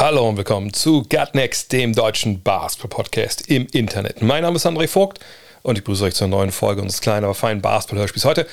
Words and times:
Hallo 0.00 0.28
und 0.28 0.36
willkommen 0.36 0.72
zu 0.72 1.02
Gutnext, 1.02 1.72
dem 1.72 1.92
deutschen 1.92 2.40
Basketball-Podcast 2.40 3.50
im 3.50 3.66
Internet. 3.72 4.22
Mein 4.22 4.44
Name 4.44 4.54
ist 4.54 4.64
André 4.64 4.86
Vogt 4.86 5.18
und 5.62 5.76
ich 5.76 5.82
begrüße 5.82 6.04
euch 6.04 6.14
zur 6.14 6.28
neuen 6.28 6.52
Folge 6.52 6.82
unseres 6.82 7.00
kleinen, 7.00 7.24
aber 7.24 7.34
feinen 7.34 7.60
Basketball-Hörspiels. 7.60 8.24
Heute 8.24 8.46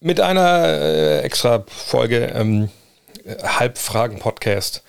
mit 0.00 0.18
einer 0.18 0.64
äh, 0.66 1.20
extra 1.20 1.62
Folge 1.68 2.24
ähm, 2.34 2.70
Halbfragen-Podcast, 3.24 4.82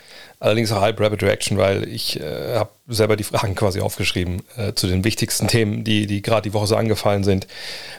allerdings 0.46 0.72
auch 0.72 0.82
halb 0.82 1.00
Rapid 1.00 1.24
Reaction, 1.24 1.58
weil 1.58 1.88
ich 1.88 2.20
äh, 2.20 2.56
habe 2.56 2.70
selber 2.88 3.16
die 3.16 3.24
Fragen 3.24 3.56
quasi 3.56 3.82
aufgeschrieben 3.82 4.44
äh, 4.58 4.74
zu 4.74 4.88
den 4.88 5.04
wichtigsten 5.04 5.48
Themen, 5.48 5.84
die, 5.84 6.06
die 6.06 6.22
gerade 6.22 6.44
die 6.44 6.54
Woche 6.54 6.68
so 6.68 6.76
angefallen 6.76 7.24
sind. 7.24 7.48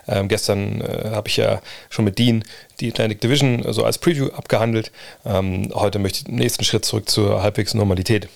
Ähm, 0.07 0.29
gestern 0.29 0.81
äh, 0.81 1.11
habe 1.11 1.29
ich 1.29 1.37
ja 1.37 1.61
schon 1.91 2.05
mit 2.05 2.19
Dean 2.19 2.45
die 2.79 2.91
Atlantic 2.91 3.21
Division 3.21 3.65
so 3.73 3.85
als 3.85 3.99
Preview 3.99 4.29
abgehandelt. 4.29 4.93
Ähm, 5.25 5.73
heute 5.75 5.99
möchte 5.99 6.21
ich 6.21 6.25
den 6.25 6.37
nächsten 6.37 6.63
Schritt 6.63 6.85
zurück 6.85 7.09
zur 7.09 7.43
halbwegs 7.43 7.75
Normalität. 7.75 8.29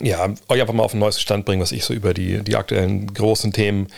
Ja, 0.00 0.28
euch 0.48 0.60
einfach 0.60 0.74
mal 0.74 0.82
auf 0.82 0.92
den 0.92 1.00
neuesten 1.00 1.20
Stand 1.20 1.44
bringen, 1.44 1.60
was 1.60 1.72
ich 1.72 1.84
so 1.84 1.92
über 1.92 2.14
die, 2.14 2.42
die 2.42 2.56
aktuellen 2.56 3.12
großen 3.12 3.52
Themen 3.52 3.88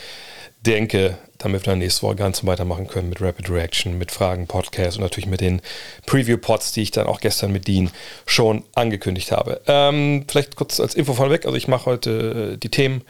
denke, 0.67 1.17
damit 1.39 1.63
wir 1.63 1.73
dann 1.73 1.79
nächste 1.79 2.03
Woche 2.03 2.17
ganz 2.17 2.45
weitermachen 2.45 2.89
können 2.89 3.09
mit 3.09 3.21
Rapid 3.21 3.49
Reaction, 3.51 3.97
mit 3.97 4.11
Fragen, 4.11 4.47
Podcast 4.47 4.99
und 4.99 5.05
natürlich 5.05 5.29
mit 5.29 5.41
den 5.41 5.63
Preview-Pods, 6.07 6.73
die 6.73 6.83
ich 6.83 6.91
dann 6.91 7.07
auch 7.07 7.21
gestern 7.21 7.53
mit 7.53 7.69
Dean 7.69 7.91
schon 8.27 8.65
angekündigt 8.75 9.33
habe. 9.33 9.61
Ähm, 9.67 10.25
vielleicht 10.29 10.57
kurz 10.57 10.81
als 10.81 10.95
Info 10.95 11.15
vorneweg, 11.15 11.47
also 11.47 11.57
ich 11.57 11.69
mache 11.69 11.87
heute 11.87 12.55
äh, 12.55 12.57
die 12.59 12.71
Themen, 12.71 13.03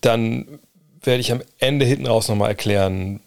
dann 0.00 0.58
werde 1.02 1.20
ich 1.20 1.32
am 1.32 1.42
Ende 1.58 1.84
hinten 1.84 2.06
raus 2.06 2.28
nochmal 2.28 2.50
erklären, 2.50 3.20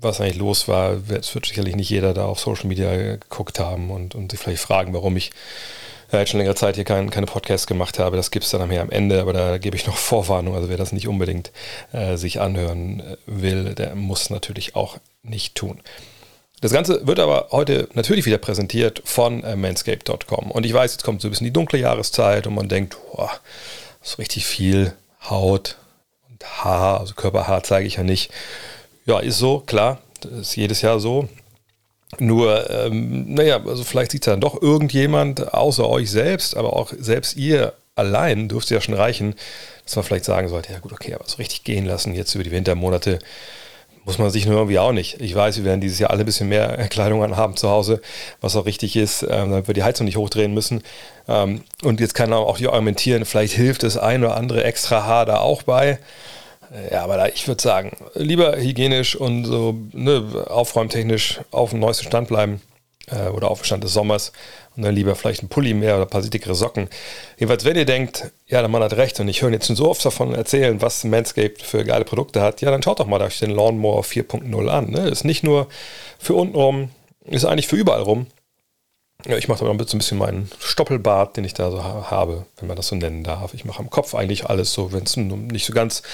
was 0.00 0.20
eigentlich 0.20 0.36
los 0.36 0.68
war. 0.68 0.98
Es 1.10 1.34
wird 1.34 1.46
sicherlich 1.46 1.76
nicht 1.76 1.90
jeder 1.90 2.14
da 2.14 2.26
auf 2.26 2.38
Social 2.38 2.68
Media 2.68 2.94
geguckt 2.94 3.58
haben 3.58 3.90
und, 3.90 4.14
und 4.14 4.30
sich 4.30 4.40
vielleicht 4.40 4.62
fragen, 4.62 4.94
warum 4.94 5.16
ich 5.16 5.30
äh, 6.12 6.18
jetzt 6.18 6.30
schon 6.30 6.38
längere 6.38 6.54
Zeit 6.54 6.76
hier 6.76 6.84
kein, 6.84 7.10
keine 7.10 7.26
Podcasts 7.26 7.66
gemacht 7.66 7.98
habe. 7.98 8.16
Das 8.16 8.30
gibt 8.30 8.44
es 8.44 8.50
dann 8.50 8.62
am 8.62 8.90
Ende, 8.90 9.20
aber 9.20 9.32
da 9.32 9.58
gebe 9.58 9.76
ich 9.76 9.86
noch 9.86 9.96
Vorwarnung. 9.98 10.54
Also 10.54 10.68
wer 10.68 10.76
das 10.76 10.92
nicht 10.92 11.08
unbedingt 11.08 11.52
äh, 11.92 12.16
sich 12.16 12.40
anhören 12.40 13.00
äh, 13.00 13.16
will, 13.26 13.74
der 13.74 13.94
muss 13.94 14.30
natürlich 14.30 14.76
auch 14.76 14.98
nicht 15.22 15.54
tun. 15.54 15.80
Das 16.60 16.72
Ganze 16.72 17.06
wird 17.06 17.20
aber 17.20 17.48
heute 17.52 17.88
natürlich 17.94 18.26
wieder 18.26 18.38
präsentiert 18.38 19.02
von 19.04 19.44
äh, 19.44 19.54
manscape.com. 19.54 20.50
Und 20.50 20.66
ich 20.66 20.72
weiß, 20.72 20.92
jetzt 20.92 21.04
kommt 21.04 21.20
so 21.20 21.28
ein 21.28 21.30
bisschen 21.30 21.44
die 21.44 21.52
dunkle 21.52 21.78
Jahreszeit 21.78 22.46
und 22.48 22.54
man 22.54 22.68
denkt, 22.68 22.96
boah, 23.12 23.30
so 24.02 24.16
richtig 24.16 24.44
viel 24.44 24.92
Haut 25.28 25.76
und 26.28 26.44
Haar, 26.64 27.00
also 27.00 27.14
Körperhaar 27.14 27.62
zeige 27.62 27.86
ich 27.86 27.96
ja 27.96 28.02
nicht. 28.02 28.32
Ja, 29.06 29.20
ist 29.20 29.38
so, 29.38 29.60
klar, 29.60 30.00
das 30.20 30.32
ist 30.32 30.56
jedes 30.56 30.82
Jahr 30.82 30.98
so. 30.98 31.28
Nur, 32.18 32.70
ähm, 32.70 33.34
naja, 33.34 33.60
also 33.66 33.84
vielleicht 33.84 34.12
sieht 34.12 34.22
es 34.22 34.32
dann 34.32 34.40
doch 34.40 34.60
irgendjemand 34.60 35.52
außer 35.52 35.88
euch 35.88 36.10
selbst, 36.10 36.56
aber 36.56 36.74
auch 36.74 36.92
selbst 36.98 37.36
ihr 37.36 37.74
allein 37.96 38.48
dürfte 38.48 38.74
ja 38.74 38.80
schon 38.80 38.94
reichen, 38.94 39.34
dass 39.84 39.96
man 39.96 40.04
vielleicht 40.04 40.24
sagen 40.24 40.48
sollte, 40.48 40.72
ja 40.72 40.78
gut, 40.78 40.92
okay, 40.92 41.14
aber 41.14 41.24
so 41.26 41.36
richtig 41.36 41.64
gehen 41.64 41.84
lassen 41.84 42.14
jetzt 42.14 42.34
über 42.34 42.44
die 42.44 42.50
Wintermonate 42.50 43.18
muss 44.08 44.16
man 44.16 44.30
sich 44.30 44.46
nur 44.46 44.56
irgendwie 44.56 44.78
auch 44.78 44.92
nicht. 44.92 45.20
Ich 45.20 45.34
weiß, 45.34 45.58
wir 45.58 45.64
werden 45.64 45.82
dieses 45.82 45.98
Jahr 45.98 46.10
alle 46.10 46.20
ein 46.20 46.26
bisschen 46.26 46.48
mehr 46.48 46.88
Kleidung 46.90 47.22
anhaben 47.22 47.56
zu 47.56 47.68
Hause, 47.68 48.00
was 48.40 48.56
auch 48.56 48.64
richtig 48.64 48.96
ist, 48.96 49.22
ähm, 49.22 49.50
damit 49.50 49.66
wir 49.66 49.74
die 49.74 49.82
Heizung 49.82 50.06
nicht 50.06 50.16
hochdrehen 50.16 50.54
müssen. 50.54 50.82
Ähm, 51.28 51.62
und 51.82 52.00
jetzt 52.00 52.14
kann 52.14 52.30
man 52.30 52.38
auch 52.38 52.56
die 52.56 52.68
argumentieren, 52.68 53.26
vielleicht 53.26 53.52
hilft 53.52 53.82
das 53.82 53.98
ein 53.98 54.24
oder 54.24 54.34
andere 54.34 54.64
extra 54.64 55.04
Haar 55.04 55.26
da 55.26 55.40
auch 55.40 55.62
bei. 55.62 55.98
Ja, 56.90 57.02
aber 57.04 57.16
da, 57.16 57.26
ich 57.26 57.48
würde 57.48 57.62
sagen, 57.62 57.96
lieber 58.14 58.56
hygienisch 58.56 59.16
und 59.16 59.44
so 59.44 59.74
ne, 59.92 60.44
aufräumtechnisch 60.48 61.40
auf 61.50 61.70
dem 61.70 61.80
neuesten 61.80 62.06
Stand 62.06 62.28
bleiben 62.28 62.60
äh, 63.10 63.28
oder 63.28 63.50
auf 63.50 63.60
dem 63.60 63.64
Stand 63.64 63.84
des 63.84 63.92
Sommers 63.92 64.32
und 64.76 64.82
dann 64.82 64.94
lieber 64.94 65.14
vielleicht 65.14 65.42
ein 65.42 65.48
Pulli 65.48 65.74
mehr 65.74 65.96
oder 65.96 66.04
ein 66.04 66.10
paar 66.10 66.22
dickere 66.22 66.54
Socken. 66.54 66.88
Jedenfalls, 67.38 67.64
wenn 67.64 67.76
ihr 67.76 67.84
denkt, 67.84 68.30
ja, 68.46 68.60
der 68.60 68.68
Mann 68.68 68.82
hat 68.82 68.96
recht 68.96 69.18
und 69.20 69.28
ich 69.28 69.42
höre 69.42 69.50
jetzt 69.50 69.66
schon 69.66 69.76
so 69.76 69.88
oft 69.88 70.04
davon 70.04 70.34
erzählen, 70.34 70.80
was 70.80 71.04
Manscaped 71.04 71.62
für 71.62 71.84
geile 71.84 72.04
Produkte 72.04 72.42
hat, 72.42 72.60
ja, 72.60 72.70
dann 72.70 72.82
schaut 72.82 73.00
doch 73.00 73.06
mal 73.06 73.20
euch 73.22 73.38
den 73.38 73.50
Lawnmower 73.50 74.02
4.0 74.02 74.68
an. 74.68 74.90
Ne? 74.90 75.08
Ist 75.08 75.24
nicht 75.24 75.42
nur 75.42 75.68
für 76.18 76.34
unten 76.34 76.54
rum, 76.54 76.90
ist 77.24 77.44
eigentlich 77.44 77.68
für 77.68 77.76
überall 77.76 78.02
rum. 78.02 78.26
Ja, 79.26 79.36
ich 79.36 79.48
mache 79.48 79.64
da 79.64 79.72
noch 79.72 79.88
so 79.88 79.96
ein 79.96 79.98
bisschen 79.98 80.16
meinen 80.16 80.48
Stoppelbart, 80.60 81.36
den 81.36 81.42
ich 81.42 81.52
da 81.52 81.72
so 81.72 81.82
ha 81.82 82.08
habe, 82.08 82.46
wenn 82.58 82.68
man 82.68 82.76
das 82.76 82.86
so 82.86 82.94
nennen 82.94 83.24
darf. 83.24 83.52
Ich 83.52 83.64
mache 83.64 83.80
am 83.80 83.90
Kopf 83.90 84.14
eigentlich 84.14 84.46
alles 84.46 84.72
so, 84.72 84.92
wenn 84.92 85.02
es 85.02 85.16
nicht 85.16 85.66
so 85.66 85.72
ganz 85.72 86.04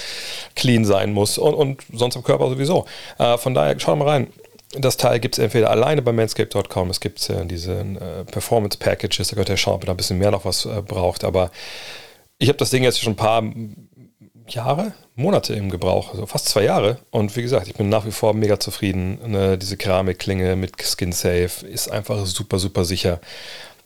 clean 0.57 0.87
sein 0.87 1.13
muss 1.13 1.37
und, 1.37 1.53
und 1.53 1.83
sonst 1.93 2.17
am 2.17 2.25
Körper 2.25 2.49
sowieso. 2.49 2.87
Äh, 3.19 3.37
von 3.37 3.53
daher, 3.53 3.79
schaut 3.79 3.99
mal 3.99 4.09
rein. 4.09 4.33
Das 4.73 4.97
Teil 4.97 5.21
gibt 5.21 5.37
es 5.37 5.45
entweder 5.45 5.71
alleine 5.71 6.01
bei 6.01 6.13
manscape.com, 6.13 6.89
es 6.91 6.99
gibt 6.99 7.29
äh, 7.29 7.45
diese 7.45 7.75
äh, 7.75 8.25
Performance 8.25 8.79
Packages, 8.79 9.29
da 9.29 9.37
könnt 9.37 9.51
ihr 9.51 9.59
schauen, 9.59 9.75
ob 9.75 9.85
ihr 9.85 9.87
da 9.87 9.93
ein 9.93 9.99
bisschen 9.99 10.19
mehr 10.19 10.31
noch 10.31 10.47
was 10.47 10.65
äh, 10.65 10.81
braucht. 10.81 11.25
Aber 11.25 11.51
ich 12.39 12.49
habe 12.49 12.59
das 12.59 12.71
Ding 12.71 12.85
jetzt 12.85 13.01
schon 13.01 13.13
ein 13.13 13.17
paar 13.17 13.43
Jahre, 14.49 14.93
Monate 15.17 15.55
im 15.55 15.71
Gebrauch, 15.71 16.11
also 16.11 16.27
fast 16.27 16.49
zwei 16.49 16.65
Jahre. 16.65 16.99
Und 17.11 17.35
wie 17.37 17.43
gesagt, 17.43 17.69
ich 17.69 17.75
bin 17.75 17.89
nach 17.89 18.07
wie 18.07 18.11
vor 18.11 18.35
mega 18.35 18.61
zufrieden. 18.61 19.19
Ne, 19.27 19.59
diese 19.59 19.77
Keramikklinge 19.77 20.57
mit 20.57 20.73
Skin 20.83 21.13
Safe 21.13 21.67
ist 21.67 21.91
einfach 21.91 22.27
super, 22.27 22.59
super 22.59 22.85
sicher. 22.85 23.21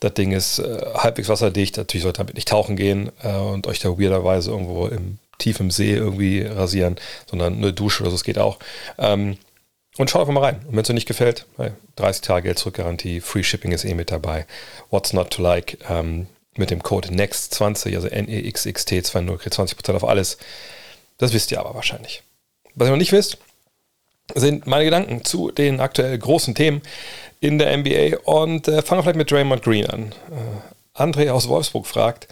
Das 0.01 0.15
Ding 0.15 0.33
ist 0.33 0.59
äh, 0.59 0.81
halbwegs 0.95 1.29
wasserdicht. 1.29 1.77
Natürlich 1.77 2.03
sollte 2.03 2.19
damit 2.19 2.35
nicht 2.35 2.49
tauchen 2.49 2.77
gehen 2.77 3.11
äh, 3.23 3.33
und 3.37 3.67
euch 3.67 3.79
da 3.79 3.91
weirderweise 3.91 4.51
irgendwo 4.51 4.87
im 4.87 5.19
tiefen 5.39 5.71
See 5.71 5.95
irgendwie 5.95 6.43
rasieren, 6.43 6.97
sondern 7.27 7.55
eine 7.55 7.73
Dusche 7.73 8.03
oder 8.03 8.11
so, 8.11 8.17
das 8.17 8.25
geht 8.25 8.39
auch. 8.39 8.59
Ähm, 8.99 9.39
und 9.97 10.11
schaut 10.11 10.21
einfach 10.21 10.33
mal 10.33 10.45
rein. 10.45 10.61
Und 10.67 10.73
wenn 10.77 10.83
es 10.83 10.91
euch 10.91 10.95
nicht 10.95 11.09
gefällt, 11.09 11.47
30 11.97 12.23
Tage 12.23 12.45
Geld 12.45 12.59
zurück 12.59 12.75
Garantie, 12.75 13.21
Free 13.21 13.43
Shipping 13.43 13.73
ist 13.73 13.85
eh 13.85 13.95
mit 13.95 14.13
dabei. 14.13 14.47
What's 14.91 15.13
not 15.13 15.31
to 15.31 15.43
like? 15.43 15.79
Ähm, 15.89 16.29
mit 16.59 16.71
dem 16.71 16.83
Code 16.83 17.09
NEXT20, 17.09 17.95
also 17.95 18.09
NEXXT20, 18.09 19.37
kriegt 19.39 19.57
20% 19.57 19.95
auf 19.95 20.05
alles. 20.05 20.39
Das 21.19 21.33
wisst 21.33 21.51
ihr 21.51 21.61
aber 21.61 21.75
wahrscheinlich. 21.75 22.23
Was 22.75 22.89
ihr 22.89 22.93
noch 22.93 22.99
nicht 22.99 23.13
wisst, 23.13 23.39
sind 24.35 24.67
meine 24.67 24.85
Gedanken 24.85 25.25
zu 25.25 25.51
den 25.51 25.81
aktuell 25.81 26.17
großen 26.19 26.55
Themen 26.55 26.83
in 27.41 27.59
der 27.59 27.77
NBA 27.77 28.19
und 28.25 28.69
äh, 28.69 28.83
fangen 28.83 28.99
wir 28.99 29.03
vielleicht 29.03 29.17
mit 29.17 29.31
Draymond 29.31 29.63
Green 29.63 29.87
an. 29.87 30.13
Äh, 30.31 31.01
André 31.01 31.31
aus 31.31 31.49
Wolfsburg 31.49 31.87
fragt, 31.87 32.29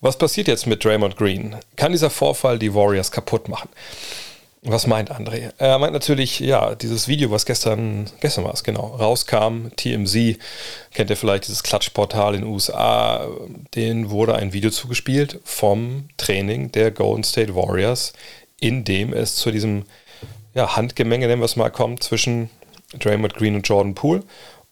was 0.00 0.16
passiert 0.16 0.48
jetzt 0.48 0.66
mit 0.66 0.84
Draymond 0.84 1.16
Green? 1.16 1.56
Kann 1.76 1.92
dieser 1.92 2.10
Vorfall 2.10 2.58
die 2.58 2.74
Warriors 2.74 3.10
kaputt 3.10 3.48
machen? 3.48 3.68
Was 4.66 4.86
meint 4.86 5.12
André? 5.12 5.52
Er 5.58 5.78
meint 5.78 5.92
natürlich, 5.92 6.40
ja, 6.40 6.74
dieses 6.74 7.06
Video, 7.06 7.30
was 7.30 7.44
gestern, 7.44 8.10
gestern 8.20 8.44
war 8.44 8.54
es 8.54 8.64
genau, 8.64 8.96
rauskam, 8.98 9.68
TMZ, 9.76 10.38
kennt 10.94 11.10
ihr 11.10 11.18
vielleicht 11.18 11.48
dieses 11.48 11.62
Klatschportal 11.62 12.34
in 12.34 12.40
den 12.40 12.50
USA, 12.50 13.28
den 13.74 14.08
wurde 14.08 14.36
ein 14.36 14.54
Video 14.54 14.70
zugespielt 14.70 15.38
vom 15.44 16.08
Training 16.16 16.72
der 16.72 16.92
Golden 16.92 17.24
State 17.24 17.54
Warriors, 17.54 18.14
in 18.58 18.84
dem 18.84 19.12
es 19.12 19.36
zu 19.36 19.50
diesem 19.50 19.84
ja, 20.54 20.74
Handgemenge, 20.76 21.26
nennen 21.26 21.42
wir 21.42 21.46
es 21.46 21.56
mal, 21.56 21.70
kommt 21.70 22.02
zwischen 22.02 22.48
Draymond 22.98 23.34
Green 23.34 23.56
und 23.56 23.68
Jordan 23.68 23.94
Poole 23.94 24.22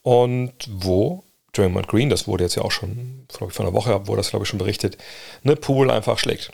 und 0.00 0.54
wo 0.70 1.22
Draymond 1.52 1.88
Green, 1.88 2.08
das 2.08 2.26
wurde 2.26 2.44
jetzt 2.44 2.54
ja 2.54 2.62
auch 2.62 2.72
schon, 2.72 3.26
glaube 3.28 3.50
ich, 3.50 3.56
vor 3.56 3.66
einer 3.66 3.74
Woche, 3.74 4.06
wurde 4.06 4.20
das, 4.20 4.30
glaube 4.30 4.44
ich, 4.44 4.48
schon 4.48 4.58
berichtet, 4.58 4.96
eine 5.44 5.54
Poole 5.54 5.92
einfach 5.92 6.18
schlägt. 6.18 6.50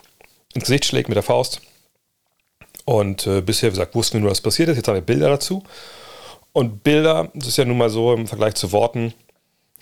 Ins 0.54 0.64
Gesicht 0.64 0.86
schlägt 0.86 1.08
mit 1.08 1.14
der 1.14 1.22
Faust 1.22 1.60
und 2.88 3.26
äh, 3.26 3.42
bisher, 3.42 3.68
wie 3.68 3.74
gesagt, 3.74 3.94
wussten 3.94 4.14
wir 4.14 4.22
nur, 4.22 4.30
was 4.30 4.40
passiert 4.40 4.70
ist. 4.70 4.76
Jetzt 4.78 4.88
haben 4.88 4.94
wir 4.94 5.02
Bilder 5.02 5.28
dazu. 5.28 5.62
Und 6.54 6.82
Bilder, 6.82 7.30
das 7.34 7.48
ist 7.48 7.58
ja 7.58 7.66
nun 7.66 7.76
mal 7.76 7.90
so 7.90 8.14
im 8.14 8.26
Vergleich 8.26 8.54
zu 8.54 8.72
Worten, 8.72 9.12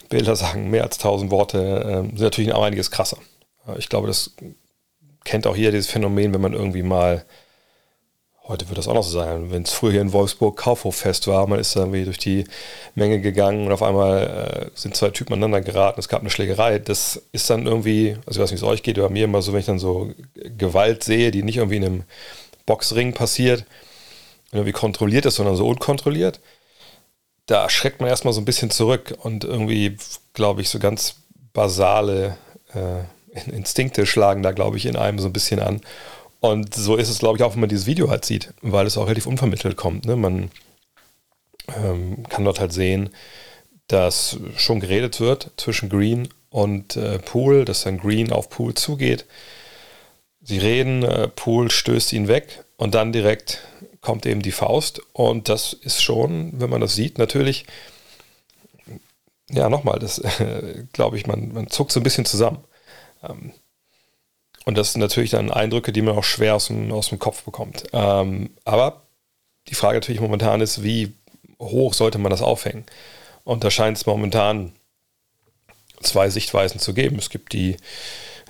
Bilder 0.09 0.35
sagen 0.35 0.71
mehr 0.71 0.83
als 0.83 0.99
tausend 0.99 1.31
Worte, 1.31 1.59
äh, 1.59 2.17
sind 2.17 2.19
natürlich 2.19 2.53
auch 2.53 2.65
einiges 2.65 2.91
krasser. 2.91 3.19
Ich 3.79 3.89
glaube, 3.89 4.09
das 4.09 4.33
kennt 5.23 5.47
auch 5.47 5.55
jeder 5.55 5.71
dieses 5.71 5.89
Phänomen, 5.89 6.35
wenn 6.35 6.41
man 6.41 6.53
irgendwie 6.53 6.83
mal, 6.83 7.25
heute 8.49 8.69
wird 8.69 8.79
das 8.79 8.89
auch 8.89 8.95
noch 8.95 9.05
so 9.05 9.17
sein, 9.17 9.53
wenn 9.53 9.63
es 9.63 9.73
früher 9.73 9.93
hier 9.93 10.01
in 10.01 10.13
Wolfsburg 10.13 10.57
Kaufhoffest 10.57 11.29
war, 11.29 11.47
man 11.47 11.61
ist 11.61 11.77
dann 11.77 11.85
irgendwie 11.85 12.07
durch 12.07 12.19
die 12.19 12.43
Menge 12.97 13.21
gegangen 13.21 13.67
und 13.67 13.73
auf 13.73 13.85
einmal 13.85 14.71
äh, 14.75 14.77
sind 14.77 14.97
zwei 14.97 15.11
Typen 15.11 15.35
aneinander 15.35 15.61
geraten, 15.61 16.01
es 16.01 16.09
gab 16.09 16.23
eine 16.23 16.31
Schlägerei. 16.31 16.81
Das 16.81 17.23
ist 17.31 17.51
dann 17.51 17.67
irgendwie, 17.67 18.17
also 18.27 18.41
ich 18.41 18.43
weiß 18.43 18.51
nicht, 18.51 18.63
wie 18.63 18.67
es 18.67 18.73
euch 18.73 18.83
geht, 18.83 18.99
aber 18.99 19.11
mir 19.11 19.27
immer 19.27 19.43
so, 19.43 19.53
wenn 19.53 19.61
ich 19.61 19.67
dann 19.67 19.79
so 19.79 20.11
Gewalt 20.35 21.05
sehe, 21.05 21.31
die 21.31 21.45
nicht 21.45 21.59
irgendwie 21.59 21.77
in 21.77 21.85
einem 21.85 22.05
Boxring 22.67 23.15
passiert, 23.15 23.65
irgendwie 24.53 24.73
kontrolliert 24.73 25.27
ist, 25.27 25.37
sondern 25.37 25.57
so 25.57 25.67
unkontrolliert, 25.67 26.41
da 27.47 27.71
schreckt 27.71 28.01
man 28.01 28.11
erstmal 28.11 28.35
so 28.35 28.41
ein 28.41 28.45
bisschen 28.45 28.71
zurück 28.71 29.17
und 29.23 29.45
irgendwie, 29.45 29.97
glaube 30.35 30.61
ich, 30.61 30.69
so 30.69 30.79
ganz 30.79 31.17
basale 31.53 32.37
äh, 32.75 33.05
Instinkte 33.51 34.07
schlagen 34.07 34.43
da, 34.43 34.51
glaube 34.53 34.77
ich, 34.77 34.87
in 34.87 34.97
einem 34.97 35.19
so 35.19 35.29
ein 35.29 35.33
bisschen 35.33 35.61
an. 35.61 35.81
Und 36.41 36.75
so 36.75 36.97
ist 36.97 37.09
es, 37.09 37.19
glaube 37.19 37.39
ich, 37.39 37.45
auch, 37.45 37.55
wenn 37.55 37.61
man 37.61 37.69
dieses 37.69 37.87
Video 37.87 38.11
halt 38.11 38.25
sieht, 38.25 38.53
weil 38.63 38.87
es 38.87 38.99
auch 38.99 39.05
relativ 39.05 39.27
unvermittelt 39.27 39.77
kommt. 39.77 40.05
Ne? 40.07 40.17
Man 40.17 40.51
ähm, 41.75 42.25
kann 42.29 42.45
dort 42.45 42.61
halt 42.61 42.73
sehen, 42.73 43.11
dass 43.89 44.39
schon 44.57 44.81
geredet 44.81 45.21
wird 45.21 45.53
zwischen 45.57 45.89
Green 45.89 46.29
und 46.51 46.97
äh, 46.97 47.19
Poole, 47.19 47.65
dass 47.65 47.85
dann 47.85 47.99
Green 47.99 48.33
auf 48.33 48.51
Poole 48.51 48.75
zugeht. 48.75 49.25
Sie 50.47 50.59
reden, 50.59 51.03
äh, 51.03 51.27
Poole 51.27 51.71
stößt 51.71 52.13
ihn 52.13 52.29
weg 52.29 52.65
und 52.77 52.95
dann 52.95 53.13
direkt 53.13 53.63
kommt 54.01 54.25
eben 54.27 54.43
die 54.43 54.53
Faust. 54.53 55.01
Und 55.13 55.49
das 55.49 55.73
ist 55.73 56.01
schon, 56.01 56.53
wenn 56.61 56.71
man 56.71 56.81
das 56.81 56.95
sieht, 56.95 57.19
natürlich, 57.19 57.67
ja, 59.51 59.69
nochmal, 59.69 59.99
das 59.99 60.19
äh, 60.41 60.85
glaube 60.93 61.17
ich, 61.17 61.27
man, 61.27 61.53
man 61.53 61.69
zuckt 61.69 61.91
so 61.91 61.99
ein 61.99 62.05
bisschen 62.05 62.25
zusammen. 62.25 62.63
Ähm, 63.29 63.53
und 64.65 64.79
das 64.79 64.93
sind 64.93 65.01
natürlich 65.01 65.31
dann 65.31 65.51
Eindrücke, 65.51 65.93
die 65.93 66.03
man 66.03 66.17
auch 66.17 66.25
schwer 66.25 66.55
aus 66.55 66.69
dem, 66.69 66.93
aus 66.93 67.09
dem 67.09 67.19
Kopf 67.19 67.43
bekommt. 67.43 67.83
Ähm, 67.93 68.51
aber 68.65 69.03
die 69.67 69.75
Frage 69.75 69.97
natürlich 69.97 70.21
momentan 70.21 70.61
ist, 70.61 70.85
wie 70.85 71.13
hoch 71.61 71.93
sollte 71.93 72.19
man 72.19 72.31
das 72.31 72.43
aufhängen? 72.43 72.87
Und 73.43 73.65
da 73.65 73.71
scheint 73.71 73.97
es 73.97 74.07
momentan 74.07 74.73
zwei 76.03 76.31
Sichtweisen 76.31 76.79
zu 76.79 76.95
geben. 76.95 77.19
Es 77.19 77.31
gibt 77.31 77.53
die 77.53 77.77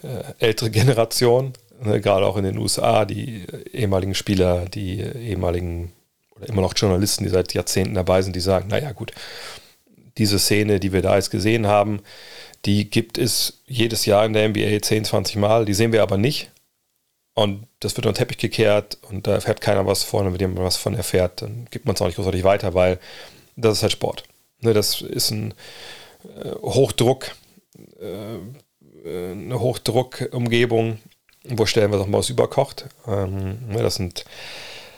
äh, 0.02 0.24
ältere 0.38 0.70
Generation, 0.70 1.54
ne, 1.82 2.00
gerade 2.00 2.26
auch 2.26 2.36
in 2.36 2.44
den 2.44 2.58
USA, 2.58 3.04
die 3.04 3.44
ehemaligen 3.72 4.14
Spieler, 4.14 4.66
die 4.66 5.00
ehemaligen 5.00 5.92
oder 6.36 6.48
immer 6.48 6.62
noch 6.62 6.74
Journalisten, 6.76 7.24
die 7.24 7.30
seit 7.30 7.54
Jahrzehnten 7.54 7.94
dabei 7.94 8.22
sind, 8.22 8.36
die 8.36 8.40
sagen, 8.40 8.68
naja 8.68 8.92
gut, 8.92 9.12
diese 10.18 10.38
Szene, 10.38 10.80
die 10.80 10.92
wir 10.92 11.02
da 11.02 11.16
jetzt 11.16 11.30
gesehen 11.30 11.66
haben, 11.66 12.00
die 12.64 12.90
gibt 12.90 13.18
es 13.18 13.62
jedes 13.66 14.06
Jahr 14.06 14.24
in 14.24 14.32
der 14.32 14.48
NBA 14.48 14.82
10, 14.82 15.04
20 15.04 15.36
Mal. 15.36 15.64
Die 15.64 15.74
sehen 15.74 15.92
wir 15.92 16.02
aber 16.02 16.16
nicht. 16.16 16.50
Und 17.34 17.66
das 17.80 17.96
wird 17.96 18.06
unter 18.06 18.18
den 18.18 18.28
Teppich 18.28 18.38
gekehrt 18.38 18.98
und 19.10 19.26
da 19.26 19.34
erfährt 19.34 19.60
keiner 19.60 19.86
was 19.86 20.02
von. 20.02 20.26
Und 20.26 20.32
wenn 20.32 20.40
jemand 20.40 20.60
was 20.60 20.76
von 20.76 20.94
erfährt, 20.94 21.42
dann 21.42 21.68
gibt 21.70 21.84
man 21.84 21.94
es 21.94 22.00
auch 22.00 22.06
nicht 22.06 22.16
großartig 22.16 22.44
weiter, 22.44 22.74
weil 22.74 22.98
das 23.56 23.76
ist 23.76 23.82
halt 23.82 23.92
Sport. 23.92 24.24
Ne, 24.60 24.72
das 24.72 25.02
ist 25.02 25.30
ein 25.30 25.52
äh, 26.24 26.50
Hochdruck, 26.62 27.36
äh, 28.00 28.38
eine 29.04 29.60
Hochdruckumgebung, 29.60 30.98
wo 31.50 31.66
stellen 31.66 31.90
wir 31.90 31.98
doch 31.98 32.06
mal 32.06 32.18
was 32.18 32.30
überkocht. 32.30 32.86
Ähm, 33.06 33.58
ne, 33.68 33.82
das 33.82 33.96
sind 33.96 34.24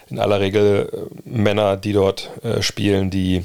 in 0.08 0.18
aller 0.18 0.40
Regel 0.40 0.88
äh, 0.92 1.28
Männer, 1.28 1.76
die 1.76 1.92
dort 1.92 2.30
äh, 2.42 2.62
spielen, 2.62 3.10
die 3.10 3.44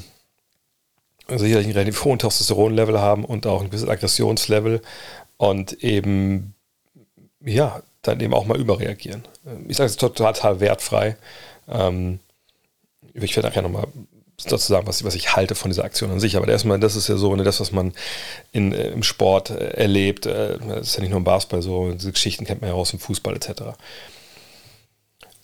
sicherlich 1.28 1.66
ein 1.66 1.72
relativ 1.72 2.04
hohen 2.04 2.18
Testosteron-Level 2.18 3.00
haben 3.00 3.24
und 3.24 3.46
auch 3.46 3.62
ein 3.62 3.70
gewisses 3.70 3.88
Aggressionslevel 3.88 4.82
und 5.36 5.72
eben, 5.82 6.54
ja, 7.40 7.82
dann 8.02 8.20
eben 8.20 8.34
auch 8.34 8.44
mal 8.44 8.60
überreagieren. 8.60 9.24
Ich 9.66 9.78
sage 9.78 9.88
es 9.88 9.96
total 9.96 10.60
wertfrei. 10.60 11.16
Ähm, 11.68 12.20
ich 13.14 13.34
werde 13.36 13.48
nachher 13.48 13.62
nochmal 13.62 13.86
dazu 14.42 14.58
sagen, 14.58 14.86
was, 14.86 15.04
was 15.04 15.14
ich 15.14 15.36
halte 15.36 15.54
von 15.54 15.70
dieser 15.70 15.84
Aktion 15.84 16.10
an 16.10 16.20
sich. 16.20 16.36
Aber 16.36 16.48
erstmal, 16.48 16.80
das 16.80 16.96
ist 16.96 17.08
ja 17.08 17.16
so, 17.16 17.34
ne, 17.34 17.44
das, 17.44 17.60
was 17.60 17.72
man 17.72 17.92
in, 18.52 18.72
äh, 18.72 18.88
im 18.88 19.02
Sport 19.02 19.50
äh, 19.50 19.70
erlebt, 19.74 20.26
äh, 20.26 20.58
das 20.58 20.88
ist 20.88 20.96
ja 20.96 21.02
nicht 21.02 21.10
nur 21.10 21.18
im 21.18 21.24
Basketball 21.24 21.62
so, 21.62 21.92
diese 21.92 22.12
Geschichten 22.12 22.44
kennt 22.44 22.60
man 22.60 22.70
ja 22.70 22.76
aus 22.76 22.90
dem 22.90 22.98
Fußball 22.98 23.36
etc. 23.36 23.62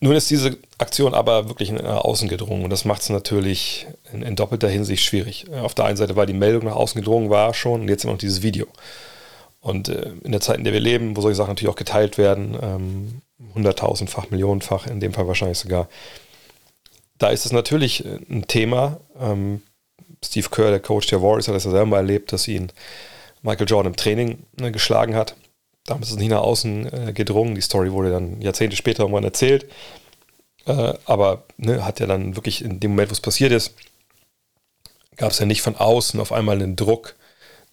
Nun 0.00 0.14
ist 0.14 0.30
diese 0.30 0.56
Aktion 0.78 1.14
aber 1.14 1.48
wirklich 1.48 1.70
nach 1.70 2.04
außen 2.04 2.28
gedrungen 2.28 2.64
und 2.64 2.70
das 2.70 2.86
macht 2.86 3.02
es 3.02 3.10
natürlich 3.10 3.86
in, 4.12 4.22
in, 4.22 4.34
doppelter 4.34 4.68
Hinsicht 4.68 5.04
schwierig. 5.04 5.44
Auf 5.52 5.74
der 5.74 5.84
einen 5.84 5.98
Seite, 5.98 6.16
weil 6.16 6.26
die 6.26 6.32
Meldung 6.32 6.64
nach 6.64 6.76
außen 6.76 7.00
gedrungen 7.00 7.28
war 7.28 7.52
schon 7.52 7.82
und 7.82 7.88
jetzt 7.88 8.04
immer 8.04 8.14
noch 8.14 8.20
dieses 8.20 8.42
Video. 8.42 8.66
Und 9.60 9.90
äh, 9.90 10.12
in 10.24 10.32
der 10.32 10.40
Zeit, 10.40 10.56
in 10.56 10.64
der 10.64 10.72
wir 10.72 10.80
leben, 10.80 11.16
wo 11.16 11.20
solche 11.20 11.36
Sachen 11.36 11.50
natürlich 11.50 11.70
auch 11.72 11.76
geteilt 11.76 12.16
werden, 12.16 12.56
ähm, 12.62 13.22
hunderttausendfach, 13.54 14.30
millionenfach, 14.30 14.86
in 14.86 15.00
dem 15.00 15.12
Fall 15.12 15.28
wahrscheinlich 15.28 15.58
sogar, 15.58 15.88
da 17.20 17.28
ist 17.28 17.46
es 17.46 17.52
natürlich 17.52 18.04
äh, 18.04 18.18
ein 18.28 18.48
Thema. 18.48 18.98
Ähm, 19.20 19.62
Steve 20.24 20.48
Kerr, 20.50 20.70
der 20.70 20.80
Coach 20.80 21.06
der 21.06 21.22
Warriors, 21.22 21.46
hat 21.46 21.54
das 21.54 21.64
ja 21.64 21.70
selber 21.70 21.96
erlebt, 21.96 22.32
dass 22.32 22.48
ihn 22.48 22.72
Michael 23.42 23.68
Jordan 23.68 23.92
im 23.92 23.96
Training 23.96 24.38
ne, 24.58 24.72
geschlagen 24.72 25.14
hat. 25.14 25.36
Damals 25.84 26.08
ist 26.08 26.14
es 26.14 26.18
nicht 26.18 26.30
nach 26.30 26.42
außen 26.42 27.08
äh, 27.08 27.12
gedrungen. 27.12 27.54
Die 27.54 27.60
Story 27.60 27.92
wurde 27.92 28.10
dann 28.10 28.40
Jahrzehnte 28.40 28.76
später 28.76 29.02
irgendwann 29.02 29.24
erzählt. 29.24 29.66
Äh, 30.66 30.94
aber 31.04 31.44
ne, 31.56 31.84
hat 31.84 32.00
ja 32.00 32.06
dann 32.06 32.36
wirklich 32.36 32.64
in 32.64 32.80
dem 32.80 32.92
Moment, 32.92 33.10
wo 33.10 33.12
es 33.12 33.20
passiert 33.20 33.52
ist, 33.52 33.74
gab 35.16 35.32
es 35.32 35.38
ja 35.38 35.46
nicht 35.46 35.62
von 35.62 35.76
außen 35.76 36.20
auf 36.20 36.32
einmal 36.32 36.56
einen 36.56 36.76
Druck, 36.76 37.16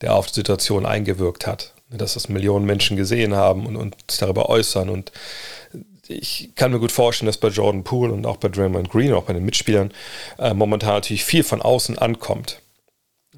der 0.02 0.14
auf 0.14 0.28
die 0.28 0.36
Situation 0.36 0.86
eingewirkt 0.86 1.48
hat. 1.48 1.74
Ne, 1.90 1.98
dass 1.98 2.14
das 2.16 2.30
Millionen 2.30 2.66
Menschen 2.66 2.98
gesehen 2.98 3.34
haben 3.34 3.66
und, 3.66 3.76
und 3.78 3.96
sich 4.10 4.20
darüber 4.20 4.50
äußern. 4.50 4.90
Und 4.90 5.12
ich 6.10 6.52
kann 6.56 6.72
mir 6.72 6.80
gut 6.80 6.92
vorstellen, 6.92 7.28
dass 7.28 7.38
bei 7.38 7.50
Jordan 7.50 7.84
Poole 7.84 8.14
und 8.14 8.26
auch 8.26 8.38
bei 8.38 8.50
Draymond 8.50 8.90
Green, 8.90 9.14
auch 9.14 9.24
bei 9.24 9.34
den 9.34 9.46
Mitspielern, 9.46 9.92
äh, 10.38 10.54
momentan 10.54 10.96
natürlich 10.96 11.26
viel 11.26 11.44
von 11.44 11.62
außen 11.62 11.98
ankommt. 11.98 12.62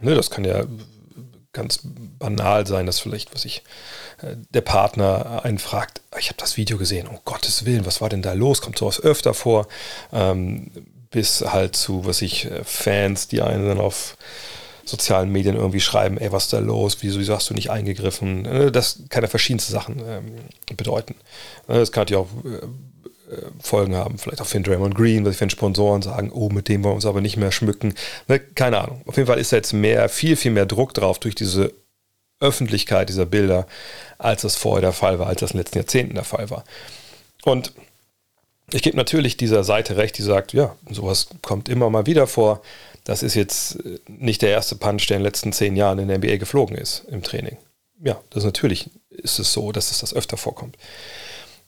Ne, 0.01 0.15
das 0.15 0.29
kann 0.29 0.45
ja 0.45 0.65
ganz 1.51 1.79
banal 1.83 2.67
sein, 2.67 2.85
dass 2.85 2.99
vielleicht, 2.99 3.33
was 3.33 3.45
ich, 3.45 3.63
äh, 4.21 4.35
der 4.49 4.61
Partner 4.61 5.43
einen 5.43 5.59
fragt, 5.59 6.01
ich 6.17 6.27
habe 6.27 6.37
das 6.37 6.57
Video 6.57 6.77
gesehen, 6.77 7.07
um 7.07 7.19
Gottes 7.25 7.65
Willen, 7.65 7.85
was 7.85 8.01
war 8.01 8.09
denn 8.09 8.21
da 8.21 8.33
los? 8.33 8.61
Kommt 8.61 8.77
sowas 8.77 9.01
öfter 9.01 9.33
vor? 9.33 9.67
Ähm, 10.13 10.71
bis 11.11 11.41
halt 11.41 11.75
zu, 11.75 12.05
was 12.05 12.21
ich, 12.21 12.45
äh, 12.45 12.63
Fans, 12.63 13.27
die 13.27 13.41
einen 13.41 13.67
dann 13.67 13.79
auf 13.79 14.15
sozialen 14.89 15.31
Medien 15.31 15.55
irgendwie 15.55 15.79
schreiben, 15.79 16.17
ey, 16.17 16.31
was 16.31 16.45
ist 16.45 16.53
da 16.53 16.59
los? 16.59 16.97
Wieso, 17.01 17.19
wieso 17.19 17.35
hast 17.35 17.49
du 17.49 17.53
nicht 17.53 17.71
eingegriffen? 17.71 18.45
Äh, 18.45 18.71
das 18.71 19.03
kann 19.09 19.23
ja 19.23 19.29
verschiedenste 19.29 19.71
Sachen 19.71 20.01
ähm, 20.05 20.25
bedeuten. 20.75 21.15
Das 21.67 21.91
kann 21.91 22.01
natürlich 22.01 22.23
auch 22.23 22.29
Folgen 23.61 23.95
haben, 23.95 24.17
vielleicht 24.17 24.41
auch 24.41 24.47
für 24.47 24.59
den 24.59 24.63
Draymond 24.63 24.95
Green, 24.95 25.23
was 25.23 25.33
ich 25.33 25.37
für 25.37 25.49
Sponsoren 25.49 26.01
sagen, 26.01 26.31
oh, 26.31 26.49
mit 26.49 26.67
dem 26.67 26.83
wollen 26.83 26.93
wir 26.93 26.95
uns 26.95 27.05
aber 27.05 27.21
nicht 27.21 27.37
mehr 27.37 27.51
schmücken. 27.51 27.93
Ne, 28.27 28.39
keine 28.39 28.79
Ahnung. 28.79 29.03
Auf 29.05 29.17
jeden 29.17 29.27
Fall 29.27 29.39
ist 29.39 29.51
da 29.51 29.57
jetzt 29.57 29.73
mehr, 29.73 30.09
viel, 30.09 30.35
viel 30.35 30.51
mehr 30.51 30.65
Druck 30.65 30.93
drauf 30.93 31.19
durch 31.19 31.35
diese 31.35 31.73
Öffentlichkeit 32.39 33.09
dieser 33.09 33.25
Bilder, 33.25 33.67
als 34.17 34.41
das 34.41 34.55
vorher 34.55 34.81
der 34.81 34.93
Fall 34.93 35.19
war, 35.19 35.27
als 35.27 35.41
das 35.41 35.51
in 35.51 35.57
den 35.57 35.63
letzten 35.63 35.77
Jahrzehnten 35.77 36.15
der 36.15 36.23
Fall 36.23 36.49
war. 36.49 36.63
Und 37.43 37.73
ich 38.71 38.81
gebe 38.81 38.97
natürlich 38.97 39.37
dieser 39.37 39.63
Seite 39.63 39.97
recht, 39.97 40.17
die 40.17 40.23
sagt, 40.23 40.53
ja, 40.53 40.75
sowas 40.89 41.29
kommt 41.41 41.69
immer 41.69 41.89
mal 41.89 42.05
wieder 42.05 42.27
vor. 42.27 42.61
Das 43.09 43.23
ist 43.23 43.33
jetzt 43.33 43.79
nicht 44.07 44.43
der 44.43 44.51
erste 44.51 44.75
Punch, 44.75 45.07
der 45.07 45.17
in 45.17 45.21
den 45.21 45.25
letzten 45.25 45.51
zehn 45.51 45.75
Jahren 45.75 45.97
in 45.97 46.09
der 46.09 46.19
NBA 46.19 46.37
geflogen 46.37 46.77
ist 46.77 47.05
im 47.09 47.23
Training. 47.23 47.57
Ja, 48.03 48.21
das 48.29 48.43
natürlich 48.43 48.91
ist 49.09 49.39
es 49.39 49.51
so, 49.51 49.71
dass 49.71 49.89
es 49.89 49.97
das 49.97 50.13
öfter 50.13 50.37
vorkommt. 50.37 50.77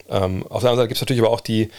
Ähm, 0.07 0.45
auf 0.49 0.61
der 0.61 0.69
anderen 0.69 0.75
Seite 0.75 0.87
gibt 0.89 0.97
es 0.97 1.01
natürlich 1.01 1.23
aber 1.23 1.31
auch 1.31 1.41
die 1.41 1.71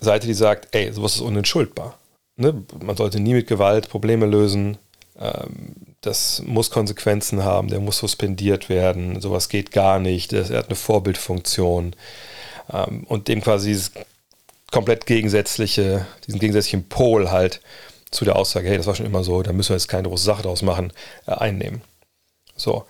Seite, 0.00 0.26
die 0.26 0.32
sagt, 0.32 0.74
ey, 0.74 0.90
sowas 0.94 1.16
ist 1.16 1.20
unentschuldbar. 1.20 1.98
Ne? 2.36 2.64
Man 2.82 2.96
sollte 2.96 3.20
nie 3.20 3.34
mit 3.34 3.48
Gewalt 3.48 3.90
Probleme 3.90 4.24
lösen. 4.24 4.78
Ähm, 5.18 5.74
das 6.00 6.42
muss 6.46 6.70
Konsequenzen 6.70 7.44
haben, 7.44 7.68
der 7.68 7.80
muss 7.80 7.98
suspendiert 7.98 8.70
werden, 8.70 9.20
sowas 9.20 9.50
geht 9.50 9.72
gar 9.72 9.98
nicht, 9.98 10.32
er 10.32 10.48
hat 10.48 10.68
eine 10.68 10.76
Vorbildfunktion. 10.76 11.94
Ähm, 12.72 13.04
und 13.04 13.28
dem 13.28 13.42
quasi 13.42 13.78
komplett 14.70 15.04
gegensätzliche, 15.04 16.06
diesen 16.26 16.40
gegensätzlichen 16.40 16.88
Pol 16.88 17.30
halt 17.30 17.60
zu 18.10 18.24
der 18.24 18.36
Aussage, 18.36 18.68
hey, 18.68 18.76
das 18.76 18.86
war 18.86 18.94
schon 18.94 19.06
immer 19.06 19.24
so, 19.24 19.42
da 19.42 19.52
müssen 19.52 19.70
wir 19.70 19.76
jetzt 19.76 19.88
keine 19.88 20.08
große 20.08 20.24
Sache 20.24 20.42
draus 20.42 20.62
machen, 20.62 20.92
äh, 21.26 21.32
einnehmen. 21.32 21.82
So. 22.56 22.84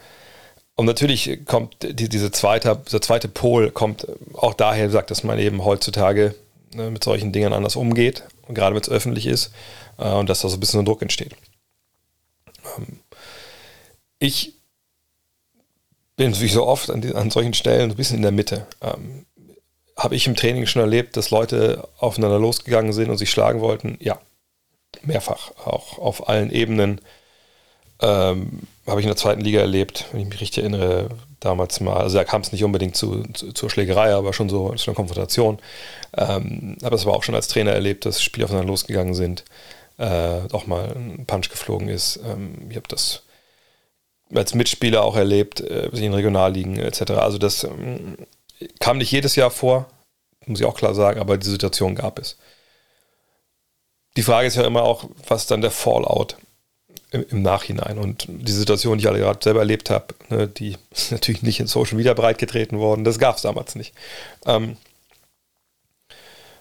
Und 0.76 0.86
natürlich 0.86 1.44
kommt 1.44 1.76
die, 1.82 2.08
diese 2.08 2.30
zweite, 2.30 2.80
dieser 2.86 3.02
zweite 3.02 3.28
Pol 3.28 3.70
kommt 3.70 4.06
auch 4.34 4.54
daher, 4.54 4.88
sagt, 4.90 5.10
dass 5.10 5.24
man 5.24 5.38
eben 5.38 5.64
heutzutage 5.64 6.34
ne, 6.74 6.90
mit 6.90 7.04
solchen 7.04 7.32
Dingen 7.32 7.52
anders 7.52 7.76
umgeht, 7.76 8.24
gerade 8.48 8.74
wenn 8.74 8.82
es 8.82 8.88
öffentlich 8.88 9.26
ist, 9.26 9.52
äh, 9.98 10.08
und 10.10 10.28
dass 10.28 10.40
da 10.40 10.48
so 10.48 10.56
ein 10.56 10.60
bisschen 10.60 10.80
ein 10.80 10.86
Druck 10.86 11.02
entsteht. 11.02 11.34
Ähm, 12.78 13.00
ich 14.18 14.54
bin 16.16 16.38
wie 16.40 16.48
so 16.48 16.66
oft 16.66 16.90
an, 16.90 17.00
die, 17.00 17.14
an, 17.14 17.30
solchen 17.30 17.54
Stellen 17.54 17.90
ein 17.90 17.96
bisschen 17.96 18.16
in 18.16 18.22
der 18.22 18.32
Mitte. 18.32 18.66
Ähm, 18.82 19.26
Habe 19.96 20.16
ich 20.16 20.26
im 20.26 20.36
Training 20.36 20.66
schon 20.66 20.82
erlebt, 20.82 21.16
dass 21.16 21.30
Leute 21.30 21.88
aufeinander 21.98 22.38
losgegangen 22.38 22.92
sind 22.92 23.10
und 23.10 23.16
sich 23.18 23.30
schlagen 23.30 23.60
wollten? 23.60 23.96
Ja, 24.00 24.18
mehrfach, 25.02 25.52
auch 25.64 25.98
auf 25.98 26.28
allen 26.28 26.50
Ebenen. 26.50 27.00
Ähm, 28.02 28.60
habe 28.86 29.00
ich 29.00 29.04
in 29.04 29.10
der 29.10 29.16
zweiten 29.16 29.42
Liga 29.42 29.60
erlebt, 29.60 30.06
wenn 30.12 30.20
ich 30.20 30.28
mich 30.28 30.40
richtig 30.40 30.58
erinnere, 30.58 31.10
damals 31.38 31.80
mal. 31.80 31.96
Also 31.96 32.16
da 32.16 32.24
kam 32.24 32.42
es 32.42 32.52
nicht 32.52 32.64
unbedingt 32.64 32.96
zu, 32.96 33.22
zu, 33.32 33.52
zur 33.52 33.70
Schlägerei, 33.70 34.14
aber 34.14 34.32
schon 34.32 34.48
so 34.48 34.74
zu 34.74 34.90
einer 34.90 34.96
Konfrontation. 34.96 35.58
Ähm, 36.16 36.76
aber 36.82 36.96
es 36.96 37.06
war 37.06 37.14
auch 37.14 37.22
schon 37.22 37.34
als 37.34 37.48
Trainer 37.48 37.72
erlebt, 37.72 38.06
dass 38.06 38.22
Spiele 38.22 38.44
aufeinander 38.44 38.68
losgegangen 38.68 39.14
sind, 39.14 39.44
äh, 39.98 40.40
auch 40.52 40.66
mal 40.66 40.92
ein 40.94 41.24
Punch 41.26 41.50
geflogen 41.50 41.88
ist. 41.88 42.20
Ähm, 42.24 42.68
ich 42.70 42.76
habe 42.76 42.88
das 42.88 43.22
als 44.34 44.54
Mitspieler 44.54 45.02
auch 45.02 45.16
erlebt, 45.16 45.60
äh, 45.60 45.88
in 45.88 46.14
Regionalligen 46.14 46.78
etc. 46.78 47.12
Also 47.12 47.38
das 47.38 47.64
ähm, 47.64 48.16
kam 48.78 48.98
nicht 48.98 49.10
jedes 49.10 49.36
Jahr 49.36 49.50
vor, 49.50 49.86
muss 50.46 50.60
ich 50.60 50.66
auch 50.66 50.76
klar 50.76 50.94
sagen, 50.94 51.20
aber 51.20 51.38
die 51.38 51.48
Situation 51.48 51.94
gab 51.94 52.18
es. 52.18 52.36
Die 54.16 54.22
Frage 54.22 54.48
ist 54.48 54.56
ja 54.56 54.66
immer 54.66 54.82
auch, 54.82 55.08
was 55.28 55.46
dann 55.46 55.60
der 55.60 55.70
Fallout 55.70 56.36
im, 57.10 57.24
im, 57.28 57.42
Nachhinein. 57.42 57.98
Und 57.98 58.26
die 58.28 58.52
Situation, 58.52 58.98
die 58.98 59.04
ich 59.04 59.08
alle 59.08 59.18
gerade 59.18 59.38
selber 59.42 59.60
erlebt 59.60 59.90
habe, 59.90 60.14
ne, 60.28 60.48
die 60.48 60.76
ist 60.90 61.10
natürlich 61.12 61.42
nicht 61.42 61.60
in 61.60 61.66
Social 61.66 61.96
Media 61.96 62.14
breitgetreten 62.14 62.78
worden. 62.78 63.04
Das 63.04 63.18
gab 63.18 63.36
es 63.36 63.42
damals 63.42 63.74
nicht. 63.74 63.94
Ähm, 64.46 64.76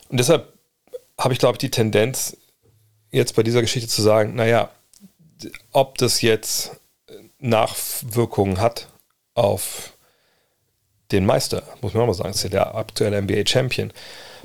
Und 0.10 0.20
deshalb 0.20 0.54
habe 1.18 1.34
ich, 1.34 1.40
glaube 1.40 1.56
ich, 1.56 1.60
die 1.60 1.72
Tendenz, 1.72 2.38
jetzt 3.12 3.36
bei 3.36 3.44
dieser 3.44 3.62
Geschichte 3.62 3.90
zu 3.90 4.02
sagen, 4.02 4.36
naja, 4.36 4.72
ob 5.72 5.98
das 5.98 6.22
jetzt 6.22 6.80
Nachwirkungen 7.40 8.60
hat 8.60 8.88
auf 9.34 9.94
den 11.12 11.26
Meister, 11.26 11.64
muss 11.82 11.94
man 11.94 12.04
auch 12.04 12.08
mal 12.08 12.14
sagen, 12.14 12.30
ist 12.30 12.44
ja 12.44 12.50
der 12.50 12.76
aktuelle 12.76 13.22
NBA-Champion, 13.22 13.92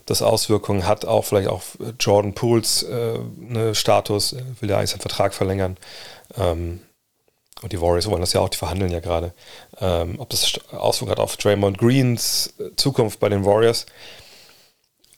das 0.06 0.22
Auswirkungen 0.22 0.86
hat, 0.86 1.04
auch 1.04 1.24
vielleicht 1.24 1.48
auf 1.48 1.78
Jordan 1.98 2.34
Pools 2.34 2.82
äh, 2.82 3.18
ne, 3.36 3.74
Status, 3.74 4.36
will 4.60 4.70
ja 4.70 4.78
eigentlich 4.78 4.90
seinen 4.90 5.00
Vertrag 5.00 5.34
verlängern. 5.34 5.76
Ähm, 6.36 6.80
und 7.62 7.72
die 7.72 7.80
Warriors 7.80 8.10
wollen 8.10 8.20
das 8.20 8.34
ja 8.34 8.40
auch, 8.40 8.50
die 8.50 8.58
verhandeln 8.58 8.90
ja 8.90 9.00
gerade. 9.00 9.32
Ähm, 9.80 10.16
ob 10.18 10.28
das 10.28 10.60
Auswirkungen 10.70 11.12
hat 11.12 11.20
auf 11.20 11.36
Draymond 11.36 11.78
Greens 11.78 12.52
Zukunft 12.76 13.20
bei 13.20 13.28
den 13.28 13.44
Warriors, 13.44 13.86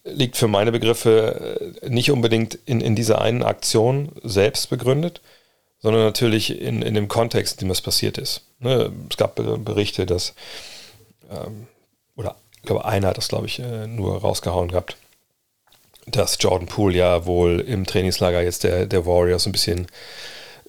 liegt 0.05 0.37
für 0.37 0.49
meine 0.49 0.73
Begriffe 0.73 1.75
äh, 1.83 1.89
nicht 1.89 2.11
unbedingt 2.11 2.55
in, 2.67 2.81
in 2.81 2.95
dieser 2.95 3.21
einen 3.21 3.43
Aktion 3.43 4.13
selbst 4.23 4.71
begründet, 4.71 5.21
sondern 5.81 6.05
natürlich 6.05 6.61
in, 6.61 6.83
in 6.83 6.95
dem 6.95 7.09
Kontext, 7.09 7.61
in 7.61 7.69
dem 7.69 7.73
es 7.73 7.81
passiert 7.81 8.19
ist. 8.19 8.43
Ne, 8.61 8.93
es 9.11 9.17
gab 9.17 9.35
Berichte, 9.37 10.07
dass, 10.07 10.35
ähm, 11.31 11.67
ich 12.67 12.69
glaube, 12.69 12.85
einer 12.85 13.07
hat 13.07 13.17
das, 13.17 13.29
glaube 13.29 13.47
ich, 13.47 13.61
äh, 13.61 13.87
nur 13.87 14.21
rausgehauen 14.21 14.73
gehabt, 14.73 14.97
dass 16.09 16.37
Jordan 16.41 16.67
Poole 16.67 16.97
ja 16.97 17.25
wohl 17.25 17.61
im 17.61 17.87
Trainingslager 17.87 18.43
jetzt 18.43 18.65
der, 18.65 18.87
der 18.87 19.07
Warriors 19.07 19.47
ein 19.47 19.53
bisschen 19.53 19.87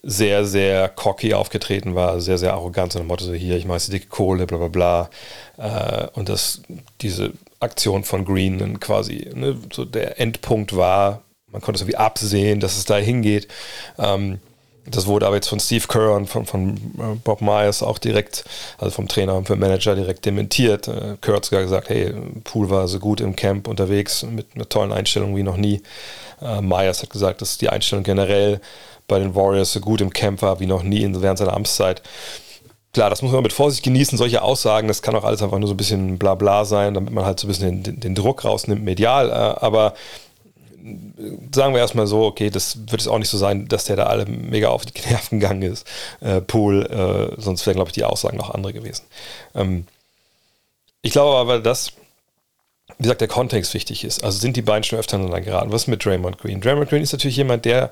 sehr, 0.04 0.46
sehr 0.46 0.90
cocky 0.90 1.34
aufgetreten 1.34 1.96
war, 1.96 2.22
sehr, 2.22 2.38
sehr 2.38 2.54
arrogant, 2.54 2.94
so 2.94 3.00
ein 3.00 3.08
Motto 3.08 3.26
so 3.26 3.34
hier, 3.34 3.58
ich 3.58 3.66
jetzt 3.66 3.92
dicke 3.92 4.10
Kohle, 4.10 4.46
bla 4.46 4.60
bla 4.60 4.68
bla. 4.68 5.10
Äh, 5.58 6.08
und 6.14 6.30
dass 6.30 6.62
diese 7.02 7.34
Aktion 7.60 8.04
von 8.04 8.26
Green 8.26 8.80
quasi 8.80 9.32
ne, 9.34 9.58
so 9.74 9.84
der 9.84 10.20
Endpunkt 10.20 10.76
war, 10.76 11.24
man 11.52 11.64
konnte 11.64 11.78
es 11.78 11.82
irgendwie 11.82 11.98
absehen, 11.98 12.60
dass 12.60 12.78
es 12.78 12.86
da 12.86 12.98
hingeht. 12.98 13.48
Ähm, 13.98 14.38
das 14.90 15.08
wurde 15.08 15.28
aber 15.28 15.36
jetzt 15.36 15.50
von 15.50 15.60
Steve 15.60 15.86
Kerr 15.88 16.14
und 16.14 16.28
von, 16.28 16.46
von 16.46 16.76
äh, 16.76 17.16
Bob 17.24 17.42
Myers 17.42 17.84
auch 17.84 17.98
direkt, 17.98 18.46
also 18.78 18.92
vom 18.92 19.08
Trainer 19.08 19.36
und 19.36 19.48
vom 19.48 19.60
Manager 19.60 19.96
direkt 19.96 20.26
dementiert. 20.26 20.88
Äh, 20.88 21.18
Kerr 21.22 21.36
hat 21.36 21.46
sogar 21.46 21.62
gesagt, 21.62 21.90
hey, 21.90 22.14
Pool 22.44 22.70
war 22.70 22.88
so 22.88 23.00
gut 23.00 23.22
im 23.22 23.36
Camp 23.36 23.68
unterwegs 23.68 24.24
mit 24.24 24.48
einer 24.56 24.70
tollen 24.70 24.92
Einstellung 24.92 25.36
wie 25.36 25.44
noch 25.44 25.58
nie. 25.58 25.82
Äh, 26.42 26.62
Myers 26.62 27.02
hat 27.02 27.10
gesagt, 27.10 27.42
dass 27.42 27.58
die 27.58 27.70
Einstellung 27.70 28.04
generell 28.04 28.62
bei 29.08 29.20
den 29.20 29.36
Warriors 29.36 29.74
so 29.74 29.80
gut 29.80 30.02
im 30.02 30.12
Camp 30.12 30.42
war 30.42 30.60
wie 30.60 30.66
noch 30.66 30.84
nie 30.84 31.08
während 31.14 31.40
seiner 31.40 31.54
Amtszeit. 31.54 32.02
Klar, 32.94 33.10
das 33.10 33.22
muss 33.22 33.32
man 33.32 33.44
mit 33.44 33.54
Vorsicht 33.54 33.84
genießen, 33.84 34.18
solche 34.18 34.42
Aussagen, 34.42 34.88
das 34.88 35.02
kann 35.02 35.16
auch 35.16 35.24
alles 35.24 35.42
einfach 35.44 35.60
nur 35.60 35.68
so 35.68 35.74
ein 35.74 35.78
bisschen 35.78 36.18
Blabla 36.18 36.66
sein, 36.66 36.94
damit 36.94 37.14
man 37.14 37.26
halt 37.26 37.40
so 37.40 37.46
ein 37.46 37.50
bisschen 37.50 37.84
den, 37.84 38.00
den 38.00 38.16
Druck 38.16 38.44
rausnimmt, 38.44 38.84
medial, 38.84 39.32
aber 39.32 39.94
sagen 41.54 41.74
wir 41.74 41.80
erstmal 41.80 42.08
so, 42.08 42.24
okay, 42.24 42.50
das 42.50 42.78
wird 42.90 43.02
es 43.02 43.08
auch 43.08 43.20
nicht 43.20 43.30
so 43.30 43.38
sein, 43.38 43.68
dass 43.68 43.86
der 43.86 43.96
da 43.96 44.06
alle 44.06 44.26
mega 44.26 44.70
auf 44.70 44.86
die 44.86 45.00
Nerven 45.10 45.40
gegangen 45.40 45.62
ist, 45.62 45.88
äh, 46.22 46.42
Pool, 46.42 46.86
äh, 46.86 47.42
sonst 47.42 47.66
wären, 47.66 47.76
glaube 47.76 47.90
ich, 47.90 47.94
die 47.94 48.04
Aussagen 48.04 48.38
noch 48.38 48.52
andere 48.52 48.74
gewesen. 48.74 49.04
Ähm, 49.56 49.86
ich 51.02 51.12
glaube 51.12 51.38
aber, 51.38 51.60
dass, 51.60 51.94
wie 52.98 53.04
gesagt, 53.04 53.22
der 53.22 53.28
Kontext 53.28 53.74
wichtig 53.74 54.04
ist. 54.04 54.24
Also 54.24 54.40
sind 54.40 54.58
die 54.58 54.62
beiden 54.62 54.84
schon 54.84 55.00
öfter 55.00 55.16
aneinander 55.16 55.42
geraten. 55.42 55.72
Was 55.72 55.84
ist 55.84 55.88
mit 55.88 56.04
Draymond 56.04 56.38
Green? 56.38 56.62
Draymond 56.62 56.90
Green 56.90 57.04
ist 57.04 57.14
natürlich 57.14 57.38
jemand, 57.38 57.66
der 57.66 57.92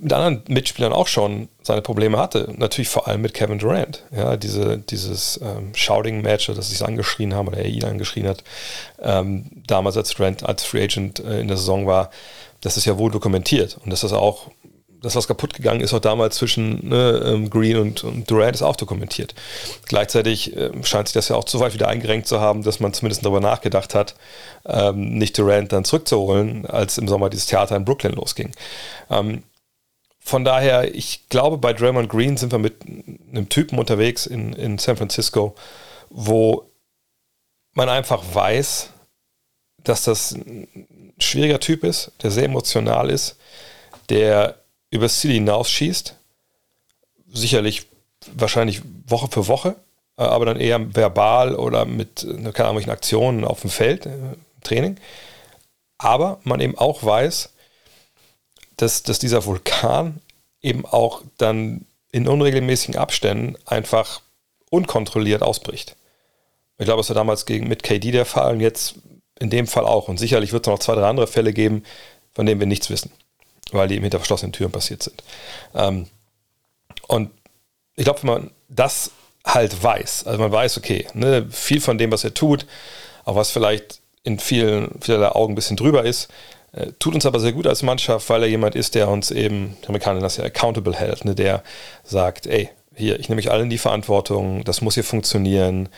mit 0.00 0.12
anderen 0.12 0.42
Mitspielern 0.48 0.92
auch 0.92 1.06
schon 1.06 1.48
seine 1.62 1.80
Probleme 1.80 2.18
hatte. 2.18 2.52
Natürlich 2.56 2.88
vor 2.88 3.06
allem 3.06 3.22
mit 3.22 3.32
Kevin 3.32 3.58
Durant. 3.58 4.02
Ja, 4.14 4.36
diese, 4.36 4.78
dieses 4.78 5.40
ähm, 5.42 5.72
Shouting-Match, 5.74 6.46
das 6.48 6.68
sie 6.68 6.84
angeschrien 6.84 7.34
haben 7.34 7.48
oder 7.48 7.58
er 7.58 7.66
ihn 7.66 7.84
angeschrien 7.84 8.26
hat, 8.26 8.42
ähm, 9.00 9.46
damals 9.66 9.96
als 9.96 10.10
Durant 10.10 10.44
als 10.44 10.64
Free 10.64 10.82
Agent 10.82 11.20
äh, 11.20 11.40
in 11.40 11.48
der 11.48 11.56
Saison 11.56 11.86
war, 11.86 12.10
das 12.60 12.76
ist 12.76 12.86
ja 12.86 12.98
wohl 12.98 13.12
dokumentiert. 13.12 13.78
Und 13.84 13.90
dass 13.92 14.00
das 14.00 14.12
auch, 14.12 14.50
das, 15.00 15.14
was 15.14 15.28
kaputt 15.28 15.54
gegangen 15.54 15.80
ist, 15.80 15.94
auch 15.94 16.00
damals 16.00 16.36
zwischen 16.36 16.88
ne, 16.88 17.22
ähm, 17.24 17.50
Green 17.50 17.76
und, 17.76 18.02
und, 18.02 18.28
Durant, 18.28 18.56
ist 18.56 18.62
auch 18.62 18.76
dokumentiert. 18.76 19.34
Gleichzeitig 19.86 20.56
äh, 20.56 20.70
scheint 20.82 21.06
sich 21.08 21.14
das 21.14 21.28
ja 21.28 21.36
auch 21.36 21.44
zu 21.44 21.60
weit 21.60 21.74
wieder 21.74 21.88
eingerenkt 21.88 22.26
zu 22.26 22.40
haben, 22.40 22.64
dass 22.64 22.80
man 22.80 22.92
zumindest 22.94 23.24
darüber 23.24 23.40
nachgedacht 23.40 23.94
hat, 23.94 24.16
ähm, 24.66 25.18
nicht 25.18 25.38
Durant 25.38 25.72
dann 25.72 25.84
zurückzuholen, 25.84 26.66
als 26.66 26.98
im 26.98 27.06
Sommer 27.06 27.30
dieses 27.30 27.46
Theater 27.46 27.76
in 27.76 27.84
Brooklyn 27.84 28.14
losging. 28.14 28.50
Ähm, 29.08 29.44
von 30.24 30.42
daher, 30.42 30.94
ich 30.94 31.28
glaube, 31.28 31.58
bei 31.58 31.74
Draymond 31.74 32.08
Green 32.08 32.38
sind 32.38 32.50
wir 32.50 32.58
mit 32.58 32.76
einem 32.82 33.50
Typen 33.50 33.78
unterwegs 33.78 34.24
in, 34.24 34.54
in 34.54 34.78
San 34.78 34.96
Francisco, 34.96 35.54
wo 36.08 36.70
man 37.74 37.90
einfach 37.90 38.22
weiß, 38.32 38.88
dass 39.84 40.04
das 40.04 40.32
ein 40.32 41.14
schwieriger 41.18 41.60
Typ 41.60 41.84
ist, 41.84 42.12
der 42.22 42.30
sehr 42.30 42.44
emotional 42.44 43.10
ist, 43.10 43.36
der 44.08 44.56
übers 44.90 45.20
Ziel 45.20 45.32
hinausschießt. 45.32 46.16
Sicherlich 47.30 47.86
wahrscheinlich 48.32 48.80
Woche 49.06 49.28
für 49.30 49.46
Woche, 49.46 49.76
äh, 50.16 50.22
aber 50.22 50.46
dann 50.46 50.58
eher 50.58 50.96
verbal 50.96 51.54
oder 51.54 51.84
mit 51.84 52.24
äh, 52.24 52.50
keine 52.52 52.70
Ahnung, 52.70 52.88
Aktionen 52.88 53.44
auf 53.44 53.60
dem 53.60 53.70
Feld, 53.70 54.06
äh, 54.06 54.36
Training. 54.62 54.96
Aber 55.98 56.40
man 56.44 56.60
eben 56.60 56.78
auch 56.78 57.04
weiß, 57.04 57.53
dass, 58.76 59.02
dass 59.02 59.18
dieser 59.18 59.44
Vulkan 59.44 60.20
eben 60.62 60.86
auch 60.86 61.22
dann 61.38 61.86
in 62.12 62.28
unregelmäßigen 62.28 62.96
Abständen 62.96 63.56
einfach 63.66 64.22
unkontrolliert 64.70 65.42
ausbricht. 65.42 65.96
Ich 66.78 66.84
glaube, 66.84 67.00
es 67.00 67.08
war 67.08 67.14
damals 67.14 67.46
gegen, 67.46 67.68
mit 67.68 67.82
KD 67.82 68.10
der 68.10 68.24
Fall 68.24 68.54
und 68.54 68.60
jetzt 68.60 68.96
in 69.38 69.50
dem 69.50 69.66
Fall 69.66 69.84
auch. 69.84 70.08
Und 70.08 70.18
sicherlich 70.18 70.52
wird 70.52 70.66
es 70.66 70.70
noch 70.70 70.78
zwei, 70.78 70.94
drei 70.94 71.08
andere 71.08 71.26
Fälle 71.26 71.52
geben, 71.52 71.84
von 72.32 72.46
denen 72.46 72.60
wir 72.60 72.66
nichts 72.66 72.90
wissen, 72.90 73.12
weil 73.72 73.88
die 73.88 73.94
eben 73.94 74.04
hinter 74.04 74.18
verschlossenen 74.18 74.52
Türen 74.52 74.72
passiert 74.72 75.02
sind. 75.02 75.22
Ähm, 75.74 76.06
und 77.06 77.30
ich 77.96 78.04
glaube, 78.04 78.22
wenn 78.22 78.30
man 78.30 78.50
das 78.68 79.10
halt 79.44 79.82
weiß, 79.82 80.26
also 80.26 80.38
man 80.38 80.50
weiß, 80.50 80.78
okay, 80.78 81.06
ne, 81.14 81.46
viel 81.50 81.80
von 81.80 81.98
dem, 81.98 82.10
was 82.10 82.24
er 82.24 82.34
tut, 82.34 82.66
auch 83.24 83.36
was 83.36 83.50
vielleicht 83.50 84.00
in 84.22 84.38
vielen, 84.38 85.00
vielerlei 85.00 85.28
Augen 85.28 85.52
ein 85.52 85.56
bisschen 85.56 85.76
drüber 85.76 86.04
ist, 86.04 86.28
tut 86.98 87.14
uns 87.14 87.26
aber 87.26 87.40
sehr 87.40 87.52
gut 87.52 87.66
als 87.66 87.82
Mannschaft, 87.82 88.28
weil 88.30 88.42
er 88.42 88.48
jemand 88.48 88.74
ist, 88.74 88.94
der 88.94 89.08
uns 89.08 89.30
eben, 89.30 89.76
die 89.82 89.88
Amerikaner 89.88 90.20
das 90.20 90.36
ja 90.36 90.44
accountable 90.44 90.94
hält, 90.94 91.24
ne, 91.24 91.34
der 91.34 91.62
sagt, 92.02 92.46
ey, 92.46 92.68
hier, 92.96 93.18
ich 93.18 93.28
nehme 93.28 93.36
mich 93.36 93.50
allen 93.50 93.70
die 93.70 93.78
Verantwortung, 93.78 94.64
das 94.64 94.80
muss 94.80 94.94
hier 94.94 95.04
funktionieren, 95.04 95.88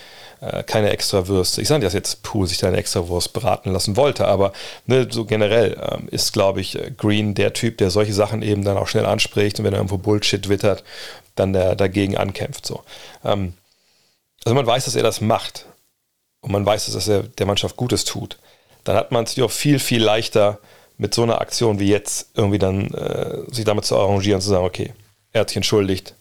äh, 0.40 0.62
keine 0.62 0.90
Extrawürste. 0.90 1.61
Ich 1.61 1.68
sage 1.68 1.80
nicht, 1.80 1.87
dass 1.87 1.95
jetzt 1.95 2.23
Pool 2.23 2.47
sich 2.47 2.59
da 2.59 2.68
eine 2.68 2.78
Extrawurst 2.78 3.33
beraten 3.33 3.73
lassen 3.73 3.97
wollte, 3.97 4.26
aber 4.26 4.52
ne, 4.87 5.06
so 5.11 5.25
generell 5.25 5.76
ähm, 5.90 6.09
ist, 6.11 6.33
glaube 6.33 6.61
ich, 6.61 6.78
Green 6.97 7.35
der 7.35 7.52
Typ, 7.52 7.78
der 7.78 7.90
solche 7.90 8.14
Sachen 8.14 8.42
eben 8.42 8.64
dann 8.64 8.78
auch 8.78 8.88
schnell 8.88 9.06
anspricht 9.06 9.59
und 9.59 9.64
wenn 9.64 9.73
er 9.73 9.78
irgendwo 9.78 9.99
Bullshit 9.99 10.49
wittert, 10.49 10.85
dann 11.35 11.52
der, 11.52 11.75
dagegen 11.75 12.16
ankämpft. 12.16 12.66
So. 12.66 12.83
Ähm, 13.25 13.54
also 14.45 14.54
man 14.54 14.66
weiß, 14.66 14.87
dass 14.87 14.97
er 14.97 15.02
das 15.02 15.21
macht 15.21 15.66
und 16.40 16.52
man 16.52 16.64
weiß, 16.64 16.90
dass 16.92 17.09
er 17.09 17.25
der 17.25 17.47
Mannschaft 17.47 17.76
Gutes 17.76 18.04
tut 18.04 18.38
dann 18.86 18.96
hat 18.96 19.12
man 19.12 19.24
es 19.24 19.38
auch 19.38 19.50
viel, 19.50 19.78
viel 19.78 20.02
leichter 20.02 20.58
mit 20.96 21.14
so 21.14 21.22
einer 21.22 21.40
Aktion 21.40 21.78
wie 21.78 21.88
jetzt 21.88 22.30
irgendwie 22.34 22.58
dann 22.58 22.92
äh, 22.94 23.42
sich 23.52 23.64
damit 23.64 23.84
zu 23.84 23.96
arrangieren 23.96 24.36
und 24.36 24.42
zu 24.42 24.48
sagen, 24.48 24.64
okay, 24.64 24.92
er 25.32 25.42
hat 25.42 25.50
sich 25.50 25.56
entschuldigt, 25.56 26.14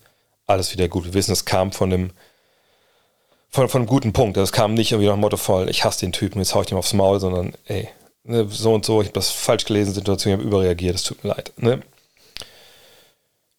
alles 0.48 0.74
wieder 0.74 0.88
gut. 0.88 1.06
Wir 1.06 1.14
wissen, 1.14 1.32
es 1.32 1.46
kam 1.46 1.72
von 1.72 1.94
einem 1.94 2.10
von, 3.50 3.70
von 3.70 3.82
einem 3.82 3.88
guten 3.88 4.12
Punkt. 4.12 4.36
Es 4.36 4.52
kam 4.52 4.74
nicht 4.74 4.92
irgendwie 4.92 5.08
nach 5.08 5.16
dem 5.16 5.22
Motto 5.22 5.38
voll, 5.38 5.70
ich 5.70 5.86
hasse 5.86 6.02
den 6.02 6.12
Typen, 6.12 6.40
jetzt 6.40 6.54
hau 6.56 6.62
ich 6.62 6.72
ihm 6.72 6.78
aufs 6.78 6.94
Maul, 6.94 7.20
sondern 7.20 7.54
ey, 7.66 7.88
ne, 8.24 8.48
so 8.50 8.74
und 8.74 8.84
so, 8.84 9.02
ich 9.02 9.08
habe 9.08 9.14
das 9.14 9.32
falsch 9.32 9.66
gelesen, 9.66 9.94
Situation, 9.94 10.34
ich 10.34 10.40
habe 10.40 10.48
überreagiert, 10.48 10.96
es 10.96 11.04
tut 11.04 11.24
mir 11.24 11.30
leid. 11.30 11.54
Ne? 11.58 11.80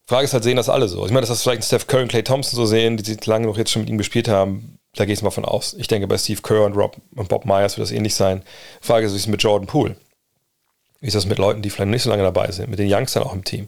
Frage 0.07 0.23
ist 0.23 0.33
halt, 0.33 0.43
sehen 0.45 0.55
das 0.55 0.69
alle 0.69 0.87
so? 0.87 1.05
Ich 1.05 1.11
meine, 1.11 1.21
dass 1.21 1.29
das 1.29 1.43
vielleicht 1.43 1.65
Steph 1.65 1.85
Curry 1.85 2.03
und 2.03 2.07
Clay 2.07 2.23
Thompson 2.23 2.55
so 2.55 2.65
sehen, 2.65 2.95
die 2.95 3.17
lange 3.25 3.45
noch 3.45 3.57
jetzt 3.57 3.71
schon 3.71 3.81
mit 3.81 3.89
ihm 3.89 3.97
gespielt 3.97 4.29
haben, 4.29 4.79
da 4.95 5.03
gehe 5.03 5.13
ich 5.13 5.21
mal 5.21 5.31
von 5.31 5.43
aus. 5.43 5.75
Ich 5.77 5.87
denke, 5.87 6.07
bei 6.07 6.17
Steve 6.17 6.41
Kerr 6.41 6.63
und, 6.63 6.77
Rob, 6.77 6.95
und 7.15 7.27
Bob 7.27 7.45
Myers 7.45 7.77
wird 7.77 7.85
das 7.85 7.91
ähnlich 7.91 8.15
sein. 8.15 8.41
Frage 8.79 9.05
ist, 9.05 9.11
wie 9.11 9.17
ist 9.17 9.23
es 9.23 9.27
mit 9.27 9.43
Jordan 9.43 9.67
Poole? 9.67 9.97
Wie 11.01 11.07
ist 11.07 11.15
das 11.15 11.25
mit 11.25 11.37
Leuten, 11.37 11.61
die 11.61 11.69
vielleicht 11.69 11.91
nicht 11.91 12.03
so 12.03 12.09
lange 12.09 12.23
dabei 12.23 12.49
sind, 12.51 12.69
mit 12.69 12.79
den 12.79 12.91
Youngstern 12.91 13.23
auch 13.23 13.33
im 13.33 13.43
Team? 13.43 13.67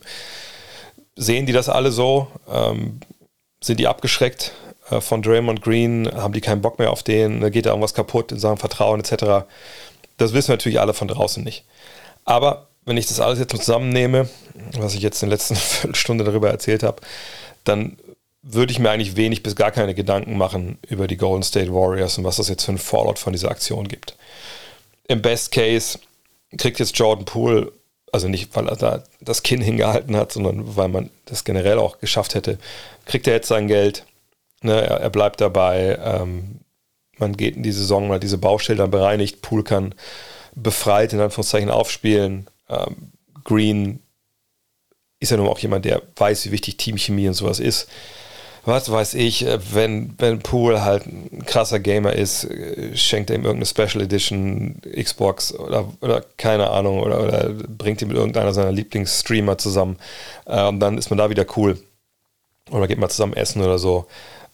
Sehen 1.18 1.46
die 1.46 1.52
das 1.52 1.68
alle 1.68 1.92
so? 1.92 2.28
Ähm, 2.50 3.02
sind 3.62 3.82
die 3.82 3.88
abgeschreckt 3.88 4.54
äh, 4.90 5.02
von 5.02 5.22
Draymond 5.22 5.62
Green? 5.62 6.10
Haben 6.10 6.34
die 6.34 6.42
keinen 6.42 6.62
Bock 6.62 6.80
mehr 6.80 6.92
auf 6.92 7.04
den? 7.04 7.52
Geht 7.52 7.66
da 7.66 7.72
irgendwas 7.72 7.94
kaputt 7.94 8.32
in 8.32 8.40
Sachen 8.40 8.58
Vertrauen 8.58 9.02
etc.? 9.02 9.46
Das 10.16 10.32
wissen 10.32 10.52
natürlich 10.52 10.80
alle 10.80 10.94
von 10.94 11.10
draußen 11.10 11.44
nicht. 11.44 11.66
Aber 12.24 12.69
wenn 12.86 12.98
ich 12.98 13.08
das 13.08 13.20
alles 13.20 13.40
jetzt 13.40 13.56
zusammennehme, 13.56 14.30
was 14.74 14.96
ich 14.96 15.02
jetzt 15.02 15.22
in 15.22 15.30
der 15.30 15.38
letzten 15.38 15.56
Viertelstunde 15.58 16.24
darüber 16.24 16.50
erzählt 16.50 16.84
habe, 16.84 17.02
dann 17.64 17.98
würde 18.42 18.72
ich 18.72 18.80
mir 18.80 18.90
eigentlich 18.90 19.16
wenig 19.16 19.44
bis 19.44 19.56
gar 19.56 19.72
keine 19.72 19.94
Gedanken 19.94 20.38
machen 20.38 20.80
über 20.88 21.08
die 21.08 21.18
Golden 21.18 21.44
State 21.44 21.74
Warriors 21.74 22.18
und 22.18 22.24
was 22.24 22.38
das 22.38 22.50
jetzt 22.50 22.66
für 22.66 22.72
ein 22.72 22.78
Fallout 22.78 23.20
von 23.20 23.34
dieser 23.34 23.52
Aktion 23.52 23.88
gibt. 23.88 24.16
Im 25.08 25.22
Best 25.22 25.52
Case 25.52 26.00
kriegt 26.58 26.80
jetzt 26.80 26.98
Jordan 26.98 27.26
Poole, 27.26 27.72
also 28.12 28.28
nicht, 28.28 28.56
weil 28.56 28.68
er 28.68 28.76
da 28.76 29.04
das 29.22 29.44
Kinn 29.44 29.62
hingehalten 29.62 30.16
hat, 30.16 30.32
sondern 30.32 30.76
weil 30.76 30.88
man 30.88 31.10
das 31.26 31.44
generell 31.44 31.78
auch 31.78 32.00
geschafft 32.00 32.34
hätte, 32.34 32.58
kriegt 33.06 33.28
er 33.28 33.34
jetzt 33.34 33.50
sein 33.50 33.68
Geld. 33.68 34.06
Ne, 34.62 34.82
er, 34.82 35.00
er, 35.00 35.10
bleibt 35.10 35.42
dabei. 35.42 35.98
Ähm, 36.04 36.60
man 37.18 37.38
geht 37.38 37.56
in 37.56 37.64
die 37.64 37.72
Saison, 37.72 38.08
mal 38.08 38.20
diese 38.20 38.38
Baustelle 38.38 38.80
dann 38.80 38.92
bereinigt. 38.92 39.42
Poole 39.42 39.64
kann 39.64 39.96
befreit 40.56 41.14
in 41.14 41.20
Anführungszeichen 41.20 41.70
aufspielen. 41.70 42.48
Ähm, 42.70 43.12
Green 43.44 44.00
ist 45.20 45.32
ja 45.32 45.38
nun 45.38 45.48
auch 45.48 45.60
jemand, 45.60 45.86
der 45.86 46.02
weiß, 46.16 46.46
wie 46.46 46.52
wichtig 46.52 46.78
Teamchemie 46.78 47.28
und 47.28 47.34
sowas 47.34 47.60
ist. 47.60 47.90
Was 48.66 48.92
weiß 48.92 49.16
ich, 49.16 49.46
äh, 49.46 49.60
wenn, 49.74 50.14
wenn 50.18 50.40
Poole 50.40 50.84
halt 50.84 51.06
ein 51.08 51.44
krasser 51.46 51.80
Gamer 51.80 52.14
ist, 52.14 52.44
äh, 52.46 52.96
schenkt 52.96 53.30
er 53.30 53.36
ihm 53.36 53.46
irgendeine 53.46 53.66
Special 53.66 54.04
Edition 54.04 54.82
Xbox 54.96 55.54
oder, 55.54 55.92
oder 56.02 56.24
keine 56.38 56.70
Ahnung 56.70 57.00
oder, 57.02 57.24
oder 57.24 57.50
bringt 57.50 58.02
ihn 58.02 58.10
mit 58.10 58.18
irgendeiner 58.18 58.54
seiner 58.54 58.72
Lieblingsstreamer 58.72 59.58
zusammen. 59.58 59.98
Äh, 60.46 60.68
und 60.68 60.80
dann 60.80 60.98
ist 60.98 61.10
man 61.10 61.18
da 61.18 61.30
wieder 61.30 61.46
cool. 61.58 61.80
Oder 62.70 62.88
geht 62.88 63.00
mal 63.00 63.10
zusammen 63.10 63.34
essen 63.34 63.64
oder 63.64 63.80
so 63.80 64.06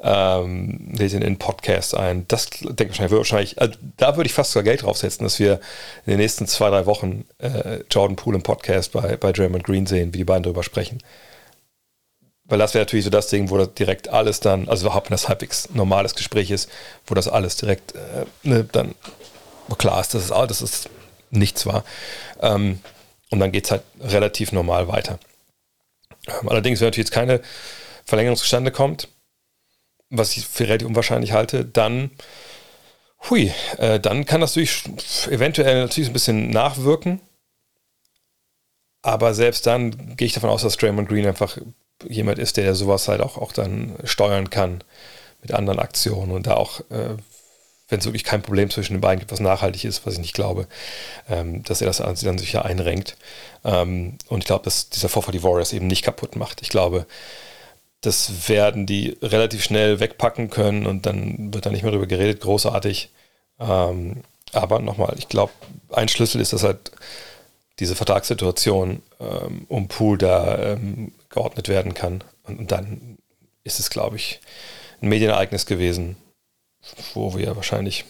ähm, 0.08 0.94
lädt 0.96 1.14
ihn 1.14 1.22
in 1.22 1.34
den 1.34 1.40
Podcast 1.40 1.98
ein. 1.98 2.28
Das 2.28 2.52
denke 2.52 2.94
ich 2.94 3.12
wahrscheinlich, 3.12 3.60
also 3.60 3.74
da 3.98 4.16
würde 4.16 4.28
ich 4.28 4.34
fast 4.34 4.52
sogar 4.52 4.64
Geld 4.64 4.84
draufsetzen, 4.84 5.24
dass 5.24 5.40
wir 5.40 5.54
in 6.06 6.12
den 6.12 6.20
nächsten 6.20 6.46
zwei, 6.46 6.70
drei 6.70 6.86
Wochen 6.86 7.26
äh, 7.40 7.80
Jordan 7.90 8.16
Poole 8.16 8.38
im 8.38 8.44
Podcast 8.44 8.92
bei, 8.92 9.18
bei 9.18 9.32
Draymond 9.32 9.64
Green 9.64 9.88
sehen, 9.88 10.14
wie 10.14 10.20
die 10.20 10.24
beiden 10.24 10.44
darüber 10.44 10.62
sprechen. 10.62 11.00
Weil 12.44 12.60
das 12.60 12.76
wäre 12.76 12.84
natürlich 12.84 13.06
so 13.06 13.10
das 13.10 13.30
Ding, 13.30 13.50
wo 13.50 13.58
das 13.58 13.74
direkt 13.74 14.08
alles 14.10 14.40
dann, 14.40 14.70
also 14.70 14.86
überhaupt 14.86 15.10
wenn 15.10 15.16
das 15.16 15.28
halbwegs 15.28 15.70
normales 15.74 16.14
Gespräch 16.14 16.52
ist, 16.52 16.70
wo 17.08 17.16
das 17.16 17.28
alles 17.28 17.56
direkt 17.56 17.96
äh, 17.96 18.26
ne, 18.44 18.64
dann 18.64 18.94
klar 19.80 20.02
ist, 20.02 20.14
dass 20.14 20.26
es, 20.26 20.30
dass 20.30 20.62
es 20.62 20.90
nichts 21.32 21.66
war. 21.66 21.84
Ähm, 22.42 22.80
und 23.32 23.40
dann 23.40 23.52
geht 23.52 23.66
es 23.66 23.72
halt 23.72 23.82
relativ 24.02 24.52
normal 24.52 24.88
weiter. 24.88 25.18
Ähm, 26.28 26.48
allerdings, 26.48 26.80
wenn 26.80 26.88
natürlich 26.88 27.08
jetzt 27.08 27.14
keine 27.14 27.42
Verlängerung 28.06 28.38
zustande 28.38 28.70
kommt, 28.70 29.08
was 30.10 30.38
ich 30.38 30.46
für 30.46 30.68
relativ 30.68 30.88
unwahrscheinlich 30.88 31.32
halte, 31.32 31.66
dann, 31.66 32.12
hui, 33.30 33.52
äh, 33.78 34.00
dann 34.00 34.26
kann 34.26 34.42
das 34.42 34.52
natürlich 34.56 34.84
eventuell 35.30 35.82
natürlich 35.82 36.10
ein 36.10 36.14
bisschen 36.14 36.50
nachwirken. 36.50 37.22
Aber 39.02 39.34
selbst 39.34 39.68
dann 39.68 40.16
gehe 40.16 40.26
ich 40.26 40.34
davon 40.34 40.50
aus, 40.50 40.64
dass 40.64 40.78
Draymond 40.78 41.08
Green 41.08 41.28
einfach 41.28 41.58
jemand 42.08 42.40
ist, 42.40 42.58
der 42.58 42.74
sowas 42.76 43.08
halt 43.08 43.22
auch, 43.22 43.38
auch 43.38 43.52
dann 43.52 43.96
steuern 44.04 44.50
kann 44.50 44.84
mit 45.42 45.54
anderen 45.54 45.80
Aktionen 45.80 46.32
und 46.32 46.48
da 46.48 46.56
auch, 46.56 46.80
äh, 46.90 47.16
wenn 47.88 48.00
es 48.00 48.06
wirklich 48.06 48.24
kein 48.24 48.42
Problem 48.42 48.72
zwischen 48.72 48.94
den 48.94 49.02
beiden 49.02 49.20
gibt, 49.20 49.32
was 49.32 49.40
nachhaltig 49.40 49.86
ist, 49.86 50.06
was 50.06 50.16
ich 50.16 50.20
nicht 50.20 50.34
glaube, 50.34 50.68
ähm, 51.30 51.64
dass 51.64 51.82
er 51.82 51.88
das 51.88 51.98
dann 51.98 52.38
sicher 52.40 52.66
einrenkt. 52.66 53.16
Ähm, 53.64 54.18
und 54.28 54.40
ich 54.40 54.46
glaube, 54.46 54.64
dass 54.64 54.90
dieser 54.90 55.08
Vorfall 55.10 55.34
die 55.34 55.44
Warriors 55.44 55.72
eben 55.72 55.86
nicht 55.86 56.04
kaputt 56.04 56.36
macht. 56.36 56.64
Ich 56.64 56.70
glaube, 56.70 57.06
das 58.06 58.50
werden 58.50 58.86
die 58.86 59.18
relativ 59.22 59.64
schnell 59.64 60.00
wegpacken 60.00 60.50
können 60.50 60.86
und 60.86 61.06
dann 61.06 61.54
wird 61.54 61.66
da 61.66 61.70
nicht 61.70 61.84
mehr 61.84 61.92
darüber 61.92 62.08
geredet, 62.08 62.42
großartig. 62.42 63.10
Ähm, 63.60 64.24
aber 64.54 64.80
nochmal, 64.80 65.16
ich 65.18 65.28
glaube, 65.28 65.54
ein 65.92 66.08
Schlüssel 66.08 66.42
ist, 66.42 66.54
dass 66.54 66.64
halt 66.64 66.92
diese 67.80 67.96
Vertragssituation 67.96 69.02
ähm, 69.20 69.66
um 69.68 69.88
Pool 69.88 70.18
da 70.18 70.74
ähm, 70.74 71.12
geordnet 71.30 71.68
werden 71.68 71.94
kann. 71.94 72.24
Und, 72.44 72.60
und 72.60 72.72
dann 72.72 73.18
ist 73.64 73.80
es, 73.80 73.90
glaube 73.90 74.16
ich, 74.16 74.40
ein 75.02 75.10
Medienereignis 75.10 75.66
gewesen, 75.66 76.16
wo 77.14 77.36
wir 77.36 77.56
wahrscheinlich 77.56 78.06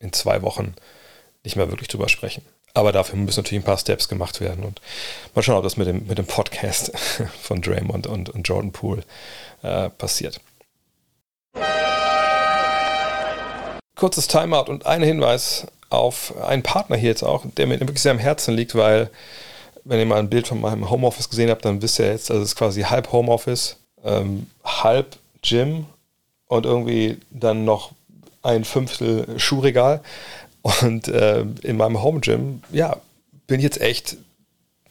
in 0.00 0.12
zwei 0.12 0.42
Wochen 0.42 0.74
nicht 1.44 1.56
mehr 1.56 1.70
wirklich 1.70 1.88
drüber 1.88 2.08
sprechen. 2.08 2.42
Aber 2.76 2.92
dafür 2.92 3.18
müssen 3.18 3.40
natürlich 3.40 3.62
ein 3.62 3.66
paar 3.66 3.78
Steps 3.78 4.06
gemacht 4.06 4.42
werden. 4.42 4.62
Und 4.62 4.82
mal 5.34 5.40
schauen, 5.40 5.56
ob 5.56 5.62
das 5.62 5.78
mit 5.78 5.88
dem, 5.88 6.06
mit 6.06 6.18
dem 6.18 6.26
Podcast 6.26 6.92
von 7.42 7.62
Draymond 7.62 8.06
und, 8.06 8.28
und 8.28 8.46
Jordan 8.46 8.70
Poole 8.70 9.02
äh, 9.62 9.88
passiert. 9.88 10.40
Kurzes 13.94 14.28
Timeout 14.28 14.70
und 14.70 14.84
ein 14.84 15.02
Hinweis 15.02 15.66
auf 15.88 16.36
einen 16.42 16.62
Partner 16.62 16.96
hier 16.96 17.08
jetzt 17.08 17.22
auch, 17.22 17.46
der 17.56 17.66
mir 17.66 17.80
wirklich 17.80 18.02
sehr 18.02 18.12
am 18.12 18.18
Herzen 18.18 18.54
liegt, 18.54 18.74
weil, 18.74 19.08
wenn 19.84 19.98
ihr 19.98 20.04
mal 20.04 20.18
ein 20.18 20.28
Bild 20.28 20.46
von 20.46 20.60
meinem 20.60 20.90
Homeoffice 20.90 21.30
gesehen 21.30 21.48
habt, 21.48 21.64
dann 21.64 21.80
wisst 21.80 21.98
ihr 21.98 22.08
jetzt, 22.08 22.30
also 22.30 22.42
es 22.42 22.50
ist 22.50 22.56
quasi 22.56 22.82
halb 22.82 23.10
Homeoffice, 23.10 23.78
ähm, 24.04 24.50
halb 24.62 25.16
Gym 25.40 25.86
und 26.46 26.66
irgendwie 26.66 27.16
dann 27.30 27.64
noch 27.64 27.92
ein 28.42 28.64
Fünftel 28.64 29.26
Schuhregal. 29.38 30.02
Und 30.66 31.06
äh, 31.06 31.44
in 31.62 31.76
meinem 31.76 32.02
Home 32.02 32.20
Gym, 32.20 32.62
ja, 32.72 32.96
bin 33.46 33.60
ich 33.60 33.64
jetzt 33.64 33.80
echt 33.80 34.16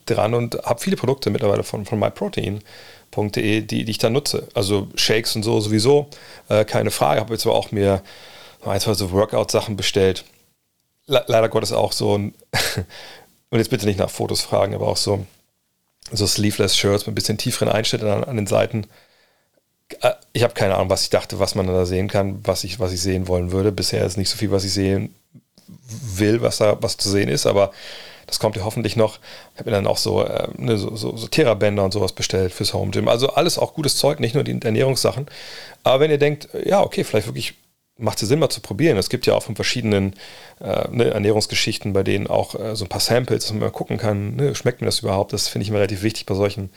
dran 0.05 0.33
und 0.33 0.55
habe 0.63 0.79
viele 0.79 0.95
Produkte 0.95 1.29
mittlerweile 1.29 1.63
von, 1.63 1.85
von 1.85 1.99
myprotein.de, 1.99 3.61
die, 3.61 3.83
die 3.83 3.91
ich 3.91 3.97
da 3.97 4.09
nutze. 4.09 4.47
Also 4.53 4.87
Shakes 4.95 5.35
und 5.35 5.43
so 5.43 5.59
sowieso, 5.59 6.07
äh, 6.47 6.63
keine 6.63 6.91
Frage. 6.91 7.19
Habe 7.19 7.33
jetzt 7.33 7.45
aber 7.45 7.55
auch 7.55 7.71
mir 7.71 8.01
ein, 8.63 8.79
zwei 8.79 8.93
so 8.93 9.11
Workout-Sachen 9.11 9.75
bestellt. 9.75 10.23
Le 11.07 11.25
leider 11.27 11.49
Gottes 11.49 11.73
auch 11.73 11.91
so 11.91 12.17
ein, 12.17 12.33
und 13.49 13.59
jetzt 13.59 13.69
bitte 13.69 13.85
nicht 13.85 13.99
nach 13.99 14.09
Fotos 14.09 14.41
fragen, 14.41 14.75
aber 14.75 14.87
auch 14.87 14.97
so, 14.97 15.25
so 16.09 16.25
Sleeveless-Shirts 16.25 17.05
mit 17.05 17.11
ein 17.11 17.15
bisschen 17.15 17.37
tieferen 17.37 17.69
Einschnitten 17.69 18.07
an, 18.07 18.23
an 18.23 18.37
den 18.37 18.47
Seiten. 18.47 18.87
Äh, 19.99 20.13
ich 20.31 20.43
habe 20.43 20.53
keine 20.53 20.75
Ahnung, 20.75 20.89
was 20.89 21.03
ich 21.03 21.09
dachte, 21.09 21.39
was 21.39 21.53
man 21.53 21.67
da 21.67 21.85
sehen 21.85 22.07
kann, 22.07 22.39
was 22.43 22.63
ich, 22.63 22.79
was 22.79 22.93
ich 22.93 23.01
sehen 23.01 23.27
wollen 23.27 23.51
würde. 23.51 23.73
Bisher 23.73 24.05
ist 24.05 24.15
nicht 24.15 24.29
so 24.29 24.37
viel, 24.37 24.51
was 24.51 24.63
ich 24.63 24.71
sehen 24.71 25.13
will, 25.67 26.41
was 26.41 26.57
da 26.57 26.77
was 26.81 26.97
zu 26.97 27.09
sehen 27.09 27.29
ist, 27.29 27.45
aber 27.45 27.71
das 28.27 28.39
kommt 28.39 28.55
ja 28.55 28.63
hoffentlich 28.63 28.95
noch. 28.95 29.19
Ich 29.53 29.59
habe 29.59 29.69
mir 29.69 29.75
dann 29.75 29.87
auch 29.87 29.97
so, 29.97 30.23
äh, 30.23 30.47
ne, 30.57 30.77
so, 30.77 30.95
so, 30.95 31.15
so 31.15 31.27
Therabänder 31.27 31.83
und 31.83 31.91
sowas 31.91 32.11
bestellt 32.11 32.53
fürs 32.53 32.73
Home 32.73 32.91
Gym. 32.91 33.07
Also 33.07 33.29
alles 33.29 33.59
auch 33.59 33.73
gutes 33.73 33.97
Zeug, 33.97 34.19
nicht 34.19 34.33
nur 34.33 34.43
die 34.43 34.59
Ernährungssachen. 34.59 35.27
Aber 35.83 35.99
wenn 35.99 36.11
ihr 36.11 36.17
denkt, 36.17 36.49
ja, 36.65 36.81
okay, 36.81 37.03
vielleicht 37.03 37.27
wirklich 37.27 37.53
macht 37.97 38.21
es 38.21 38.27
Sinn, 38.27 38.39
mal 38.39 38.49
zu 38.49 38.61
probieren. 38.61 38.97
Es 38.97 39.09
gibt 39.09 39.25
ja 39.25 39.35
auch 39.35 39.43
von 39.43 39.55
verschiedenen 39.55 40.15
äh, 40.59 40.87
ne, 40.89 41.11
Ernährungsgeschichten, 41.11 41.93
bei 41.93 42.03
denen 42.03 42.27
auch 42.27 42.59
äh, 42.59 42.75
so 42.75 42.85
ein 42.85 42.89
paar 42.89 42.99
Samples, 42.99 43.43
dass 43.43 43.51
man 43.53 43.61
mal 43.61 43.71
gucken 43.71 43.97
kann, 43.97 44.35
ne, 44.35 44.53
schmeckt 44.55 44.81
mir 44.81 44.87
das 44.87 44.99
überhaupt? 44.99 45.31
Das 45.31 45.47
finde 45.47 45.63
ich 45.63 45.69
immer 45.69 45.77
relativ 45.77 46.03
wichtig 46.03 46.25
bei 46.25 46.35
solchen, 46.35 46.71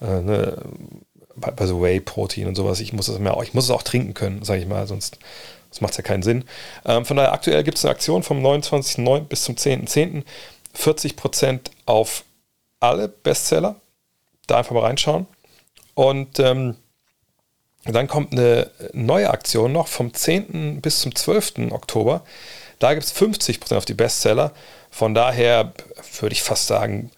äh, 0.00 0.20
ne, 0.20 0.56
bei, 1.36 1.50
bei, 1.50 1.66
so 1.66 1.82
Whey-Protein 1.82 2.46
und 2.46 2.54
sowas. 2.54 2.80
Ich 2.80 2.92
muss 2.92 3.08
mir 3.18 3.34
auch, 3.34 3.42
ich 3.42 3.52
muss 3.52 3.64
es 3.64 3.70
auch 3.70 3.82
trinken 3.82 4.14
können, 4.14 4.42
sage 4.42 4.60
ich 4.60 4.66
mal, 4.66 4.86
sonst 4.86 5.18
das 5.74 5.80
macht 5.80 5.96
ja 5.96 6.02
keinen 6.02 6.22
Sinn. 6.22 6.44
Ähm, 6.84 7.04
von 7.04 7.16
daher, 7.16 7.32
aktuell 7.32 7.64
gibt 7.64 7.78
es 7.78 7.84
eine 7.84 7.90
Aktion 7.90 8.22
vom 8.22 8.44
29.09. 8.46 9.20
bis 9.22 9.42
zum 9.42 9.56
10.10. 9.56 10.22
40% 10.76 11.60
auf 11.84 12.22
alle 12.78 13.08
Bestseller. 13.08 13.74
Da 14.46 14.58
einfach 14.58 14.72
mal 14.72 14.84
reinschauen. 14.84 15.26
Und 15.94 16.38
ähm, 16.38 16.76
dann 17.86 18.06
kommt 18.06 18.32
eine 18.32 18.70
neue 18.92 19.30
Aktion 19.30 19.72
noch 19.72 19.88
vom 19.88 20.14
10. 20.14 20.80
bis 20.80 21.00
zum 21.00 21.12
12. 21.12 21.72
Oktober. 21.72 22.24
Da 22.78 22.94
gibt 22.94 23.04
es 23.04 23.14
50% 23.16 23.76
auf 23.76 23.84
die 23.84 23.94
Bestseller. 23.94 24.52
Von 24.90 25.12
daher 25.12 25.72
würde 26.20 26.34
ich 26.34 26.42
fast 26.44 26.68
sagen, 26.68 27.10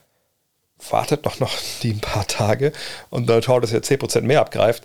wartet 0.91 1.27
doch 1.27 1.41
noch 1.41 1.53
die 1.83 1.91
ein 1.91 2.01
paar 2.01 2.27
Tage 2.27 2.73
und 3.11 3.29
dann 3.29 3.43
schaut, 3.43 3.63
dass 3.63 3.73
ihr 3.73 3.83
10% 3.83 4.23
mehr 4.23 4.41
abgreift. 4.41 4.85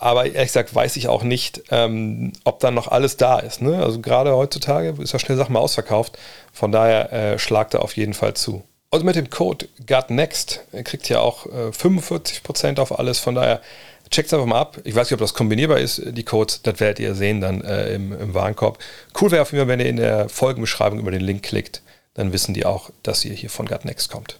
Aber 0.00 0.26
ehrlich 0.26 0.50
gesagt 0.50 0.72
weiß 0.72 0.96
ich 0.96 1.08
auch 1.08 1.24
nicht, 1.24 1.64
ähm, 1.70 2.32
ob 2.44 2.60
dann 2.60 2.74
noch 2.74 2.86
alles 2.86 3.16
da 3.16 3.40
ist. 3.40 3.60
Ne? 3.60 3.82
Also 3.82 4.00
gerade 4.00 4.34
heutzutage 4.34 4.94
ist 5.02 5.12
ja 5.12 5.18
schnell 5.18 5.36
Sachen 5.36 5.52
mal 5.52 5.58
ausverkauft. 5.58 6.16
Von 6.52 6.70
daher 6.70 7.12
äh, 7.12 7.38
schlagt 7.38 7.74
er 7.74 7.82
auf 7.82 7.96
jeden 7.96 8.14
Fall 8.14 8.34
zu. 8.34 8.62
Und 8.90 9.04
mit 9.04 9.16
dem 9.16 9.28
Code 9.28 9.68
GutNext 9.86 10.60
kriegt 10.84 11.10
ihr 11.10 11.20
auch 11.20 11.46
äh, 11.46 11.70
45% 11.70 12.78
auf 12.78 12.96
alles. 12.96 13.18
Von 13.18 13.34
daher 13.34 13.60
checkt 14.08 14.28
es 14.28 14.34
einfach 14.34 14.46
mal 14.46 14.60
ab. 14.60 14.78
Ich 14.84 14.94
weiß 14.94 15.08
nicht, 15.08 15.14
ob 15.14 15.20
das 15.20 15.34
kombinierbar 15.34 15.78
ist, 15.78 16.00
die 16.04 16.24
Codes. 16.24 16.62
Das 16.62 16.78
werdet 16.78 17.00
ihr 17.00 17.16
sehen 17.16 17.40
dann 17.40 17.60
äh, 17.62 17.92
im, 17.94 18.12
im, 18.12 18.34
Warenkorb. 18.34 18.78
Cool 19.20 19.32
wäre 19.32 19.42
auf 19.42 19.50
jeden 19.50 19.62
Fall, 19.62 19.68
wenn 19.68 19.80
ihr 19.80 19.90
in 19.90 19.96
der 19.96 20.28
Folgenbeschreibung 20.28 21.00
über 21.00 21.10
den 21.10 21.22
Link 21.22 21.42
klickt. 21.42 21.82
Dann 22.14 22.32
wissen 22.32 22.54
die 22.54 22.64
auch, 22.64 22.90
dass 23.02 23.24
ihr 23.24 23.34
hier 23.34 23.50
von 23.50 23.66
GutNext 23.66 24.10
kommt. 24.10 24.38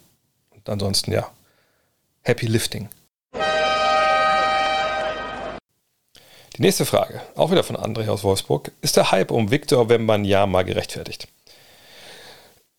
Und 0.50 0.68
ansonsten, 0.68 1.10
ja, 1.10 1.28
happy 2.22 2.46
lifting. 2.46 2.88
Die 6.58 6.62
nächste 6.62 6.84
Frage, 6.84 7.22
auch 7.36 7.52
wieder 7.52 7.62
von 7.62 7.76
André 7.76 8.08
aus 8.08 8.24
Wolfsburg. 8.24 8.72
Ist 8.80 8.96
der 8.96 9.12
Hype 9.12 9.30
um 9.30 9.52
Victor 9.52 9.88
Wembanyama 9.88 10.62
gerechtfertigt? 10.62 11.28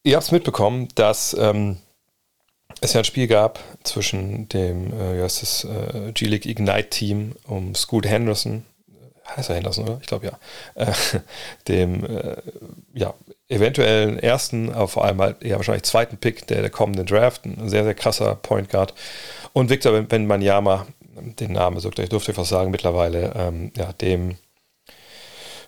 Ihr 0.04 0.18
habt 0.18 0.26
es 0.26 0.34
mitbekommen, 0.34 0.90
dass 0.96 1.34
ähm, 1.40 1.78
es 2.82 2.92
ja 2.92 3.00
ein 3.00 3.06
Spiel 3.06 3.28
gab 3.28 3.58
zwischen 3.84 4.50
dem 4.50 4.92
äh, 4.92 5.22
äh, 5.22 6.12
G-League 6.12 6.46
Ignite 6.46 6.90
Team 6.90 7.38
um 7.48 7.74
Scoot 7.74 8.06
Henderson, 8.06 8.66
heißt 9.38 9.50
er 9.50 9.56
Henderson, 9.56 9.86
oder? 9.86 10.00
Ich 10.02 10.08
glaube 10.08 10.26
ja. 10.26 10.38
Äh, 10.76 10.92
dem 11.70 12.04
äh, 12.04 12.36
ja, 12.94 13.14
eventuellen 13.48 14.20
ersten, 14.20 14.74
aber 14.74 14.90
vor 14.90 15.06
allem 15.06 15.22
halt 15.22 15.42
eher 15.42 15.56
wahrscheinlich 15.56 15.84
zweiten 15.84 16.18
Pick 16.18 16.48
der, 16.48 16.60
der 16.60 16.70
kommenden 16.70 17.06
Draft. 17.06 17.46
Ein 17.46 17.70
sehr, 17.70 17.86
sehr 17.86 17.96
krasser 17.96 18.36
Point 18.36 18.70
Guard. 18.70 18.94
Und 19.54 19.70
Victor 19.70 19.94
Wembanyama, 19.94 20.86
den 21.22 21.54
Namen 21.54 21.80
sogar, 21.80 22.04
ich 22.04 22.10
durfte 22.10 22.34
fast 22.34 22.50
sagen 22.50 22.72
mittlerweile, 22.72 23.34
ähm, 23.36 23.72
ja, 23.76 23.94
dem 23.94 24.38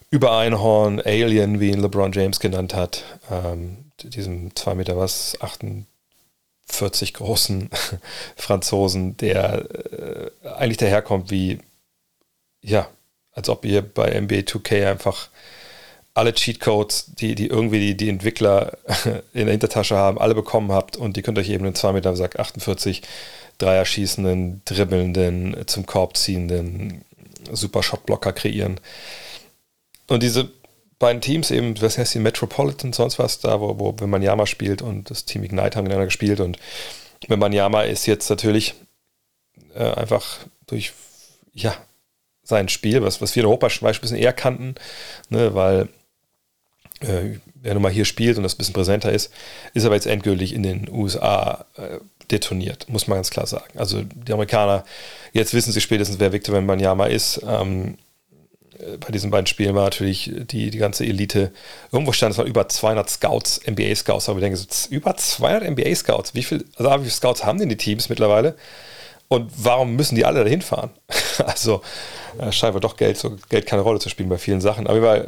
Übereinhorn, 0.09 0.99
Alien, 0.99 1.59
wie 1.59 1.71
ihn 1.71 1.81
LeBron 1.81 2.11
James 2.11 2.39
genannt 2.39 2.73
hat, 2.75 3.03
ähm, 3.31 3.91
diesem 4.03 4.55
2 4.55 4.75
Meter 4.75 4.97
was, 4.97 5.37
48 5.39 7.13
großen 7.13 7.69
Franzosen, 8.35 9.15
der 9.17 9.65
äh, 9.71 10.47
eigentlich 10.47 10.77
daherkommt 10.77 11.31
wie, 11.31 11.59
ja, 12.61 12.89
als 13.31 13.47
ob 13.47 13.63
ihr 13.63 13.81
bei 13.81 14.19
NBA 14.19 14.39
2K 14.39 14.91
einfach 14.91 15.29
alle 16.13 16.33
Cheatcodes, 16.33 17.13
die, 17.15 17.35
die 17.35 17.47
irgendwie 17.47 17.79
die, 17.79 17.95
die 17.95 18.09
Entwickler 18.09 18.77
in 19.33 19.45
der 19.45 19.51
Hintertasche 19.51 19.95
haben, 19.95 20.19
alle 20.19 20.35
bekommen 20.35 20.71
habt 20.71 20.97
und 20.97 21.15
die 21.15 21.21
könnt 21.21 21.39
euch 21.39 21.49
eben 21.49 21.65
in 21.65 21.75
2 21.75 21.93
Meter, 21.93 22.15
sagt 22.15 22.39
48, 22.39 23.01
Dreier 23.62 23.86
schießenden, 23.86 24.62
dribbelnden, 24.65 25.56
zum 25.67 25.86
Korb 25.86 26.17
ziehenden 26.17 27.04
Super 27.52 27.84
Shotblocker 27.84 28.34
kreieren. 28.34 28.80
Und 30.08 30.24
diese 30.24 30.50
beiden 31.00 31.21
Teams 31.21 31.52
eben, 31.52 31.80
was 31.82 31.97
heißt 31.97 32.13
die 32.13 32.19
Metropolitan, 32.19 32.93
sonst 32.93 33.19
was, 33.19 33.39
da 33.39 33.60
wo, 33.60 33.80
wo 33.80 33.95
wenn 34.00 34.21
Yama 34.21 34.45
spielt 34.45 34.82
und 34.82 35.10
das 35.10 35.26
Team 35.26 35.43
Ignite 35.43 35.76
haben 35.76 35.84
miteinander 35.84 36.06
gespielt 36.06 36.39
und 36.39 36.58
wenn 37.28 37.39
man 37.39 37.54
Yama 37.54 37.84
ist 37.84 38.06
jetzt 38.06 38.30
natürlich 38.30 38.76
äh, 39.76 39.84
einfach 39.84 40.39
durch 40.67 40.93
ja, 41.54 41.76
sein 42.43 42.69
Spiel, 42.69 43.02
was, 43.02 43.21
was 43.21 43.36
wir 43.36 43.43
in 43.43 43.47
Europa 43.47 43.67
Beispiel 43.67 43.89
ein 43.91 44.02
bisschen 44.02 44.17
eher 44.17 44.34
kannten, 44.34 44.76
ne, 45.30 45.54
weil 45.54 45.89
äh, 47.02 47.39
wer 47.56 47.74
nun 47.74 47.84
mal 47.84 47.91
hier 47.91 48.06
spielt 48.06 48.38
und 48.38 48.43
das 48.43 48.56
ein 48.56 48.58
bisschen 48.58 48.74
präsenter 48.74 49.12
ist, 49.12 49.32
ist 49.74 49.86
aber 49.86 49.95
jetzt 49.95 50.08
endgültig 50.08 50.54
in 50.54 50.63
den 50.63 50.89
USA 50.89 51.65
äh, 51.78 51.97
detoniert, 52.31 52.87
muss 52.89 53.07
man 53.07 53.17
ganz 53.17 53.29
klar 53.29 53.47
sagen. 53.47 53.77
Also 53.77 54.01
die 54.03 54.33
Amerikaner, 54.33 54.83
jetzt 55.33 55.53
wissen 55.53 55.71
sie 55.71 55.81
spätestens, 55.81 56.19
wer 56.19 56.31
Victor 56.31 56.55
Wembanyama 56.55 57.07
ist. 57.07 57.41
Ähm, 57.45 57.97
äh, 58.79 58.97
bei 58.97 59.11
diesen 59.11 59.31
beiden 59.31 59.47
Spielen 59.47 59.75
war 59.75 59.83
natürlich 59.83 60.31
die, 60.33 60.69
die 60.71 60.77
ganze 60.77 61.05
Elite. 61.05 61.51
Irgendwo 61.91 62.11
stand 62.11 62.33
es 62.33 62.37
war 62.37 62.45
über 62.45 62.67
200 62.67 63.09
Scouts, 63.09 63.61
NBA-Scouts, 63.67 64.29
aber 64.29 64.39
ich 64.39 64.43
denke, 64.43 64.57
so, 64.57 64.67
über 64.89 65.15
200 65.15 65.69
NBA-Scouts. 65.69 66.33
Wie, 66.35 66.43
viel, 66.43 66.65
also 66.75 66.91
wie 66.91 66.99
viele 66.99 67.09
Scouts 67.11 67.43
haben 67.45 67.59
denn 67.59 67.69
die 67.69 67.77
Teams 67.77 68.09
mittlerweile? 68.09 68.55
Und 69.27 69.49
warum 69.55 69.95
müssen 69.95 70.15
die 70.15 70.25
alle 70.25 70.43
dahin 70.43 70.61
fahren? 70.61 70.91
also 71.45 71.81
äh, 72.37 72.51
scheint 72.51 72.81
doch 72.83 72.97
Geld, 72.97 73.17
so 73.17 73.37
Geld 73.49 73.65
keine 73.65 73.81
Rolle 73.81 73.99
zu 73.99 74.09
spielen 74.09 74.29
bei 74.29 74.37
vielen 74.37 74.61
Sachen. 74.61 74.87
Aber 74.87 75.01
war, 75.01 75.23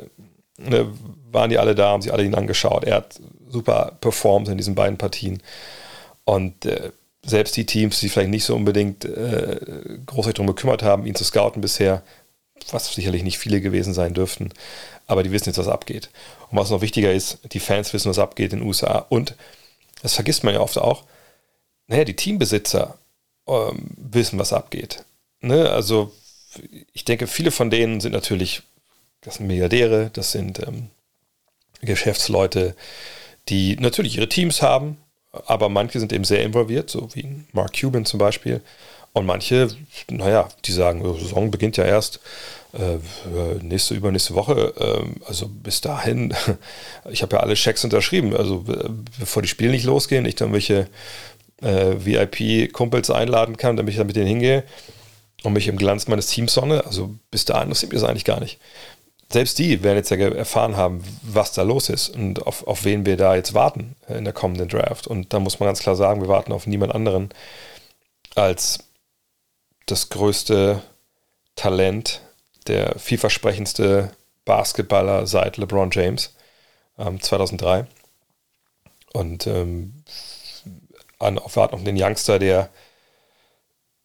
ne, 0.57 0.87
waren 1.31 1.49
die 1.49 1.57
alle 1.57 1.75
da, 1.75 1.89
haben 1.89 2.01
sich 2.01 2.11
alle 2.11 2.23
ihn 2.23 2.35
angeschaut. 2.35 2.83
Er 2.83 2.95
hat 2.97 3.19
super 3.49 3.97
performt 4.01 4.49
in 4.49 4.57
diesen 4.57 4.75
beiden 4.75 4.97
Partien. 4.97 5.41
Und 6.25 6.65
äh, 6.65 6.91
selbst 7.25 7.55
die 7.55 7.65
Teams, 7.65 7.99
die 7.99 8.09
vielleicht 8.09 8.29
nicht 8.29 8.45
so 8.45 8.55
unbedingt 8.55 9.05
äh, 9.05 9.59
großartig 10.05 10.35
darum 10.35 10.47
gekümmert 10.47 10.83
haben, 10.83 11.05
ihn 11.05 11.15
zu 11.15 11.23
scouten 11.23 11.61
bisher, 11.61 12.03
was 12.71 12.93
sicherlich 12.93 13.23
nicht 13.23 13.37
viele 13.37 13.61
gewesen 13.61 13.93
sein 13.93 14.13
dürften, 14.13 14.51
aber 15.07 15.23
die 15.23 15.31
wissen 15.31 15.49
jetzt, 15.49 15.57
was 15.57 15.67
abgeht. 15.67 16.09
Und 16.49 16.57
was 16.57 16.69
noch 16.69 16.81
wichtiger 16.81 17.11
ist, 17.11 17.39
die 17.51 17.59
Fans 17.59 17.93
wissen, 17.93 18.09
was 18.09 18.19
abgeht 18.19 18.53
in 18.53 18.59
den 18.59 18.67
USA. 18.67 19.05
Und 19.09 19.35
das 20.01 20.13
vergisst 20.13 20.43
man 20.43 20.53
ja 20.53 20.59
oft 20.59 20.77
auch, 20.77 21.03
naja, 21.87 22.05
die 22.05 22.15
Teambesitzer 22.15 22.97
ähm, 23.47 23.89
wissen, 23.97 24.39
was 24.39 24.53
abgeht. 24.53 25.03
Ne? 25.41 25.69
Also 25.69 26.13
ich 26.93 27.05
denke, 27.05 27.27
viele 27.27 27.51
von 27.51 27.69
denen 27.69 27.99
sind 27.99 28.13
natürlich, 28.13 28.63
das 29.21 29.35
sind 29.35 29.47
Milliardäre, 29.47 30.09
das 30.13 30.31
sind 30.31 30.59
ähm, 30.59 30.89
Geschäftsleute, 31.81 32.75
die 33.49 33.75
natürlich 33.77 34.17
ihre 34.17 34.29
Teams 34.29 34.61
haben, 34.61 34.97
aber 35.47 35.69
manche 35.69 35.99
sind 35.99 36.13
eben 36.13 36.23
sehr 36.23 36.43
involviert, 36.43 36.89
so 36.89 37.09
wie 37.13 37.43
Mark 37.51 37.79
Cuban 37.79 38.05
zum 38.05 38.19
Beispiel. 38.19 38.61
Und 39.13 39.25
manche, 39.27 39.67
naja, 40.09 40.49
die 40.65 40.71
sagen, 40.71 41.03
die 41.03 41.21
Saison 41.21 41.51
beginnt 41.51 41.77
ja 41.77 41.85
erst 41.85 42.19
äh, 42.73 42.97
nächste, 43.61 43.93
übernächste 43.93 44.33
Woche. 44.33 44.73
Äh, 44.75 45.27
also 45.27 45.47
bis 45.47 45.81
dahin, 45.81 46.33
ich 47.11 47.21
habe 47.21 47.35
ja 47.35 47.41
alle 47.41 47.53
Checks 47.53 47.83
unterschrieben. 47.83 48.35
Also 48.35 48.65
bevor 49.19 49.41
die 49.43 49.47
Spiele 49.47 49.71
nicht 49.71 49.85
losgehen, 49.85 50.25
ich 50.25 50.35
dann 50.35 50.53
welche 50.53 50.87
äh, 51.61 51.95
VIP-Kumpels 51.99 53.11
einladen 53.11 53.57
kann, 53.57 53.77
damit 53.77 53.91
ich 53.91 53.97
dann 53.97 54.07
mit 54.07 54.15
denen 54.15 54.27
hingehe 54.27 54.63
und 55.43 55.53
mich 55.53 55.67
im 55.67 55.77
Glanz 55.77 56.07
meines 56.07 56.27
Teams 56.27 56.53
sonne. 56.53 56.85
Also 56.85 57.13
bis 57.29 57.45
dahin 57.45 57.65
interessiert 57.65 57.91
mich 57.91 58.01
das 58.01 58.09
eigentlich 58.09 58.25
gar 58.25 58.39
nicht 58.39 58.59
selbst 59.33 59.57
die 59.57 59.81
werden 59.83 59.97
jetzt 59.97 60.11
ja 60.11 60.17
erfahren 60.17 60.77
haben, 60.77 61.03
was 61.23 61.51
da 61.53 61.63
los 61.63 61.89
ist 61.89 62.09
und 62.09 62.45
auf, 62.45 62.67
auf 62.67 62.85
wen 62.85 63.05
wir 63.05 63.17
da 63.17 63.35
jetzt 63.35 63.55
warten 63.55 63.95
in 64.07 64.25
der 64.25 64.33
kommenden 64.33 64.69
Draft. 64.69 65.07
Und 65.07 65.33
da 65.33 65.39
muss 65.39 65.59
man 65.59 65.67
ganz 65.67 65.79
klar 65.79 65.95
sagen, 65.95 66.21
wir 66.21 66.27
warten 66.27 66.53
auf 66.53 66.67
niemand 66.67 66.93
anderen 66.93 67.29
als 68.35 68.79
das 69.87 70.09
größte 70.09 70.81
Talent, 71.55 72.21
der 72.67 72.97
vielversprechendste 72.99 74.11
Basketballer 74.45 75.25
seit 75.25 75.57
LeBron 75.57 75.89
James 75.91 76.35
ähm, 76.99 77.19
2003. 77.19 77.87
Und 79.13 79.47
ähm, 79.47 80.03
an, 81.17 81.39
auf 81.39 81.55
warten 81.55 81.75
auf 81.75 81.83
den 81.83 82.01
Youngster, 82.01 82.37
der 82.37 82.69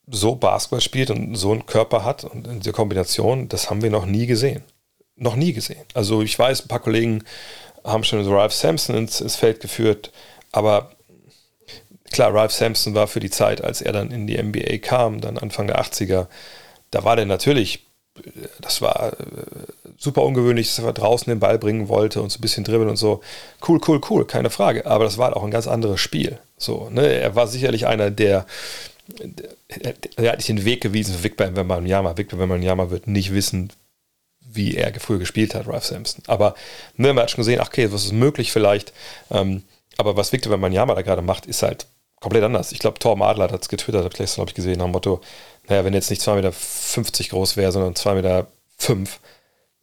so 0.07 0.37
Basketball 0.37 0.81
spielt 0.81 1.11
und 1.11 1.35
so 1.37 1.53
einen 1.53 1.67
Körper 1.67 2.05
hat 2.05 2.25
und 2.25 2.47
in 2.47 2.61
dieser 2.61 2.73
Kombination, 2.73 3.49
das 3.49 3.69
haben 3.69 3.83
wir 3.83 3.91
noch 3.91 4.07
nie 4.07 4.27
gesehen 4.27 4.65
noch 5.19 5.37
nie 5.37 5.53
gesehen. 5.53 5.85
Also 5.95 6.23
ich 6.23 6.39
weiß, 6.39 6.63
ein 6.63 6.69
paar 6.69 6.81
Kollegen 6.81 7.25
haben 7.85 8.05
schon 8.05 8.25
so 8.25 8.35
Ralph 8.35 8.53
Sampson 8.53 8.97
ins, 8.97 9.21
ins, 9.21 9.37
Feld 9.37 9.61
geführt, 9.61 10.13
aber 10.53 10.91
klar, 12.11 12.35
Ralph 12.35 12.53
Sampson 12.53 12.95
war 12.95 13.07
für 13.07 13.21
die 13.21 13.31
Zeit, 13.31 13.63
als 13.63 13.83
er 13.83 13.93
dann 13.93 14.11
in 14.11 14.27
die 14.27 14.41
NBA 14.41 14.79
kam, 14.79 15.21
dann 15.21 15.39
Anfang 15.39 15.67
der 15.67 15.81
80er, 15.81 16.27
da 16.91 17.05
war 17.05 17.17
der 17.17 17.27
natürlich, 17.27 17.87
das 18.61 18.81
war 18.83 19.13
äh, 19.13 19.25
super 19.97 20.23
ungewöhnlich, 20.23 20.75
dass 20.75 20.85
er 20.85 20.93
draußen 20.93 21.31
den 21.31 21.41
Ball 21.41 21.59
bringen 21.59 21.89
wollte 21.89 22.23
und 22.23 22.31
so 22.31 22.39
ein 22.39 22.41
bisschen 22.41 22.65
dribbeln 22.65 22.89
und 22.89 22.97
so. 22.97 23.21
Cool, 23.67 23.81
cool, 23.87 24.01
cool, 24.09 24.27
keine 24.27 24.51
Frage. 24.51 24.87
Aber 24.87 25.05
das 25.05 25.19
war 25.19 25.37
auch 25.37 25.45
ein 25.45 25.51
ganz 25.51 25.67
anderes 25.67 26.01
Spiel. 26.01 26.39
So, 26.57 26.89
ne? 26.91 27.07
Er 27.07 27.35
war 27.35 27.47
sicherlich 27.47 27.87
einer, 27.87 28.11
der, 28.11 28.47
der, 29.09 29.95
der 30.17 30.33
hat 30.33 30.39
nicht 30.39 30.49
den 30.49 30.65
Weg 30.65 30.81
gewiesen 30.81 31.15
für 31.15 31.25
Victor 31.25 31.55
Wembanyama. 31.55 32.17
Victor 32.17 32.39
Wembanyama 32.39 32.91
wird 32.91 33.07
nicht 33.07 33.33
wissen, 33.35 33.73
wie 34.51 34.77
er 34.77 34.93
früher 34.99 35.19
gespielt 35.19 35.55
hat, 35.55 35.69
Ralph 35.69 35.85
Sampson. 35.85 36.23
Aber 36.27 36.55
ne, 36.97 37.13
man 37.13 37.23
hat 37.23 37.31
schon 37.31 37.43
gesehen, 37.43 37.61
ach, 37.61 37.69
okay, 37.69 37.93
was 37.93 38.05
ist 38.05 38.13
möglich 38.13 38.51
vielleicht. 38.51 38.93
Ähm, 39.31 39.63
aber 39.97 40.17
was 40.17 40.33
Victor 40.33 40.53
Wembanyama 40.53 40.95
da 40.95 41.03
gerade 41.03 41.23
macht, 41.23 41.47
ist 41.47 41.63
halt 41.63 41.87
komplett 42.21 42.45
anders. 42.45 42.73
Ich 42.73 42.79
glaube, 42.79 42.99
Torben 42.99 43.23
Adler 43.23 43.51
hat 43.51 43.63
es 43.63 43.69
getwittert, 43.69 44.05
habe 44.05 44.25
ich 44.25 44.35
glaube 44.35 44.51
ich, 44.51 44.55
gesehen, 44.55 44.79
nach 44.79 44.87
dem 44.87 44.93
Motto, 44.93 45.21
naja, 45.69 45.85
wenn 45.85 45.95
jetzt 45.95 46.11
nicht 46.11 46.23
2,50 46.23 46.35
Meter 46.35 47.29
groß 47.31 47.57
wäre, 47.57 47.73
sondern 47.73 47.95
2,5 47.95 48.15
Meter, 48.15 48.47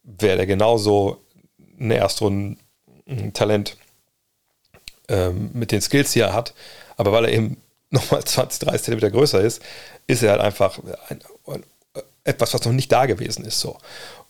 wäre 0.02 0.36
der 0.36 0.46
genauso 0.46 1.24
ein 1.78 1.90
Erstrunden-Talent 1.90 3.76
ähm, 5.08 5.50
mit 5.52 5.72
den 5.72 5.80
Skills, 5.80 6.12
die 6.12 6.20
er 6.20 6.32
hat. 6.32 6.54
Aber 6.96 7.12
weil 7.12 7.26
er 7.26 7.32
eben 7.32 7.60
nochmal 7.90 8.24
20, 8.24 8.60
30 8.60 8.82
Zentimeter 8.82 9.10
größer 9.10 9.40
ist, 9.40 9.62
ist 10.06 10.22
er 10.22 10.32
halt 10.32 10.40
einfach 10.40 10.78
ein, 11.08 11.20
ein, 11.46 11.64
etwas, 12.24 12.54
was 12.54 12.64
noch 12.64 12.72
nicht 12.72 12.90
da 12.90 13.06
gewesen 13.06 13.44
ist. 13.44 13.60
So. 13.60 13.78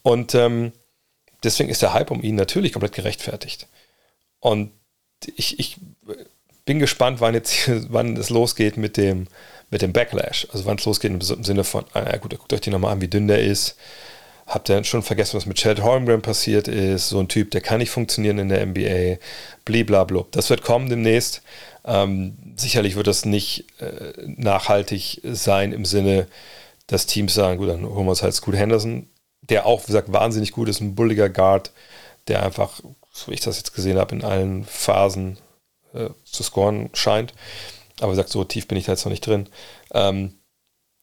Und 0.07 0.37
ähm, 0.37 0.71
deswegen 1.42 1.69
ist 1.69 1.83
der 1.83 1.92
Hype 1.92 2.12
um 2.12 2.23
ihn 2.23 2.37
natürlich 2.37 2.73
komplett 2.73 2.92
gerechtfertigt. 2.92 3.66
Und 4.38 4.71
ich, 5.35 5.59
ich 5.59 5.79
bin 6.64 6.79
gespannt, 6.79 7.21
wann 7.21 7.35
jetzt 7.35 7.69
wann 7.92 8.16
es 8.16 8.31
losgeht 8.31 8.77
mit 8.77 8.99
dem, 8.99 9.27
mit 9.69 9.83
dem 9.83 9.92
Backlash. 9.92 10.47
Also 10.53 10.64
wann 10.64 10.79
es 10.79 10.85
losgeht 10.85 11.11
im 11.11 11.21
Sinne 11.21 11.64
von, 11.64 11.87
ah, 11.92 12.19
gut, 12.19 12.38
guckt 12.38 12.53
euch 12.53 12.61
die 12.61 12.71
nochmal 12.71 12.92
an, 12.92 13.01
wie 13.01 13.09
dünn 13.09 13.27
der 13.27 13.42
ist. 13.42 13.75
Habt 14.47 14.71
ihr 14.71 14.85
schon 14.85 15.03
vergessen, 15.03 15.38
was 15.38 15.47
mit 15.47 15.57
Chad 15.57 15.83
Holmgren 15.83 16.23
passiert 16.23 16.69
ist? 16.69 17.09
So 17.09 17.19
ein 17.19 17.27
Typ, 17.27 17.51
der 17.51 17.61
kann 17.61 17.79
nicht 17.79 17.90
funktionieren 17.90 18.38
in 18.38 18.49
der 18.49 18.64
NBA. 18.64 19.19
Blablabla. 19.64 20.27
Das 20.31 20.51
wird 20.51 20.62
kommen 20.62 20.88
demnächst. 20.88 21.42
Ähm, 21.85 22.37
sicherlich 22.55 22.95
wird 22.95 23.09
das 23.09 23.25
nicht 23.25 23.64
äh, 23.81 24.12
nachhaltig 24.25 25.21
sein 25.25 25.73
im 25.73 25.85
Sinne, 25.85 26.29
dass 26.87 27.07
Teams 27.07 27.35
sagen, 27.35 27.59
gut, 27.59 27.71
dann 27.71 27.85
holen 27.85 28.07
wir 28.07 28.11
uns 28.11 28.23
halt 28.23 28.35
Scoot 28.35 28.55
Henderson 28.55 29.09
der 29.42 29.66
auch, 29.66 29.83
wie 29.83 29.88
gesagt, 29.88 30.12
wahnsinnig 30.12 30.53
gut 30.53 30.68
ist, 30.68 30.81
ein 30.81 30.94
bulliger 30.94 31.29
Guard, 31.29 31.72
der 32.29 32.42
einfach, 32.42 32.81
so 33.12 33.31
wie 33.31 33.35
ich 33.35 33.40
das 33.40 33.59
jetzt 33.59 33.75
gesehen 33.75 33.99
habe, 33.99 34.14
in 34.14 34.25
allen 34.25 34.64
Phasen 34.64 35.38
äh, 35.94 36.11
zu 36.25 36.42
scoren 36.42 36.90
scheint. 36.92 37.33
Aber 38.01 38.12
wie 38.12 38.16
gesagt, 38.16 38.31
so 38.31 38.44
tief 38.44 38.68
bin 38.68 38.79
ich 38.79 38.87
da 38.87 38.92
jetzt 38.92 39.05
noch 39.05 39.12
nicht 39.12 39.27
drin. 39.27 39.49
Ähm, 39.92 40.35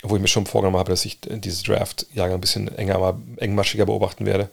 wo 0.04 0.16
ich 0.16 0.22
mir 0.22 0.28
schon 0.28 0.46
vorgenommen 0.46 0.78
habe, 0.78 0.92
dass 0.92 1.06
ich 1.06 1.20
diese 1.22 1.64
Draft-Jahre 1.64 2.34
ein 2.34 2.42
bisschen 2.42 2.68
enger, 2.78 3.18
engmaschiger 3.38 3.86
beobachten 3.86 4.26
werde. 4.26 4.50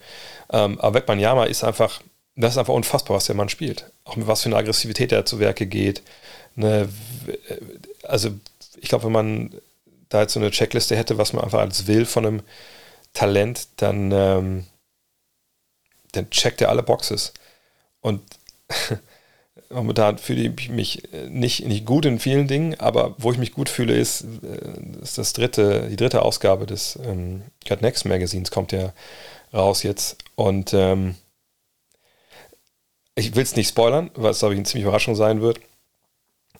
Ähm, 0.52 0.80
aber 0.80 1.00
Wegmann-Yama 1.00 1.44
ist 1.44 1.64
einfach, 1.64 2.00
das 2.36 2.52
ist 2.52 2.58
einfach 2.58 2.72
unfassbar, 2.72 3.16
was 3.16 3.26
der 3.26 3.34
Mann 3.34 3.48
spielt. 3.48 3.90
Auch 4.04 4.16
mit 4.16 4.28
was 4.28 4.42
für 4.42 4.48
eine 4.48 4.56
Aggressivität 4.56 5.10
er 5.10 5.26
zu 5.26 5.40
Werke 5.40 5.66
geht. 5.66 6.02
Ne, 6.54 6.88
also, 8.04 8.30
ich 8.80 8.88
glaube, 8.88 9.04
wenn 9.04 9.12
man 9.12 9.50
da 10.08 10.22
jetzt 10.22 10.34
so 10.34 10.40
eine 10.40 10.52
Checkliste 10.52 10.96
hätte, 10.96 11.18
was 11.18 11.32
man 11.32 11.44
einfach 11.44 11.60
als 11.60 11.86
will 11.88 12.06
von 12.06 12.26
einem 12.26 12.42
Talent, 13.12 13.68
dann, 13.76 14.12
ähm, 14.12 14.66
dann 16.12 16.30
checkt 16.30 16.60
er 16.60 16.68
alle 16.68 16.82
Boxes. 16.82 17.32
Und 18.00 18.22
momentan 19.70 20.18
fühle 20.18 20.42
ich 20.42 20.68
mich 20.68 21.02
nicht, 21.28 21.66
nicht 21.66 21.86
gut 21.86 22.04
in 22.04 22.18
vielen 22.18 22.48
Dingen, 22.48 22.78
aber 22.80 23.14
wo 23.18 23.32
ich 23.32 23.38
mich 23.38 23.52
gut 23.52 23.68
fühle, 23.68 23.94
ist, 23.94 24.24
äh, 24.42 25.02
ist 25.02 25.18
das 25.18 25.32
dritte, 25.32 25.88
die 25.88 25.96
dritte 25.96 26.22
Ausgabe 26.22 26.66
des 26.66 26.98
ähm, 27.04 27.42
Cut 27.66 27.82
Next 27.82 28.04
Magazins 28.04 28.50
kommt 28.50 28.72
ja 28.72 28.92
raus 29.52 29.82
jetzt. 29.82 30.18
Und 30.34 30.72
ähm, 30.74 31.16
ich 33.14 33.34
will 33.34 33.42
es 33.42 33.56
nicht 33.56 33.68
spoilern, 33.68 34.10
es, 34.14 34.38
glaube 34.38 34.54
ich, 34.54 34.58
eine 34.58 34.64
ziemliche 34.64 34.88
Überraschung 34.88 35.14
sein 35.14 35.40
wird. 35.40 35.60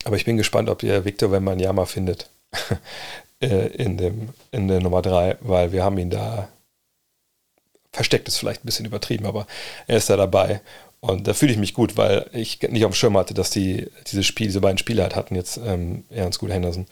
Aber 0.05 0.17
ich 0.17 0.25
bin 0.25 0.37
gespannt, 0.37 0.69
ob 0.69 0.83
ihr 0.83 1.05
Victor 1.05 1.31
Wembanyama 1.31 1.85
findet. 1.87 2.31
äh, 3.41 3.67
in, 3.69 3.97
dem, 3.97 4.29
in 4.53 4.69
der 4.69 4.81
Nummer 4.81 5.03
3, 5.03 5.39
weil 5.41 5.73
wir 5.73 5.85
haben 5.85 5.99
ihn 5.99 6.11
da 6.11 6.49
versteckt 7.93 8.29
ist 8.29 8.39
vielleicht 8.39 8.63
ein 8.63 8.67
bisschen 8.67 8.87
übertrieben, 8.87 9.27
aber 9.27 9.47
er 9.87 9.97
ist 9.97 10.11
da 10.11 10.17
dabei. 10.17 10.61
Und 11.01 11.27
da 11.27 11.33
fühle 11.33 11.53
ich 11.53 11.59
mich 11.59 11.73
gut, 11.73 11.97
weil 11.97 12.29
ich 12.33 12.61
nicht 12.61 12.85
auf 12.85 12.91
dem 12.91 12.95
Schirm 12.95 13.17
hatte, 13.17 13.33
dass 13.33 13.49
die 13.49 13.87
diese 14.07 14.23
Spiel, 14.23 14.49
diese 14.49 14.61
beiden 14.61 14.77
Spiele 14.77 15.03
halt 15.03 15.17
hatten, 15.17 15.35
jetzt 15.35 15.57
ähm, 15.57 16.05
Ernst 16.11 16.39
Gut 16.39 16.51
Henderson. 16.51 16.87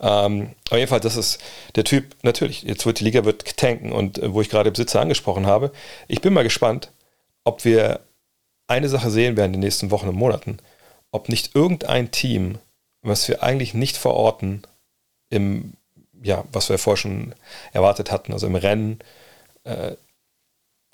Ähm, 0.00 0.54
aber 0.68 0.78
jedenfalls, 0.78 1.02
das 1.02 1.16
ist 1.16 1.40
der 1.74 1.84
Typ, 1.84 2.16
natürlich, 2.22 2.62
jetzt 2.62 2.86
wird 2.86 3.00
die 3.00 3.04
Liga 3.04 3.26
wird 3.26 3.56
tanken 3.58 3.92
und 3.92 4.18
äh, 4.18 4.32
wo 4.32 4.40
ich 4.40 4.48
gerade 4.48 4.70
Besitzer 4.70 5.02
angesprochen 5.02 5.46
habe, 5.46 5.72
ich 6.08 6.22
bin 6.22 6.32
mal 6.32 6.42
gespannt, 6.42 6.90
ob 7.44 7.66
wir 7.66 8.00
eine 8.66 8.88
Sache 8.88 9.10
sehen 9.10 9.36
werden 9.36 9.52
in 9.52 9.60
den 9.60 9.66
nächsten 9.66 9.90
Wochen 9.90 10.08
und 10.08 10.16
Monaten, 10.16 10.58
ob 11.10 11.28
nicht 11.28 11.54
irgendein 11.54 12.10
Team, 12.10 12.58
was 13.02 13.28
wir 13.28 13.42
eigentlich 13.42 13.74
nicht 13.74 13.98
verorten, 13.98 14.62
im, 15.28 15.74
ja, 16.22 16.44
was 16.52 16.68
wir 16.68 16.78
vorher 16.78 16.96
schon 16.96 17.34
erwartet 17.72 18.10
hatten, 18.10 18.32
also 18.32 18.46
im 18.46 18.54
Rennen 18.54 18.98
äh, 19.64 19.92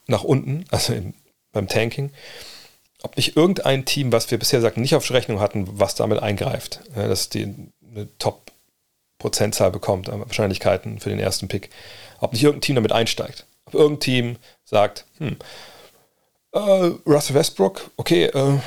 nach 0.07 0.25
unten, 0.25 0.65
also 0.71 0.93
im, 0.93 1.15
beim 1.53 1.69
Tanking, 1.69 2.13
ob 3.03 3.17
nicht 3.17 3.37
irgendein 3.37 3.85
Team, 3.85 4.13
was 4.13 4.31
wir 4.31 4.39
bisher 4.39 4.61
sagten, 4.61 4.81
nicht 4.81 4.95
auf 4.95 5.11
Rechnung 5.11 5.41
hatten, 5.41 5.67
was 5.79 5.95
damit 5.95 6.23
eingreift, 6.23 6.81
ja, 6.95 7.09
dass 7.09 7.29
die 7.29 7.55
eine 7.91 8.09
Top-Prozentzahl 8.19 9.71
bekommt 9.71 10.09
an 10.09 10.21
Wahrscheinlichkeiten 10.21 11.01
für 11.01 11.11
den 11.11 11.19
ersten 11.19 11.49
Pick, 11.49 11.71
ob 12.21 12.33
nicht 12.33 12.43
irgendein 12.43 12.63
Team 12.63 12.75
damit 12.77 12.93
einsteigt. 12.93 13.47
Ob 13.67 13.75
irgendein 13.75 14.01
Team 14.01 14.37
sagt, 14.65 15.07
hm, 15.19 15.37
äh, 16.53 16.59
Russell 17.07 17.35
Westbrook, 17.35 17.91
okay, 17.97 18.25
äh, 18.25 18.59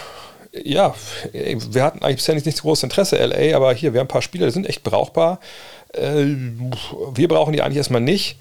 ja, 0.51 0.95
wir 1.31 1.83
hatten 1.83 2.03
eigentlich 2.03 2.17
bisher 2.17 2.35
nicht, 2.35 2.45
nicht 2.45 2.57
so 2.57 2.63
großes 2.63 2.83
Interesse, 2.83 3.17
LA, 3.17 3.55
aber 3.55 3.73
hier, 3.73 3.93
wir 3.93 3.99
haben 3.99 4.05
ein 4.05 4.09
paar 4.09 4.21
Spieler, 4.21 4.47
die 4.47 4.51
sind 4.51 4.67
echt 4.67 4.83
brauchbar. 4.83 5.39
Äh, 5.93 6.25
wir 7.13 7.27
brauchen 7.27 7.53
die 7.53 7.61
eigentlich 7.61 7.77
erstmal 7.77 8.01
nicht 8.01 8.37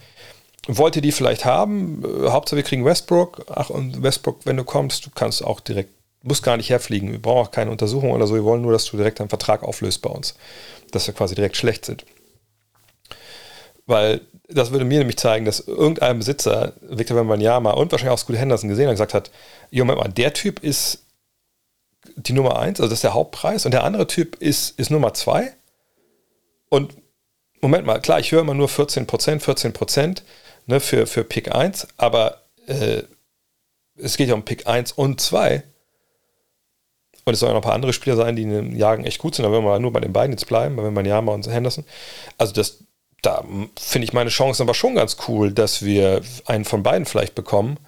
wollt 0.69 0.97
ihr 0.97 1.03
die 1.03 1.13
vielleicht 1.13 1.45
haben? 1.45 2.05
Äh, 2.05 2.29
Hauptsache 2.29 2.59
wir 2.59 2.63
kriegen 2.63 2.85
Westbrook. 2.85 3.47
Ach, 3.49 3.71
und 3.71 4.03
Westbrook, 4.03 4.41
wenn 4.45 4.57
du 4.57 4.65
kommst, 4.65 5.07
du 5.07 5.11
kannst 5.11 5.43
auch 5.43 5.61
direkt, 5.61 5.91
musst 6.23 6.43
gar 6.43 6.57
nicht 6.57 6.71
herfliegen. 6.71 7.11
Wir 7.11 7.21
brauchen 7.21 7.47
auch 7.47 7.51
keine 7.51 7.71
Untersuchung 7.71 8.13
oder 8.13 8.27
so. 8.27 8.35
Wir 8.35 8.45
wollen 8.45 8.63
nur, 8.63 8.73
dass 8.73 8.85
du 8.85 8.97
direkt 8.97 9.21
einen 9.21 9.31
Vertrag 9.31 9.63
auflöst 9.63 10.03
bei 10.03 10.11
uns. 10.11 10.35
Dass 10.93 11.07
wir 11.07 11.15
quasi 11.15 11.35
direkt 11.35 11.57
schlecht 11.57 11.87
sind. 11.87 12.05
Weil 13.87 14.21
das 14.49 14.71
würde 14.71 14.85
mir 14.85 14.99
nämlich 14.99 15.17
zeigen, 15.17 15.47
dass 15.47 15.61
irgendein 15.61 16.19
Besitzer, 16.19 16.75
Victor 16.83 17.17
Wembanyama 17.17 17.71
und 17.73 17.91
wahrscheinlich 17.91 18.13
auch 18.13 18.19
Scott 18.19 18.37
Henderson 18.37 18.69
gesehen 18.69 18.85
hat 18.85 18.91
und 18.91 18.95
gesagt 18.95 19.15
hat, 19.15 19.31
jo, 19.71 19.85
Moment 19.85 20.05
mal, 20.05 20.13
der 20.13 20.35
Typ 20.35 20.63
ist 20.63 21.05
die 22.17 22.33
Nummer 22.33 22.59
eins, 22.59 22.81
also 22.81 22.89
das 22.89 22.99
ist 22.99 23.05
der 23.05 23.15
Hauptpreis 23.15 23.65
und 23.65 23.73
der 23.73 23.85
andere 23.85 24.07
Typ 24.07 24.37
ist, 24.37 24.79
ist 24.79 24.91
Nummer 24.91 25.15
zwei. 25.15 25.55
Und 26.71 26.95
Moment 27.61 27.87
mal, 27.87 28.01
klar, 28.01 28.21
ich 28.21 28.33
höre 28.33 28.41
immer 28.41 28.55
nur 28.55 28.69
14 28.69 29.07
Prozent, 29.07 29.43
14 29.43 29.73
Prozent 29.73 30.23
ne, 30.67 30.81
für, 30.81 31.07
für 31.07 31.25
Pick 31.25 31.55
1, 31.55 31.89
aber 31.97 32.43
äh, 32.67 33.03
es 33.97 34.17
geht 34.17 34.29
ja 34.29 34.35
um 34.35 34.45
Pick 34.45 34.67
1 34.67 34.93
und 34.93 35.21
2. 35.21 35.63
Und 37.25 37.35
es 37.35 37.41
sollen 37.41 37.53
noch 37.53 37.61
ein 37.61 37.65
paar 37.65 37.75
andere 37.75 37.93
Spieler 37.93 38.17
sein, 38.17 38.37
die 38.37 38.43
in 38.43 38.51
den 38.51 38.77
Jahren 38.77 39.05
echt 39.05 39.19
gut 39.19 39.35
sind, 39.35 39.45
aber 39.45 39.59
wenn 39.59 39.65
wir 39.65 39.79
nur 39.81 39.93
bei 39.93 40.01
den 40.01 40.13
beiden 40.13 40.33
jetzt 40.33 40.47
bleiben, 40.47 40.77
bei 40.77 40.85
Wembanyama 40.85 41.33
und 41.33 41.47
Henderson, 41.47 41.85
also 42.39 42.55
das, 42.55 42.85
da 43.23 43.45
finde 43.79 44.05
ich 44.05 44.13
meine 44.13 44.31
Chancen 44.31 44.63
aber 44.63 44.75
schon 44.75 44.95
ganz 44.95 45.17
cool, 45.29 45.53
dass 45.53 45.85
wir 45.85 46.23
einen 46.47 46.65
von 46.65 46.83
beiden 46.83 47.07
vielleicht 47.07 47.35
bekommen. 47.35 47.79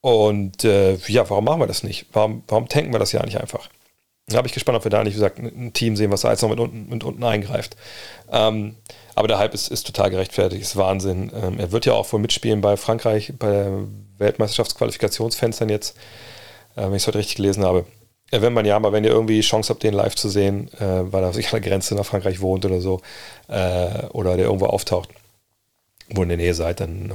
Und 0.00 0.64
äh, 0.64 0.94
ja, 1.06 1.28
warum 1.28 1.44
machen 1.44 1.60
wir 1.60 1.66
das 1.66 1.82
nicht? 1.82 2.06
Warum, 2.12 2.44
warum 2.48 2.68
tanken 2.68 2.92
wir 2.92 2.98
das 2.98 3.12
ja 3.12 3.22
nicht 3.24 3.40
einfach? 3.40 3.68
Da 4.32 4.38
habe 4.38 4.48
ich 4.48 4.54
gespannt, 4.54 4.76
ob 4.76 4.84
wir 4.84 4.90
da 4.90 5.02
nicht, 5.02 5.14
wie 5.14 5.20
gesagt, 5.20 5.38
ein 5.38 5.72
Team 5.72 5.96
sehen, 5.96 6.10
was 6.10 6.22
da 6.22 6.30
jetzt 6.30 6.42
noch 6.42 6.50
mit 6.50 6.60
unten, 6.60 6.88
mit 6.88 7.04
unten 7.04 7.22
eingreift. 7.24 7.76
Ähm, 8.30 8.76
aber 9.14 9.28
der 9.28 9.38
Hype 9.38 9.54
ist, 9.54 9.68
ist 9.68 9.86
total 9.86 10.10
gerechtfertigt, 10.10 10.62
ist 10.62 10.76
Wahnsinn. 10.76 11.30
Ähm, 11.34 11.58
er 11.58 11.72
wird 11.72 11.86
ja 11.86 11.92
auch 11.92 12.10
wohl 12.12 12.20
mitspielen 12.20 12.60
bei 12.60 12.76
Frankreich, 12.76 13.32
bei 13.38 13.50
der 13.50 13.72
Weltmeisterschaftsqualifikationsfenstern 14.18 15.68
jetzt, 15.68 15.96
äh, 16.76 16.82
wenn 16.82 16.94
ich 16.94 17.02
es 17.02 17.06
heute 17.06 17.18
richtig 17.18 17.36
gelesen 17.36 17.64
habe. 17.64 17.84
Äh, 18.30 18.40
wenn 18.40 18.52
man 18.52 18.64
ja 18.64 18.78
mal, 18.80 18.92
wenn 18.92 19.04
ihr 19.04 19.10
irgendwie 19.10 19.40
Chance 19.40 19.70
habt, 19.70 19.82
den 19.82 19.94
live 19.94 20.14
zu 20.14 20.28
sehen, 20.28 20.72
äh, 20.80 21.12
weil 21.12 21.22
er 21.22 21.32
sich 21.32 21.46
an 21.46 21.60
der 21.60 21.70
Grenze 21.70 21.94
nach 21.94 22.06
Frankreich 22.06 22.40
wohnt 22.40 22.64
oder 22.64 22.80
so, 22.80 23.00
äh, 23.48 24.06
oder 24.12 24.36
der 24.36 24.46
irgendwo 24.46 24.66
auftaucht, 24.66 25.10
wo 26.08 26.22
in 26.22 26.28
der 26.28 26.38
Nähe 26.38 26.54
seid, 26.54 26.80
dann 26.80 27.12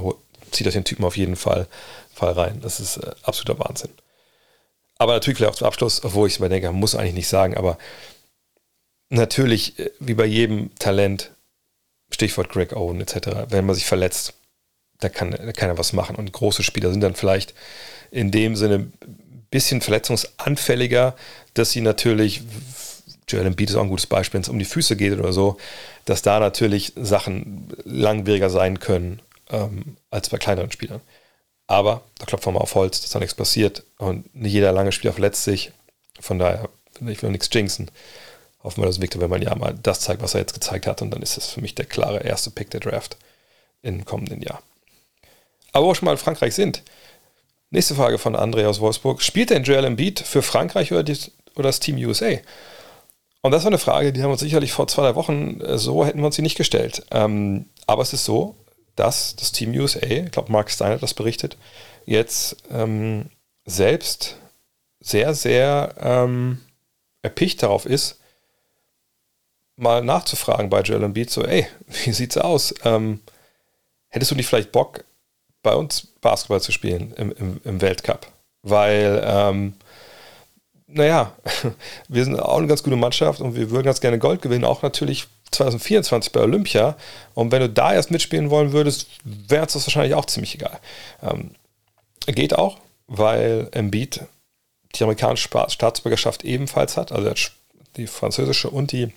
zieht 0.50 0.66
euch 0.66 0.74
den 0.74 0.84
Typen 0.84 1.04
auf 1.04 1.16
jeden 1.16 1.36
Fall, 1.36 1.66
Fall 2.14 2.32
rein. 2.32 2.60
Das 2.62 2.80
ist 2.80 2.98
äh, 2.98 3.10
absoluter 3.22 3.58
Wahnsinn. 3.58 3.90
Aber 4.98 5.12
natürlich 5.12 5.38
vielleicht 5.38 5.54
auch 5.54 5.58
zum 5.58 5.66
Abschluss, 5.68 6.04
obwohl 6.04 6.26
ich 6.26 6.34
es 6.34 6.40
mir 6.40 6.48
denke, 6.48 6.72
muss 6.72 6.94
eigentlich 6.94 7.14
nicht 7.14 7.28
sagen, 7.28 7.56
aber 7.56 7.78
natürlich, 9.10 9.78
äh, 9.78 9.90
wie 10.00 10.14
bei 10.14 10.26
jedem 10.26 10.74
Talent, 10.78 11.30
Stichwort 12.10 12.48
Greg 12.48 12.74
Owen 12.74 13.00
etc., 13.00 13.50
wenn 13.50 13.66
man 13.66 13.74
sich 13.74 13.84
verletzt, 13.84 14.34
da 15.00 15.08
kann, 15.08 15.30
da 15.30 15.52
kann 15.52 15.68
er 15.68 15.78
was 15.78 15.92
machen. 15.92 16.16
Und 16.16 16.32
große 16.32 16.62
Spieler 16.62 16.90
sind 16.90 17.02
dann 17.02 17.14
vielleicht 17.14 17.54
in 18.10 18.30
dem 18.30 18.56
Sinne 18.56 18.74
ein 18.76 19.46
bisschen 19.50 19.80
verletzungsanfälliger, 19.80 21.14
dass 21.54 21.70
sie 21.70 21.80
natürlich, 21.80 22.42
Joel 23.28 23.46
Embiid 23.46 23.70
ist 23.70 23.76
auch 23.76 23.82
ein 23.82 23.88
gutes 23.88 24.06
Beispiel, 24.06 24.38
wenn 24.38 24.42
es 24.42 24.48
um 24.48 24.58
die 24.58 24.64
Füße 24.64 24.96
geht 24.96 25.12
oder 25.18 25.32
so, 25.32 25.58
dass 26.04 26.22
da 26.22 26.40
natürlich 26.40 26.94
Sachen 26.96 27.68
langwieriger 27.84 28.50
sein 28.50 28.80
können 28.80 29.20
ähm, 29.50 29.96
als 30.10 30.30
bei 30.30 30.38
kleineren 30.38 30.72
Spielern. 30.72 31.02
Aber 31.68 32.02
da 32.18 32.26
klopft 32.26 32.46
man 32.46 32.56
mal 32.56 32.62
auf 32.62 32.74
Holz, 32.74 33.00
dass 33.00 33.10
da 33.10 33.20
nichts 33.20 33.34
passiert 33.34 33.84
und 33.98 34.34
nicht 34.34 34.52
jeder 34.52 34.72
lange 34.72 34.90
Spieler 34.90 35.12
verletzt 35.12 35.44
sich. 35.44 35.70
Von 36.18 36.40
daher, 36.40 36.68
ich 37.06 37.22
will 37.22 37.30
nichts 37.30 37.48
jinxen 37.52 37.90
hoffen 38.62 38.82
wir, 38.82 38.86
dass 38.86 39.00
Victor 39.00 39.22
wenn 39.22 39.30
man 39.30 39.42
ja 39.42 39.54
mal 39.54 39.74
das 39.82 40.00
zeigt, 40.00 40.22
was 40.22 40.34
er 40.34 40.40
jetzt 40.40 40.54
gezeigt 40.54 40.86
hat. 40.86 41.02
Und 41.02 41.10
dann 41.10 41.22
ist 41.22 41.36
es 41.36 41.48
für 41.48 41.60
mich 41.60 41.74
der 41.74 41.86
klare 41.86 42.20
erste 42.20 42.50
Pick 42.50 42.70
der 42.70 42.80
Draft 42.80 43.16
im 43.82 44.04
kommenden 44.04 44.42
Jahr. 44.42 44.62
Aber 45.72 45.86
wo 45.86 45.90
wir 45.90 45.94
schon 45.94 46.06
mal 46.06 46.12
in 46.12 46.18
Frankreich 46.18 46.54
sind, 46.54 46.82
nächste 47.70 47.94
Frage 47.94 48.18
von 48.18 48.34
André 48.34 48.66
aus 48.66 48.80
Wolfsburg. 48.80 49.22
Spielt 49.22 49.50
denn 49.50 49.64
Joel 49.64 49.84
Embiid 49.84 50.20
für 50.20 50.42
Frankreich 50.42 50.92
oder, 50.92 51.02
die, 51.02 51.16
oder 51.54 51.68
das 51.68 51.80
Team 51.80 51.96
USA? 51.96 52.32
Und 53.40 53.52
das 53.52 53.62
war 53.62 53.68
eine 53.68 53.78
Frage, 53.78 54.12
die 54.12 54.20
haben 54.20 54.28
wir 54.28 54.32
uns 54.32 54.40
sicherlich 54.40 54.72
vor 54.72 54.88
zwei, 54.88 55.02
drei 55.02 55.14
Wochen, 55.14 55.60
äh, 55.60 55.78
so 55.78 56.04
hätten 56.04 56.18
wir 56.18 56.26
uns 56.26 56.36
sie 56.36 56.42
nicht 56.42 56.56
gestellt. 56.56 57.04
Ähm, 57.10 57.66
aber 57.86 58.02
es 58.02 58.12
ist 58.12 58.24
so, 58.24 58.56
dass 58.98 59.36
das 59.36 59.52
Team 59.52 59.72
USA, 59.74 60.00
ich 60.00 60.30
glaube 60.30 60.50
Mark 60.50 60.70
Stein 60.70 60.92
hat 60.92 61.02
das 61.02 61.14
berichtet, 61.14 61.56
jetzt 62.04 62.56
ähm, 62.70 63.26
selbst 63.64 64.36
sehr, 65.00 65.34
sehr 65.34 65.94
ähm, 66.00 66.60
erpicht 67.22 67.62
darauf 67.62 67.86
ist, 67.86 68.18
mal 69.76 70.02
nachzufragen 70.02 70.70
bei 70.70 70.80
Joel 70.80 71.04
Embiid, 71.04 71.30
so, 71.30 71.44
ey, 71.44 71.66
wie 72.04 72.12
sieht's 72.12 72.36
aus? 72.36 72.74
Ähm, 72.84 73.20
hättest 74.08 74.30
du 74.30 74.34
nicht 74.34 74.48
vielleicht 74.48 74.72
Bock, 74.72 75.04
bei 75.62 75.74
uns 75.74 76.06
Basketball 76.20 76.60
zu 76.60 76.72
spielen 76.72 77.12
im, 77.16 77.32
im, 77.32 77.60
im 77.64 77.80
Weltcup? 77.80 78.26
Weil, 78.62 79.22
ähm, 79.24 79.74
naja, 80.86 81.32
wir 82.08 82.24
sind 82.24 82.40
auch 82.40 82.58
eine 82.58 82.66
ganz 82.66 82.82
gute 82.82 82.96
Mannschaft 82.96 83.40
und 83.40 83.54
wir 83.54 83.70
würden 83.70 83.84
ganz 83.84 84.00
gerne 84.00 84.18
Gold 84.18 84.42
gewinnen, 84.42 84.64
auch 84.64 84.82
natürlich 84.82 85.28
2024 85.50 86.32
bei 86.32 86.40
Olympia. 86.40 86.96
Und 87.34 87.52
wenn 87.52 87.60
du 87.60 87.68
da 87.68 87.94
erst 87.94 88.10
mitspielen 88.10 88.50
wollen 88.50 88.72
würdest, 88.72 89.08
wäre 89.24 89.66
es 89.66 89.72
das 89.72 89.86
wahrscheinlich 89.86 90.14
auch 90.14 90.26
ziemlich 90.26 90.54
egal. 90.54 90.78
Ähm, 91.22 91.52
geht 92.26 92.56
auch, 92.56 92.78
weil 93.06 93.68
Embiid 93.72 94.20
die 94.94 95.02
amerikanische 95.02 95.48
Staatsbürgerschaft 95.68 96.44
ebenfalls 96.44 96.96
hat, 96.96 97.12
also 97.12 97.32
die 97.96 98.06
französische 98.06 98.70
und 98.70 98.92
die 98.92 99.12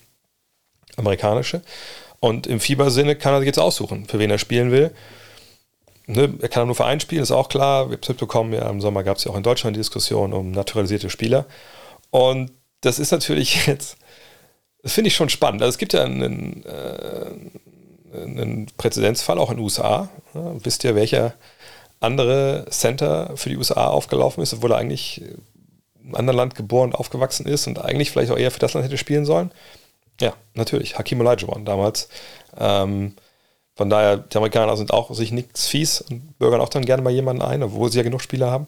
amerikanische. 0.97 1.61
Und 2.19 2.45
im 2.47 2.59
Fiebersinne 2.59 3.15
kann 3.15 3.33
er 3.33 3.39
sich 3.39 3.47
jetzt 3.47 3.59
aussuchen, 3.59 4.05
für 4.05 4.19
wen 4.19 4.29
er 4.29 4.37
spielen 4.37 4.71
will. 4.71 4.93
Ne, 6.07 6.33
er 6.41 6.49
kann 6.49 6.67
nur 6.67 6.75
für 6.75 6.85
einen 6.85 6.99
spielen, 6.99 7.23
ist 7.23 7.31
auch 7.31 7.49
klar. 7.49 7.89
Wir 7.89 7.97
haben 7.97 8.17
bekommen, 8.17 8.53
ja, 8.53 8.69
im 8.69 8.81
Sommer 8.81 9.03
gab 9.03 9.17
es 9.17 9.23
ja 9.23 9.31
auch 9.31 9.37
in 9.37 9.43
Deutschland 9.43 9.75
die 9.75 9.79
Diskussion 9.79 10.33
um 10.33 10.51
naturalisierte 10.51 11.09
Spieler. 11.09 11.45
Und 12.09 12.51
das 12.81 12.99
ist 12.99 13.11
natürlich 13.11 13.65
jetzt, 13.67 13.97
das 14.83 14.93
finde 14.93 15.09
ich 15.09 15.15
schon 15.15 15.29
spannend. 15.29 15.61
Also 15.61 15.71
es 15.71 15.77
gibt 15.77 15.93
ja 15.93 16.03
einen, 16.03 16.65
äh, 16.65 18.15
einen 18.15 18.67
Präzedenzfall 18.77 19.37
auch 19.37 19.51
in 19.51 19.57
den 19.57 19.63
USA. 19.63 20.09
Ja, 20.33 20.53
wisst 20.63 20.83
ihr, 20.83 20.95
welcher 20.95 21.33
andere 21.99 22.65
Center 22.69 23.31
für 23.35 23.49
die 23.49 23.57
USA 23.57 23.87
aufgelaufen 23.87 24.41
ist, 24.41 24.53
obwohl 24.53 24.71
er 24.71 24.77
eigentlich 24.77 25.21
einem 26.03 26.15
anderen 26.15 26.37
Land 26.37 26.55
geboren 26.55 26.89
und 26.89 26.95
aufgewachsen 26.95 27.45
ist 27.45 27.67
und 27.67 27.79
eigentlich 27.79 28.11
vielleicht 28.11 28.31
auch 28.31 28.37
eher 28.37 28.51
für 28.51 28.59
das 28.59 28.73
Land 28.73 28.85
hätte 28.85 28.97
spielen 28.97 29.25
sollen? 29.25 29.51
Ja, 30.19 30.33
natürlich. 30.55 30.97
Hakim 30.97 31.21
Olajuwon 31.21 31.65
damals. 31.65 32.09
Ähm, 32.57 33.15
von 33.75 33.89
daher, 33.89 34.17
die 34.17 34.37
Amerikaner 34.37 34.75
sind 34.77 34.91
auch 34.91 35.13
sich 35.13 35.31
nichts 35.31 35.67
fies 35.67 36.01
und 36.01 36.37
bürgern 36.37 36.61
auch 36.61 36.69
dann 36.69 36.85
gerne 36.85 37.01
mal 37.01 37.13
jemanden 37.13 37.41
ein, 37.41 37.63
obwohl 37.63 37.91
sie 37.91 37.97
ja 37.97 38.03
genug 38.03 38.21
Spieler 38.21 38.51
haben. 38.51 38.65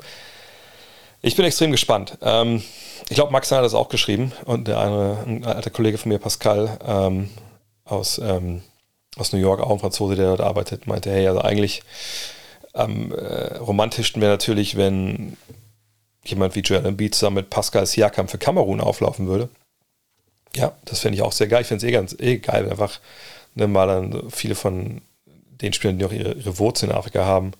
Ich 1.25 1.37
bin 1.37 1.45
extrem 1.45 1.71
gespannt. 1.71 2.17
Ähm, 2.21 2.61
ich 3.07 3.15
glaube, 3.15 3.31
Max 3.31 3.49
hat 3.49 3.63
das 3.63 3.73
auch 3.73 3.87
geschrieben 3.87 4.33
und 4.43 4.67
der 4.67 4.79
eine, 4.79 5.23
ein 5.25 5.45
alter 5.45 5.69
Kollege 5.69 5.97
von 5.97 6.09
mir, 6.09 6.19
Pascal, 6.19 6.77
ähm, 6.85 7.29
aus, 7.85 8.17
ähm, 8.17 8.61
aus 9.15 9.31
New 9.31 9.39
York, 9.39 9.61
auch 9.61 9.71
ein 9.71 9.79
Franzose, 9.79 10.15
der 10.17 10.27
dort 10.27 10.41
arbeitet, 10.41 10.85
meinte, 10.85 11.09
hey, 11.11 11.25
also 11.25 11.39
eigentlich 11.39 11.81
am 12.73 13.13
äh, 13.13 13.55
romantischsten 13.55 14.21
wäre 14.21 14.33
natürlich, 14.33 14.75
wenn 14.75 15.37
jemand 16.25 16.55
wie 16.55 16.59
Joel 16.59 16.85
Embiid 16.85 17.15
zusammen 17.15 17.37
mit 17.37 17.49
Pascal 17.49 17.85
Siakam 17.85 18.27
für 18.27 18.37
Kamerun 18.37 18.81
auflaufen 18.81 19.25
würde. 19.27 19.47
Ja, 20.57 20.73
das 20.83 20.99
fände 20.99 21.15
ich 21.15 21.21
auch 21.21 21.31
sehr 21.31 21.47
geil. 21.47 21.61
Ich 21.61 21.67
finde 21.67 21.85
es 21.85 21.89
eh 21.89 21.93
ganz 21.93 22.15
eh 22.19 22.37
geil, 22.39 22.69
einfach 22.69 22.99
ne, 23.55 23.67
mal 23.67 23.87
dann 23.87 24.29
viele 24.29 24.55
von 24.55 24.99
den 25.61 25.71
Spielern, 25.71 25.99
die 25.99 26.05
auch 26.05 26.11
ihre, 26.11 26.33
ihre 26.33 26.59
Wurzeln 26.59 26.91
in 26.91 26.97
Afrika 26.97 27.23
haben, 27.23 27.53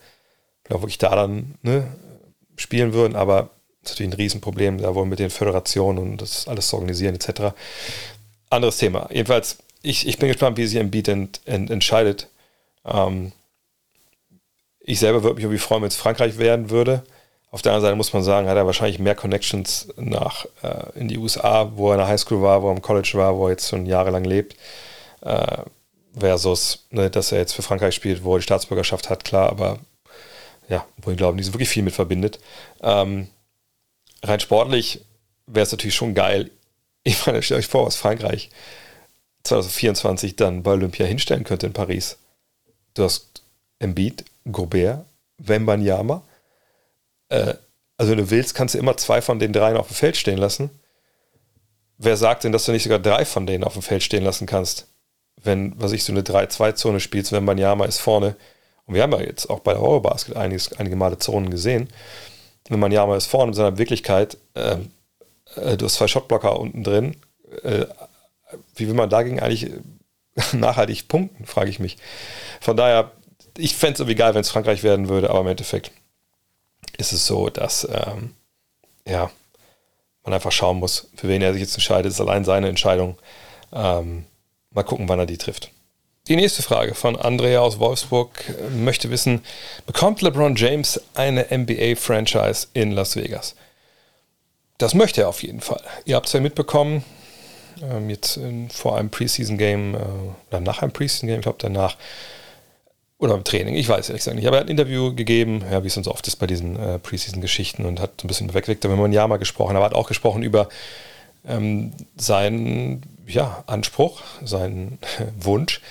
auch 0.69 0.82
wirklich 0.82 0.97
da 0.97 1.15
dann 1.15 1.56
ne, 1.62 1.88
spielen 2.58 2.93
würden, 2.93 3.15
aber 3.15 3.49
das 3.84 3.91
ist 3.91 4.00
natürlich 4.00 4.13
ein 4.13 4.22
Riesenproblem, 4.22 4.78
da 4.80 4.96
wohl 4.96 5.06
mit 5.06 5.19
den 5.19 5.30
Föderationen 5.30 6.00
und 6.00 6.22
das 6.22 6.48
alles 6.48 6.67
zu 6.67 6.78
organisieren 6.78 7.15
etc. 7.15 7.54
Anderes 8.50 8.78
Thema. 8.78 9.10
Jedenfalls, 9.12 9.58
ich, 9.82 10.08
ich 10.08 10.17
bin 10.17 10.30
gespannt, 10.30 10.58
wie 10.58 10.65
sich 10.65 10.80
Embiid 10.80 11.10
ent, 11.10 11.41
ent, 11.46 11.69
entscheidet. 11.69 12.30
Ähm, 12.86 13.34
ich 14.80 15.00
selber 15.00 15.24
würde 15.24 15.36
mich 15.36 15.43
irgendwie 15.43 15.60
freuen, 15.60 15.82
wenn 15.82 15.89
es 15.89 15.96
Frankreich 15.96 16.38
werden 16.38 16.69
würde. 16.69 17.04
Auf 17.52 17.62
der 17.62 17.72
anderen 17.72 17.89
Seite 17.89 17.96
muss 17.96 18.13
man 18.13 18.24
sagen, 18.24 18.48
hat 18.48 18.58
er 18.58 18.65
wahrscheinlich 18.65 19.00
mehr 19.00 19.15
Connections 19.15 19.89
nach 19.98 20.46
äh, 20.63 20.98
in 21.00 21.08
die 21.08 21.17
USA, 21.17 21.72
wo 21.76 21.89
er 21.89 21.96
in 21.96 22.00
der 22.00 22.08
Highschool 22.08 22.41
war, 22.41 22.63
wo 22.63 22.69
er 22.69 22.76
im 22.76 22.82
College 22.82 23.12
war, 23.13 23.38
wo 23.38 23.48
er 23.48 23.52
jetzt 23.52 23.69
schon 23.69 23.86
jahrelang 23.86 24.24
lebt, 24.24 24.56
äh, 25.22 25.58
versus, 26.17 26.86
ne, 26.89 27.10
dass 27.10 27.32
er 27.32 27.39
jetzt 27.39 27.54
für 27.54 27.62
Frankreich 27.62 27.96
spielt, 27.96 28.24
wo 28.24 28.36
er 28.36 28.39
die 28.39 28.43
Staatsbürgerschaft 28.43 29.10
hat, 29.10 29.24
klar, 29.24 29.50
aber 29.50 29.80
ja, 30.69 30.86
wo 30.98 31.12
ich 31.12 31.17
glaube, 31.17 31.36
nicht 31.36 31.46
so 31.46 31.54
wirklich 31.54 31.69
viel 31.69 31.84
mit 31.84 31.93
verbindet. 31.93 32.39
Ähm, 32.82 33.28
rein 34.24 34.40
sportlich 34.40 35.02
wäre 35.46 35.64
es 35.64 35.72
natürlich 35.72 35.96
schon 35.96 36.14
geil. 36.14 36.50
Ich 37.06 37.26
meine, 37.26 37.44
stellt 37.44 37.60
euch 37.60 37.68
vor, 37.68 37.86
was 37.86 37.98
Frankreich 37.98 38.50
2024 39.44 40.38
dann 40.38 40.64
bei 40.64 40.72
Olympia 40.72 41.06
hinstellen 41.06 41.44
könnte 41.44 41.66
in 41.66 41.74
Paris. 41.74 42.18
Du 42.94 43.04
hast 43.04 43.44
Embiid, 43.80 44.24
Gobert, 44.50 45.06
Wembanyama. 45.38 46.24
Äh, 47.28 47.56
also 47.98 48.12
wenn 48.12 48.20
du 48.20 48.30
willst, 48.30 48.56
kannst 48.56 48.74
du 48.74 48.80
immer 48.80 48.96
zwei 48.96 49.22
von 49.22 49.38
den 49.38 49.52
dreien 49.52 49.76
auf 49.76 49.88
dem 49.88 49.98
Feld 49.98 50.16
stehen 50.16 50.38
lassen. 50.38 50.70
Wer 51.98 52.16
sagt 52.16 52.46
denn, 52.46 52.54
dass 52.54 52.64
du 52.64 52.72
nicht 52.72 52.84
sogar 52.84 53.00
drei 53.00 53.26
von 53.26 53.46
denen 53.46 53.66
auf 53.66 53.74
dem 53.74 53.82
Feld 53.82 54.04
stehen 54.04 54.24
lassen 54.24 54.46
kannst? 54.46 54.88
Wenn, 55.36 55.74
was 55.82 55.92
ich, 55.92 56.06
so 56.06 56.14
eine 56.14 56.22
3-2-Zone 56.22 57.02
spielst, 57.02 57.34
Wembanyama 57.34 57.84
ist 57.84 58.00
vorne. 58.00 58.38
Und 58.86 58.96
wir 58.96 59.04
haben 59.04 59.12
ja 59.12 59.20
jetzt 59.20 59.50
auch 59.50 59.60
bei 59.60 59.74
der 59.74 59.82
Eurobasket 59.82 60.38
einiges, 60.38 60.72
einige 60.72 60.96
Male 60.96 61.18
Zonen 61.18 61.50
gesehen 61.50 61.90
wenn 62.69 62.80
man 62.80 62.91
ja 62.91 63.06
mal 63.06 63.17
ist 63.17 63.28
vorne 63.28 63.52
in 63.52 63.54
seiner 63.54 63.78
Wirklichkeit, 63.78 64.38
äh, 64.54 64.78
äh, 65.56 65.78
du 65.78 65.86
hast 65.86 65.95
zwei 65.95 66.08
Shotblocker 66.08 66.60
unten 66.60 66.84
drin, 66.84 67.17
äh, 67.63 67.86
wie 68.76 68.88
will 68.88 68.95
man 68.95 69.10
dagegen 69.10 69.39
eigentlich 69.39 69.71
nachhaltig 70.54 71.08
punkten, 71.08 71.45
frage 71.45 71.69
ich 71.69 71.80
mich. 71.80 71.97
Von 72.62 72.78
daher, 72.78 73.12
ich 73.58 73.76
fände 73.76 73.93
es 73.93 73.99
irgendwie 73.99 74.15
geil, 74.15 74.34
wenn 74.34 74.41
es 74.41 74.49
Frankreich 74.49 74.84
werden 74.84 75.10
würde, 75.10 75.30
aber 75.30 75.41
im 75.41 75.47
Endeffekt 75.47 75.91
ist 76.97 77.13
es 77.13 77.26
so, 77.26 77.49
dass 77.49 77.88
ähm, 77.89 78.34
ja, 79.08 79.30
man 80.23 80.34
einfach 80.34 80.52
schauen 80.52 80.80
muss, 80.80 81.10
für 81.15 81.28
wen 81.28 81.41
er 81.41 81.54
sich 81.54 81.62
jetzt 81.62 81.76
entscheidet. 81.76 82.08
Das 82.08 82.13
ist 82.13 82.21
allein 82.21 82.45
seine 82.45 82.69
Entscheidung. 82.69 83.17
Ähm, 83.71 84.26
mal 84.71 84.84
gucken, 84.84 85.10
wann 85.10 85.19
er 85.19 85.26
die 85.26 85.38
trifft. 85.38 85.71
Die 86.30 86.38
nächste 86.38 86.62
Frage 86.62 86.96
von 86.96 87.18
Andrea 87.18 87.60
aus 87.60 87.80
Wolfsburg 87.80 88.30
möchte 88.74 89.10
wissen, 89.10 89.42
bekommt 89.86 90.22
LeBron 90.22 90.56
James 90.56 91.02
eine 91.16 91.48
NBA-Franchise 91.52 92.68
in 92.74 92.92
Las 92.92 93.18
Vegas? 93.18 93.56
Das 94.78 94.94
möchte 94.94 95.20
er 95.20 95.28
auf 95.28 95.44
jeden 95.44 95.60
Fall. 95.60 95.82
Ihr 96.06 96.16
habt 96.16 96.28
es 96.28 96.32
ja 96.32 96.40
mitbekommen, 96.40 97.04
ähm, 97.82 98.10
jetzt 98.10 98.38
in, 98.38 98.70
vor 98.70 98.98
einem 98.98 99.10
Preseason-Game, 99.10 99.96
äh, 99.96 99.98
oder 100.50 100.62
nach 100.62 100.82
einem 100.82 100.94
Preseason-Game, 100.94 101.40
ich 101.40 101.44
glaube 101.44 101.58
danach, 101.60 101.98
oder 103.18 103.34
im 103.34 103.44
Training, 103.44 103.76
ich 103.76 103.90
weiß 103.90 104.08
ehrlich 104.08 104.22
gesagt 104.22 104.38
nicht, 104.38 104.48
aber 104.48 104.56
er 104.56 104.60
hat 104.62 104.68
ein 104.68 104.72
Interview 104.72 105.14
gegeben, 105.14 105.62
ja, 105.70 105.84
wie 105.84 105.88
es 105.88 105.98
uns 105.98 106.08
oft 106.08 106.26
ist 106.26 106.38
bei 106.38 106.48
diesen 106.48 106.80
äh, 106.80 107.00
Preseason-Geschichten 107.00 107.84
und 107.84 108.00
hat 108.00 108.24
ein 108.24 108.28
bisschen 108.28 108.54
wir 108.54 108.64
ein 108.64 109.12
Jahr 109.12 109.28
mal 109.28 109.40
gesprochen, 109.40 109.76
aber 109.76 109.84
hat 109.84 109.94
auch 109.94 110.08
gesprochen 110.08 110.42
über 110.42 110.70
ähm, 111.46 111.92
seinen 112.16 113.02
ja, 113.28 113.66
Anspruch, 113.68 114.22
seinen 114.42 115.00
Wunsch, 115.38 115.82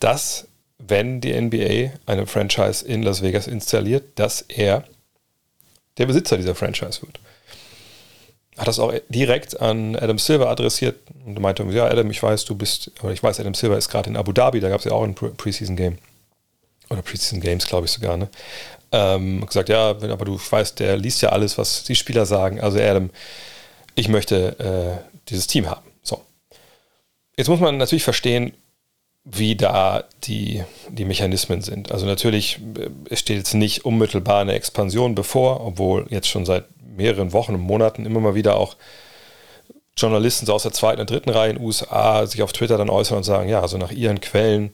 dass, 0.00 0.48
wenn 0.78 1.20
die 1.20 1.38
NBA 1.38 1.98
eine 2.06 2.26
Franchise 2.26 2.86
in 2.86 3.02
Las 3.02 3.22
Vegas 3.22 3.46
installiert, 3.46 4.18
dass 4.18 4.42
er 4.42 4.84
der 5.98 6.06
Besitzer 6.06 6.36
dieser 6.36 6.54
Franchise 6.54 7.02
wird. 7.02 7.18
Hat 8.56 8.66
das 8.66 8.78
auch 8.78 8.92
direkt 9.08 9.60
an 9.60 9.94
Adam 9.96 10.18
Silver 10.18 10.48
adressiert 10.48 10.96
und 11.24 11.40
meinte, 11.40 11.62
ja, 11.64 11.86
Adam, 11.86 12.10
ich 12.10 12.22
weiß, 12.22 12.44
du 12.44 12.56
bist, 12.56 12.90
oder 13.02 13.12
ich 13.12 13.22
weiß, 13.22 13.38
Adam 13.38 13.54
Silver 13.54 13.78
ist 13.78 13.88
gerade 13.88 14.10
in 14.10 14.16
Abu 14.16 14.32
Dhabi, 14.32 14.60
da 14.60 14.68
gab 14.68 14.80
es 14.80 14.84
ja 14.84 14.92
auch 14.92 15.04
ein 15.04 15.14
Preseason 15.14 15.76
Game. 15.76 15.98
Oder 16.90 17.02
Preseason 17.02 17.40
Games, 17.40 17.66
glaube 17.66 17.86
ich 17.86 17.92
sogar, 17.92 18.16
ne? 18.16 18.28
Ähm, 18.90 19.44
gesagt, 19.44 19.68
ja, 19.68 19.90
aber 19.90 20.24
du 20.24 20.38
weißt, 20.38 20.80
der 20.80 20.96
liest 20.96 21.20
ja 21.20 21.28
alles, 21.28 21.58
was 21.58 21.84
die 21.84 21.94
Spieler 21.94 22.24
sagen. 22.24 22.60
Also 22.60 22.80
Adam, 22.80 23.10
ich 23.94 24.08
möchte 24.08 24.58
äh, 24.58 25.18
dieses 25.28 25.46
Team 25.46 25.68
haben. 25.68 25.86
So. 26.02 26.22
Jetzt 27.36 27.48
muss 27.48 27.60
man 27.60 27.76
natürlich 27.76 28.04
verstehen, 28.04 28.54
wie 29.30 29.56
da 29.56 30.04
die, 30.24 30.62
die 30.88 31.04
Mechanismen 31.04 31.60
sind. 31.60 31.92
Also 31.92 32.06
natürlich, 32.06 32.60
äh, 33.10 33.16
steht 33.16 33.38
jetzt 33.38 33.54
nicht 33.54 33.84
unmittelbar 33.84 34.40
eine 34.40 34.54
Expansion 34.54 35.14
bevor, 35.14 35.64
obwohl 35.64 36.06
jetzt 36.08 36.28
schon 36.28 36.46
seit 36.46 36.64
mehreren 36.96 37.32
Wochen 37.32 37.54
und 37.54 37.60
Monaten 37.60 38.06
immer 38.06 38.20
mal 38.20 38.34
wieder 38.34 38.56
auch 38.56 38.76
Journalisten 39.96 40.46
so 40.46 40.54
aus 40.54 40.62
der 40.62 40.72
zweiten 40.72 41.00
und 41.00 41.10
dritten 41.10 41.30
Reihe 41.30 41.50
in 41.50 41.56
den 41.56 41.64
USA 41.64 42.26
sich 42.26 42.42
auf 42.42 42.52
Twitter 42.52 42.78
dann 42.78 42.88
äußern 42.88 43.18
und 43.18 43.24
sagen, 43.24 43.48
ja, 43.48 43.60
also 43.60 43.78
nach 43.78 43.90
ihren 43.90 44.20
Quellen 44.20 44.70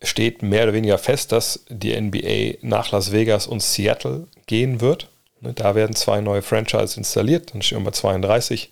steht 0.00 0.42
mehr 0.42 0.64
oder 0.64 0.72
weniger 0.72 0.98
fest, 0.98 1.32
dass 1.32 1.64
die 1.68 1.98
NBA 2.00 2.58
nach 2.62 2.90
Las 2.90 3.12
Vegas 3.12 3.46
und 3.46 3.62
Seattle 3.62 4.26
gehen 4.46 4.80
wird. 4.80 5.08
Ne, 5.40 5.52
da 5.52 5.74
werden 5.74 5.94
zwei 5.94 6.20
neue 6.20 6.42
Franchises 6.42 6.96
installiert, 6.96 7.52
dann 7.52 7.62
stehen 7.62 7.78
wir 7.78 7.86
bei 7.86 7.90
32. 7.90 8.70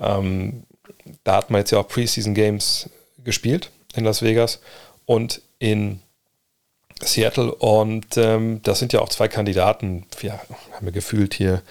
Ähm, 0.00 0.64
da 1.22 1.36
hat 1.36 1.50
man 1.50 1.60
jetzt 1.60 1.70
ja 1.70 1.78
auch 1.78 1.88
Preseason 1.88 2.34
Games 2.34 2.90
gespielt 3.22 3.70
in 3.94 4.04
Las 4.04 4.22
Vegas 4.22 4.60
und 5.06 5.42
in 5.58 6.00
Seattle. 7.02 7.54
Und 7.54 8.16
ähm, 8.16 8.60
das 8.62 8.78
sind 8.78 8.92
ja 8.92 9.00
auch 9.00 9.08
zwei 9.08 9.28
Kandidaten. 9.28 10.06
Wir 10.20 10.32
haben 10.32 10.86
ja 10.86 10.90
gefühlt 10.90 11.34
hier 11.34 11.62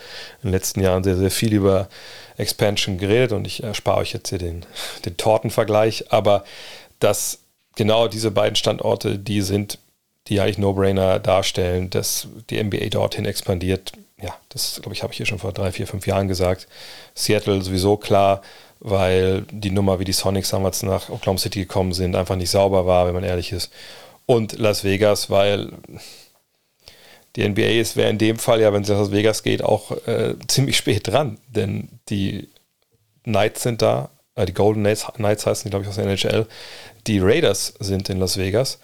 in 0.42 0.50
den 0.50 0.52
letzten 0.52 0.82
Jahren 0.82 1.04
sehr, 1.04 1.18
sehr 1.18 1.32
viel 1.32 1.54
über 1.54 1.88
Expansion 2.38 2.98
geredet 2.98 3.32
und 3.32 3.46
ich 3.46 3.64
erspare 3.64 3.98
euch 3.98 4.14
jetzt 4.14 4.30
hier 4.30 4.40
den, 4.40 4.66
den 5.06 5.18
Tortenvergleich. 5.18 6.12
Aber 6.12 6.44
dass 7.00 7.40
genau 7.76 8.08
diese 8.08 8.32
beiden 8.32 8.56
Standorte, 8.56 9.18
die 9.20 9.42
sind, 9.42 9.80
die 10.28 10.40
eigentlich 10.40 10.58
No-Brainer 10.58 11.20
darstellen, 11.20 11.90
dass 11.90 12.28
die 12.50 12.62
NBA 12.64 12.90
dorthin 12.90 13.26
expandiert. 13.26 13.94
Ja, 14.22 14.34
das 14.50 14.80
glaube 14.82 14.94
ich, 14.94 15.04
habe 15.04 15.12
ich 15.12 15.18
hier 15.18 15.26
schon 15.26 15.40
vor 15.40 15.52
drei, 15.52 15.72
vier, 15.72 15.86
fünf 15.86 16.08
Jahren 16.08 16.28
gesagt. 16.28 16.68
Seattle 17.14 17.62
sowieso 17.62 17.98
klar 17.98 18.42
weil 18.84 19.46
die 19.50 19.72
Nummer, 19.72 20.00
wie 20.00 20.04
die 20.04 20.12
Sonics 20.12 20.50
damals 20.50 20.84
nach 20.84 21.10
Oklahoma 21.10 21.40
City 21.40 21.62
gekommen 21.62 21.94
sind, 21.94 22.16
einfach 22.16 22.36
nicht 22.36 22.50
sauber 22.50 22.86
war, 22.86 23.08
wenn 23.08 23.14
man 23.14 23.24
ehrlich 23.24 23.54
ist. 23.54 23.72
Und 24.26 24.60
Las 24.60 24.84
Vegas, 24.84 25.30
weil 25.30 25.72
die 27.36 27.48
NBA 27.48 27.80
ist, 27.80 27.96
wäre 27.96 28.10
in 28.10 28.18
dem 28.18 28.38
Fall 28.38 28.60
ja, 28.60 28.74
wenn 28.74 28.84
es 28.84 28.90
nach 28.90 29.00
Las 29.00 29.12
Vegas 29.12 29.42
geht, 29.42 29.64
auch 29.64 29.92
äh, 30.06 30.36
ziemlich 30.48 30.76
spät 30.76 31.08
dran, 31.08 31.38
denn 31.48 31.88
die 32.10 32.50
Knights 33.24 33.64
sind 33.64 33.82
da, 33.82 34.10
äh, 34.36 34.46
die 34.46 34.54
Golden 34.54 34.82
Knights, 34.82 35.08
Knights 35.14 35.46
heißen 35.46 35.64
die, 35.64 35.70
glaube 35.70 35.84
ich, 35.84 35.90
aus 35.90 35.96
der 35.96 36.06
NHL, 36.06 36.46
die 37.08 37.20
Raiders 37.20 37.74
sind 37.80 38.10
in 38.10 38.20
Las 38.20 38.38
Vegas 38.38 38.80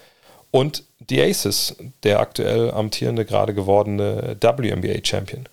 und 0.49 0.85
die 0.99 1.21
Aces, 1.21 1.75
der 2.03 2.21
aktuell 2.21 2.71
amtierende, 2.71 3.25
gerade 3.25 3.53
gewordene 3.53 4.37
WNBA-Champion. 4.39 5.47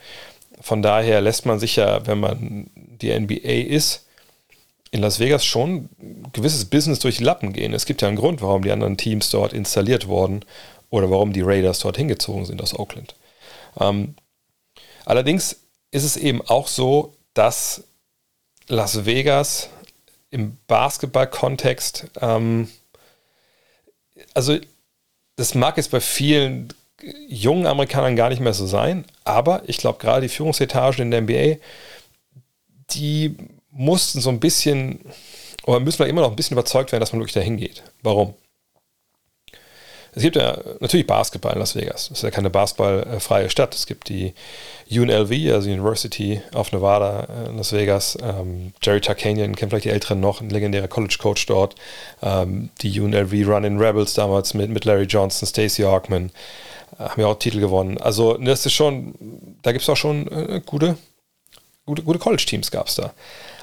Von 0.60 0.82
daher 0.82 1.20
lässt 1.20 1.46
man 1.46 1.58
sich 1.58 1.76
ja, 1.76 2.06
wenn 2.06 2.20
man 2.20 2.70
die 2.74 3.12
NBA 3.18 3.74
ist, 3.74 4.05
in 4.90 5.00
Las 5.00 5.18
Vegas 5.18 5.44
schon 5.44 5.88
gewisses 6.32 6.64
Business 6.64 6.98
durch 7.00 7.18
die 7.18 7.24
Lappen 7.24 7.52
gehen. 7.52 7.74
Es 7.74 7.86
gibt 7.86 8.02
ja 8.02 8.08
einen 8.08 8.16
Grund, 8.16 8.40
warum 8.40 8.62
die 8.62 8.70
anderen 8.70 8.96
Teams 8.96 9.30
dort 9.30 9.52
installiert 9.52 10.06
wurden 10.06 10.44
oder 10.90 11.10
warum 11.10 11.32
die 11.32 11.42
Raiders 11.42 11.80
dort 11.80 11.96
hingezogen 11.96 12.44
sind 12.46 12.62
aus 12.62 12.78
Oakland. 12.78 13.14
Ähm, 13.80 14.14
allerdings 15.04 15.60
ist 15.90 16.04
es 16.04 16.16
eben 16.16 16.42
auch 16.42 16.68
so, 16.68 17.14
dass 17.34 17.84
Las 18.68 19.04
Vegas 19.04 19.68
im 20.30 20.56
Basketball-Kontext, 20.66 22.06
ähm, 22.20 22.68
also 24.34 24.56
das 25.36 25.54
mag 25.54 25.76
jetzt 25.76 25.90
bei 25.90 26.00
vielen 26.00 26.72
jungen 27.28 27.66
Amerikanern 27.66 28.16
gar 28.16 28.30
nicht 28.30 28.40
mehr 28.40 28.54
so 28.54 28.66
sein, 28.66 29.04
aber 29.24 29.62
ich 29.66 29.76
glaube 29.76 29.98
gerade 29.98 30.22
die 30.22 30.28
Führungsetagen 30.28 31.02
in 31.02 31.10
der 31.10 31.22
NBA, 31.22 31.60
die 32.90 33.36
mussten 33.76 34.20
so 34.20 34.30
ein 34.30 34.40
bisschen, 34.40 35.00
oder 35.64 35.80
müssen 35.80 35.98
wir 36.00 36.06
immer 36.06 36.22
noch 36.22 36.30
ein 36.30 36.36
bisschen 36.36 36.54
überzeugt 36.54 36.92
werden, 36.92 37.00
dass 37.00 37.12
man 37.12 37.20
wirklich 37.20 37.34
dahin 37.34 37.56
geht. 37.56 37.82
Warum? 38.02 38.34
Es 40.16 40.22
gibt 40.22 40.36
ja 40.36 40.56
natürlich 40.80 41.06
Basketball 41.06 41.52
in 41.52 41.58
Las 41.58 41.76
Vegas. 41.76 42.04
Es 42.04 42.18
ist 42.18 42.22
ja 42.22 42.30
keine 42.30 42.48
basketballfreie 42.48 43.50
Stadt. 43.50 43.74
Es 43.74 43.84
gibt 43.84 44.08
die 44.08 44.32
UNLV, 44.90 45.52
also 45.52 45.68
University 45.68 46.40
of 46.54 46.72
Nevada 46.72 47.28
in 47.50 47.58
Las 47.58 47.74
Vegas. 47.74 48.16
Ähm, 48.22 48.72
Jerry 48.80 49.02
Tarkanian 49.02 49.54
kennt 49.54 49.72
vielleicht 49.72 49.84
die 49.84 49.90
Älteren 49.90 50.20
noch, 50.20 50.40
ein 50.40 50.48
legendärer 50.48 50.88
College-Coach 50.88 51.44
dort. 51.44 51.74
Ähm, 52.22 52.70
die 52.80 52.98
UNLV 52.98 53.46
Running 53.46 53.78
Rebels 53.78 54.14
damals 54.14 54.54
mit, 54.54 54.70
mit 54.70 54.86
Larry 54.86 55.04
Johnson, 55.04 55.46
Stacey 55.46 55.82
Hawkman, 55.82 56.30
äh, 56.98 57.02
haben 57.02 57.20
ja 57.20 57.26
auch 57.26 57.38
Titel 57.38 57.60
gewonnen. 57.60 57.98
Also 57.98 58.38
das 58.38 58.64
ist 58.64 58.72
schon, 58.72 59.14
da 59.60 59.72
gibt 59.72 59.82
es 59.82 59.88
auch 59.90 59.98
schon 59.98 60.32
äh, 60.32 60.62
gute, 60.64 60.96
gute, 61.84 62.02
gute 62.02 62.18
College-Teams 62.18 62.70
gab 62.70 62.88
es 62.88 62.94
da. 62.94 63.12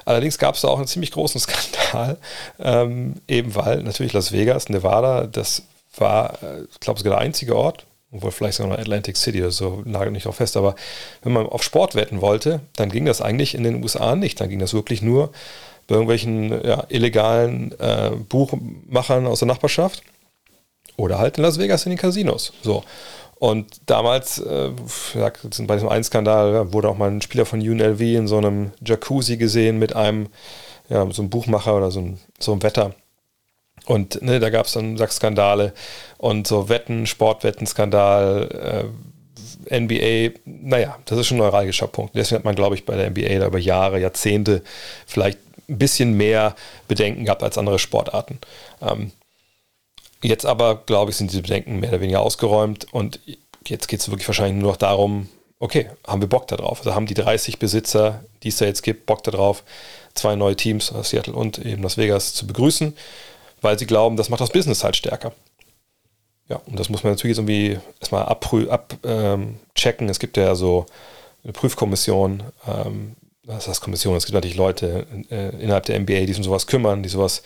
Allerdings 0.04 0.38
gab 0.38 0.54
es 0.54 0.62
da 0.62 0.68
auch 0.68 0.78
einen 0.78 0.86
ziemlich 0.86 1.12
großen 1.12 1.40
Skandal, 1.40 2.18
ähm, 2.58 3.14
eben 3.28 3.54
weil 3.54 3.82
natürlich 3.82 4.12
Las 4.12 4.32
Vegas, 4.32 4.68
Nevada, 4.68 5.26
das 5.26 5.62
war, 5.96 6.42
äh, 6.42 6.64
ich 6.70 6.80
glaube, 6.80 6.98
sogar 6.98 7.18
der 7.18 7.26
einzige 7.26 7.56
Ort, 7.56 7.86
obwohl 8.12 8.30
vielleicht 8.30 8.56
sogar 8.56 8.72
noch 8.72 8.78
Atlantic 8.78 9.16
City 9.16 9.40
oder 9.40 9.50
so, 9.50 9.82
nagelt 9.84 10.12
nicht 10.12 10.26
drauf 10.26 10.36
fest, 10.36 10.56
aber 10.56 10.74
wenn 11.22 11.32
man 11.32 11.46
auf 11.46 11.62
Sport 11.62 11.94
wetten 11.94 12.20
wollte, 12.20 12.60
dann 12.76 12.90
ging 12.90 13.06
das 13.06 13.20
eigentlich 13.20 13.54
in 13.54 13.64
den 13.64 13.82
USA 13.82 14.14
nicht. 14.14 14.40
Dann 14.40 14.48
ging 14.48 14.60
das 14.60 14.72
wirklich 14.72 15.02
nur 15.02 15.32
bei 15.88 15.96
irgendwelchen 15.96 16.64
ja, 16.64 16.84
illegalen 16.88 17.78
äh, 17.80 18.12
Buchmachern 18.28 19.26
aus 19.26 19.40
der 19.40 19.48
Nachbarschaft 19.48 20.02
oder 20.96 21.18
halt 21.18 21.38
in 21.38 21.42
Las 21.42 21.58
Vegas 21.58 21.86
in 21.86 21.90
den 21.90 21.98
Casinos. 21.98 22.52
So. 22.62 22.84
Und 23.44 23.90
damals, 23.90 24.38
äh, 24.38 24.70
bei 25.12 25.74
diesem 25.74 25.90
einen 25.90 26.02
Skandal, 26.02 26.72
wurde 26.72 26.88
auch 26.88 26.96
mal 26.96 27.10
ein 27.10 27.20
Spieler 27.20 27.44
von 27.44 27.60
UNLV 27.60 28.00
in 28.00 28.26
so 28.26 28.38
einem 28.38 28.70
Jacuzzi 28.82 29.36
gesehen 29.36 29.78
mit 29.78 29.94
einem, 29.94 30.28
ja, 30.88 31.06
so 31.10 31.20
einem 31.20 31.28
Buchmacher 31.28 31.76
oder 31.76 31.90
so 31.90 32.00
einem, 32.00 32.18
so 32.38 32.52
einem 32.52 32.62
Wetter. 32.62 32.94
Und 33.84 34.22
ne, 34.22 34.40
da 34.40 34.48
gab 34.48 34.64
es 34.64 34.72
dann 34.72 34.96
Skandale 35.10 35.74
und 36.16 36.46
so 36.46 36.70
Wetten, 36.70 37.06
Sportwetten-Skandal, 37.06 38.88
äh, 39.68 39.78
NBA, 39.78 40.38
naja, 40.46 40.96
das 41.04 41.18
ist 41.18 41.26
schon 41.26 41.36
ein 41.36 41.40
neuralgischer 41.40 41.88
Punkt. 41.88 42.16
Deswegen 42.16 42.38
hat 42.38 42.44
man, 42.46 42.54
glaube 42.54 42.76
ich, 42.76 42.86
bei 42.86 42.96
der 42.96 43.10
NBA 43.10 43.40
da 43.40 43.48
über 43.48 43.58
Jahre, 43.58 44.00
Jahrzehnte 44.00 44.62
vielleicht 45.04 45.38
ein 45.68 45.76
bisschen 45.76 46.14
mehr 46.14 46.54
Bedenken 46.88 47.26
gehabt 47.26 47.42
als 47.42 47.58
andere 47.58 47.78
Sportarten. 47.78 48.38
Ähm, 48.80 49.12
jetzt 50.28 50.46
aber, 50.46 50.76
glaube 50.86 51.10
ich, 51.10 51.16
sind 51.16 51.30
diese 51.30 51.42
Bedenken 51.42 51.80
mehr 51.80 51.90
oder 51.90 52.00
weniger 52.00 52.20
ausgeräumt 52.20 52.92
und 52.92 53.20
jetzt 53.66 53.88
geht 53.88 54.00
es 54.00 54.10
wirklich 54.10 54.28
wahrscheinlich 54.28 54.60
nur 54.60 54.72
noch 54.72 54.76
darum, 54.76 55.28
okay, 55.58 55.88
haben 56.06 56.20
wir 56.20 56.28
Bock 56.28 56.46
darauf? 56.48 56.78
Also 56.80 56.94
haben 56.94 57.06
die 57.06 57.14
30 57.14 57.58
Besitzer, 57.58 58.24
die 58.42 58.48
es 58.48 58.56
da 58.56 58.66
jetzt 58.66 58.82
gibt, 58.82 59.06
Bock 59.06 59.22
darauf, 59.24 59.64
zwei 60.14 60.36
neue 60.36 60.56
Teams, 60.56 60.92
Seattle 61.02 61.34
und 61.34 61.58
eben 61.58 61.82
Las 61.82 61.96
Vegas, 61.96 62.34
zu 62.34 62.46
begrüßen, 62.46 62.94
weil 63.62 63.78
sie 63.78 63.86
glauben, 63.86 64.16
das 64.16 64.28
macht 64.28 64.40
das 64.40 64.50
Business 64.50 64.84
halt 64.84 64.96
stärker. 64.96 65.32
Ja, 66.48 66.60
und 66.66 66.78
das 66.78 66.90
muss 66.90 67.02
man 67.02 67.12
natürlich 67.12 67.36
jetzt 67.36 67.48
irgendwie 67.48 67.78
erstmal 68.00 68.24
abchecken. 68.26 68.70
Ab, 68.70 68.94
ähm, 69.04 69.58
es 70.08 70.18
gibt 70.18 70.36
ja 70.36 70.54
so 70.54 70.84
eine 71.42 71.54
Prüfkommission, 71.54 72.42
ähm, 72.66 73.16
das 73.44 73.68
heißt 73.68 73.80
Kommission, 73.80 74.16
es 74.16 74.26
gibt 74.26 74.34
natürlich 74.34 74.56
Leute 74.56 75.06
äh, 75.30 75.50
innerhalb 75.62 75.84
der 75.86 75.98
NBA, 75.98 76.20
die 76.20 76.28
sich 76.28 76.38
um 76.38 76.44
sowas 76.44 76.66
kümmern, 76.66 77.02
die 77.02 77.08
sowas, 77.08 77.42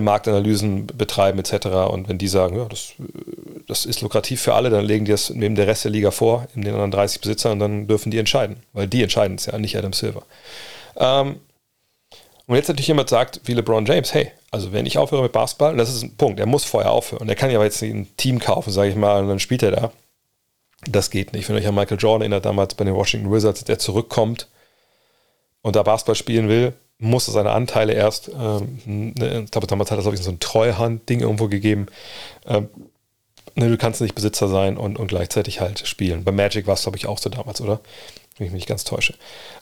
Marktanalysen 0.00 0.86
betreiben 0.86 1.38
etc. 1.38 1.66
Und 1.90 2.08
wenn 2.08 2.18
die 2.18 2.28
sagen, 2.28 2.56
ja, 2.56 2.64
das, 2.64 2.94
das 3.68 3.84
ist 3.84 4.00
lukrativ 4.00 4.40
für 4.40 4.54
alle, 4.54 4.70
dann 4.70 4.84
legen 4.84 5.04
die 5.04 5.12
das 5.12 5.30
neben 5.30 5.54
der 5.54 5.66
Rest 5.66 5.84
der 5.84 5.90
Liga 5.90 6.10
vor, 6.10 6.46
in 6.54 6.62
den 6.62 6.72
anderen 6.72 6.90
30 6.90 7.20
Besitzern, 7.20 7.52
und 7.52 7.58
dann 7.58 7.86
dürfen 7.86 8.10
die 8.10 8.18
entscheiden, 8.18 8.56
weil 8.72 8.86
die 8.86 9.02
entscheiden 9.02 9.36
es 9.36 9.46
ja, 9.46 9.58
nicht 9.58 9.76
Adam 9.76 9.92
Silver. 9.92 10.22
Ähm, 10.96 11.36
und 12.46 12.56
jetzt 12.56 12.68
natürlich 12.68 12.88
jemand 12.88 13.08
sagt, 13.08 13.40
wie 13.44 13.54
LeBron 13.54 13.86
James, 13.86 14.12
hey, 14.14 14.32
also 14.50 14.72
wenn 14.72 14.86
ich 14.86 14.98
aufhöre 14.98 15.22
mit 15.22 15.32
Basketball, 15.32 15.76
das 15.76 15.94
ist 15.94 16.02
ein 16.02 16.16
Punkt, 16.16 16.40
er 16.40 16.46
muss 16.46 16.64
vorher 16.64 16.90
aufhören. 16.90 17.28
Er 17.28 17.34
kann 17.34 17.50
ja 17.50 17.62
jetzt 17.62 17.82
ein 17.82 18.08
Team 18.16 18.38
kaufen, 18.38 18.70
sage 18.72 18.90
ich 18.90 18.96
mal, 18.96 19.22
und 19.22 19.28
dann 19.28 19.38
spielt 19.38 19.62
er 19.62 19.70
da. 19.70 19.92
Das 20.90 21.10
geht 21.10 21.32
nicht. 21.32 21.48
Wenn 21.48 21.56
euch 21.56 21.66
an 21.66 21.74
Michael 21.74 21.98
Jordan 21.98 22.22
erinnert, 22.22 22.44
damals 22.44 22.74
bei 22.74 22.84
den 22.84 22.94
Washington 22.94 23.32
Wizards, 23.32 23.64
der 23.64 23.78
zurückkommt 23.78 24.48
und 25.62 25.76
da 25.76 25.82
Basketball 25.82 26.16
spielen 26.16 26.48
will, 26.48 26.74
muss 27.02 27.28
er 27.28 27.32
seine 27.32 27.50
Anteile 27.50 27.92
erst, 27.94 28.28
ähm, 28.28 28.78
ne, 28.84 29.42
ich 29.44 29.50
glaube, 29.50 29.66
damals 29.66 29.90
hat 29.90 29.98
er 29.98 30.02
so 30.02 30.30
ein 30.30 30.40
Treuhand-Ding 30.40 31.20
irgendwo 31.20 31.48
gegeben. 31.48 31.86
Ähm, 32.46 32.68
ne, 33.56 33.68
du 33.68 33.76
kannst 33.76 34.00
nicht 34.00 34.14
Besitzer 34.14 34.48
sein 34.48 34.76
und, 34.76 34.98
und 34.98 35.08
gleichzeitig 35.08 35.60
halt 35.60 35.86
spielen. 35.86 36.22
Bei 36.22 36.30
Magic 36.30 36.66
war 36.68 36.74
es, 36.74 36.82
glaube 36.82 36.96
ich, 36.96 37.06
auch 37.06 37.18
so 37.18 37.28
damals, 37.28 37.60
oder? 37.60 37.80
Wenn 38.38 38.46
ich 38.46 38.52
mich 38.52 38.66
ganz 38.66 38.84
täusche. 38.84 39.14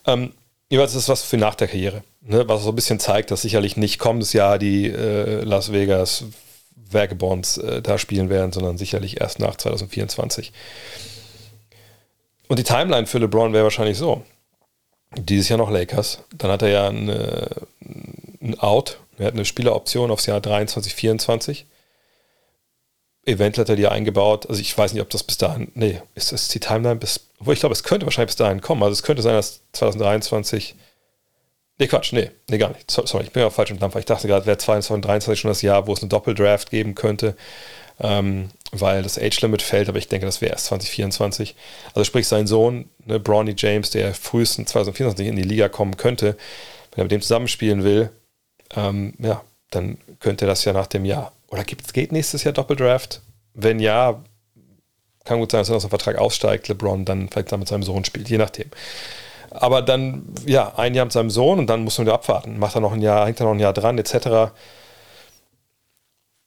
Ähm, 0.06 0.34
jeweils 0.68 0.92
ist 0.92 1.04
es 1.04 1.08
was 1.08 1.22
für 1.22 1.38
nach 1.38 1.54
der 1.54 1.68
Karriere. 1.68 2.02
Ne? 2.20 2.46
Was 2.46 2.62
so 2.62 2.68
ein 2.68 2.76
bisschen 2.76 3.00
zeigt, 3.00 3.30
dass 3.30 3.42
sicherlich 3.42 3.78
nicht 3.78 3.98
kommendes 3.98 4.34
Jahr 4.34 4.58
die 4.58 4.86
äh, 4.86 5.42
Las 5.42 5.72
Vegas 5.72 6.24
Vagabonds 6.90 7.56
äh, 7.56 7.80
da 7.80 7.96
spielen 7.96 8.28
werden, 8.28 8.52
sondern 8.52 8.76
sicherlich 8.76 9.18
erst 9.18 9.38
nach 9.38 9.56
2024. 9.56 10.52
Und 12.48 12.58
die 12.58 12.64
Timeline 12.64 13.06
für 13.06 13.18
LeBron 13.18 13.54
wäre 13.54 13.64
wahrscheinlich 13.64 13.96
so. 13.96 14.22
Dieses 15.16 15.48
Jahr 15.48 15.58
noch 15.58 15.70
Lakers. 15.70 16.20
Dann 16.36 16.50
hat 16.50 16.62
er 16.62 16.68
ja 16.68 16.88
eine, 16.88 17.48
ein 18.40 18.58
Out. 18.60 19.00
Er 19.18 19.26
hat 19.26 19.34
eine 19.34 19.44
Spieleroption 19.44 20.10
aufs 20.10 20.26
Jahr 20.26 20.40
23, 20.40 20.94
24. 20.94 21.66
Eventuell 23.26 23.64
hat 23.64 23.70
er 23.70 23.76
die 23.76 23.88
eingebaut. 23.88 24.48
Also 24.48 24.60
ich 24.60 24.76
weiß 24.76 24.92
nicht, 24.92 25.02
ob 25.02 25.10
das 25.10 25.24
bis 25.24 25.36
dahin. 25.36 25.70
Nee, 25.74 26.00
ist 26.14 26.32
das 26.32 26.48
die 26.48 26.60
Timeline 26.60 26.96
bis. 26.96 27.28
Obwohl 27.38 27.54
ich 27.54 27.60
glaube, 27.60 27.72
es 27.72 27.82
könnte 27.82 28.06
wahrscheinlich 28.06 28.30
bis 28.30 28.36
dahin 28.36 28.60
kommen. 28.60 28.82
Also 28.82 28.92
es 28.92 29.02
könnte 29.02 29.22
sein, 29.22 29.34
dass 29.34 29.60
2023. 29.72 30.76
Nee, 31.78 31.86
Quatsch, 31.86 32.12
nee, 32.12 32.30
nee, 32.48 32.58
gar 32.58 32.70
nicht. 32.70 32.90
Sorry, 32.90 33.24
ich 33.24 33.32
bin 33.32 33.42
ja 33.42 33.50
falsch 33.50 33.70
im 33.70 33.78
Dampfer. 33.78 33.98
Ich 33.98 34.04
dachte 34.04 34.28
gerade, 34.28 34.46
wäre 34.46 34.58
2023 34.58 35.40
schon 35.40 35.50
das 35.50 35.62
Jahr, 35.62 35.86
wo 35.86 35.92
es 35.94 36.00
eine 36.00 36.08
Doppeldraft 36.08 36.70
geben 36.70 36.94
könnte 36.94 37.36
ähm, 38.00 38.50
weil 38.72 39.02
das 39.02 39.18
Age-Limit 39.18 39.62
fällt, 39.62 39.88
aber 39.88 39.98
ich 39.98 40.08
denke, 40.08 40.26
das 40.26 40.40
wäre 40.40 40.52
erst 40.52 40.66
2024. 40.66 41.54
Also 41.94 42.04
sprich, 42.04 42.26
sein 42.26 42.46
Sohn, 42.46 42.88
ne, 43.04 43.20
Bronny 43.20 43.54
James, 43.56 43.90
der 43.90 44.14
frühestens 44.14 44.70
2024 44.70 45.26
in 45.26 45.36
die 45.36 45.42
Liga 45.42 45.68
kommen 45.68 45.96
könnte, 45.96 46.36
wenn 46.92 47.02
er 47.02 47.04
mit 47.04 47.12
dem 47.12 47.22
zusammenspielen 47.22 47.84
will, 47.84 48.10
ähm, 48.76 49.14
ja, 49.18 49.42
dann 49.70 49.98
könnte 50.20 50.46
das 50.46 50.64
ja 50.64 50.72
nach 50.72 50.86
dem 50.86 51.04
Jahr. 51.04 51.32
Oder 51.48 51.64
gibt, 51.64 51.92
geht 51.92 52.12
nächstes 52.12 52.44
Jahr 52.44 52.54
Doppeldraft? 52.54 53.22
Wenn 53.54 53.80
ja, 53.80 54.22
kann 55.24 55.40
gut 55.40 55.50
sein, 55.50 55.60
dass 55.60 55.68
er 55.68 55.76
aus 55.76 55.82
dem 55.82 55.90
Vertrag 55.90 56.16
aussteigt, 56.16 56.68
LeBron 56.68 57.04
dann 57.04 57.28
vielleicht 57.28 57.52
dann 57.52 57.60
mit 57.60 57.68
seinem 57.68 57.82
Sohn 57.82 58.04
spielt, 58.04 58.28
je 58.28 58.38
nachdem. 58.38 58.70
Aber 59.50 59.82
dann, 59.82 60.32
ja, 60.46 60.74
ein 60.76 60.94
Jahr 60.94 61.06
mit 61.06 61.12
seinem 61.12 61.30
Sohn 61.30 61.58
und 61.58 61.66
dann 61.66 61.82
muss 61.82 61.98
man 61.98 62.06
wieder 62.06 62.14
abwarten. 62.14 62.58
Macht 62.58 62.76
er 62.76 62.80
noch 62.80 62.92
ein 62.92 63.02
Jahr, 63.02 63.26
hängt 63.26 63.40
er 63.40 63.46
noch 63.46 63.52
ein 63.52 63.58
Jahr 63.58 63.72
dran, 63.72 63.98
etc 63.98 64.52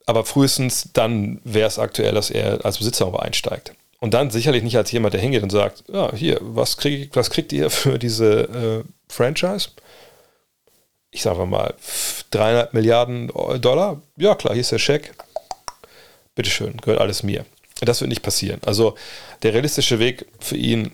aber 0.06 0.26
frühestens 0.26 0.90
dann 0.94 1.40
wäre 1.44 1.68
es 1.68 1.80
aktuell, 1.80 2.14
dass 2.14 2.30
er 2.30 2.66
als 2.66 2.78
Besitzer 2.78 3.08
aber 3.08 3.24
einsteigt. 3.24 3.74
Und 4.00 4.14
dann 4.14 4.32
sicherlich 4.32 4.64
nicht 4.64 4.76
als 4.76 4.92
jemand, 4.92 5.14
der 5.14 5.22
hingeht 5.22 5.44
und 5.44 5.50
sagt, 5.50 5.86
ja, 5.88 6.14
hier, 6.14 6.38
was, 6.42 6.76
krieg, 6.76 7.16
was 7.16 7.30
kriegt 7.30 7.54
ihr 7.54 7.70
für 7.70 7.98
diese 7.98 8.84
äh, 8.84 8.84
Franchise? 9.08 9.70
Ich 11.12 11.22
sage 11.22 11.46
mal, 11.46 11.74
dreieinhalb 12.30 12.74
Milliarden 12.74 13.32
Dollar. 13.62 14.02
Ja, 14.18 14.36
klar, 14.36 14.54
hier 14.54 14.62
ist 14.62 14.72
der 14.72 14.80
Scheck. 14.80 15.14
Bitteschön, 16.36 16.78
gehört 16.78 17.00
alles 17.00 17.24
mir. 17.24 17.46
Das 17.80 18.02
wird 18.02 18.10
nicht 18.10 18.24
passieren. 18.24 18.60
Also 18.66 18.96
der 19.42 19.54
realistische 19.54 20.00
Weg 20.00 20.26
für 20.40 20.58
ihn, 20.58 20.92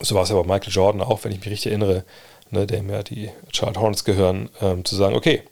so 0.00 0.14
war 0.14 0.22
es 0.22 0.30
ja 0.30 0.40
bei 0.40 0.44
Michael 0.54 0.72
Jordan 0.72 1.02
auch, 1.02 1.24
wenn 1.24 1.32
ich 1.32 1.40
mich 1.40 1.50
richtig 1.50 1.72
erinnere, 1.72 2.04
ne, 2.50 2.66
dem 2.66 2.88
ja 2.88 3.02
die 3.02 3.30
Charlotte 3.52 3.80
Hornets 3.80 4.04
gehören, 4.04 4.48
ähm, 4.60 4.84
zu 4.84 4.96
sagen, 4.96 5.14
okay, 5.14 5.42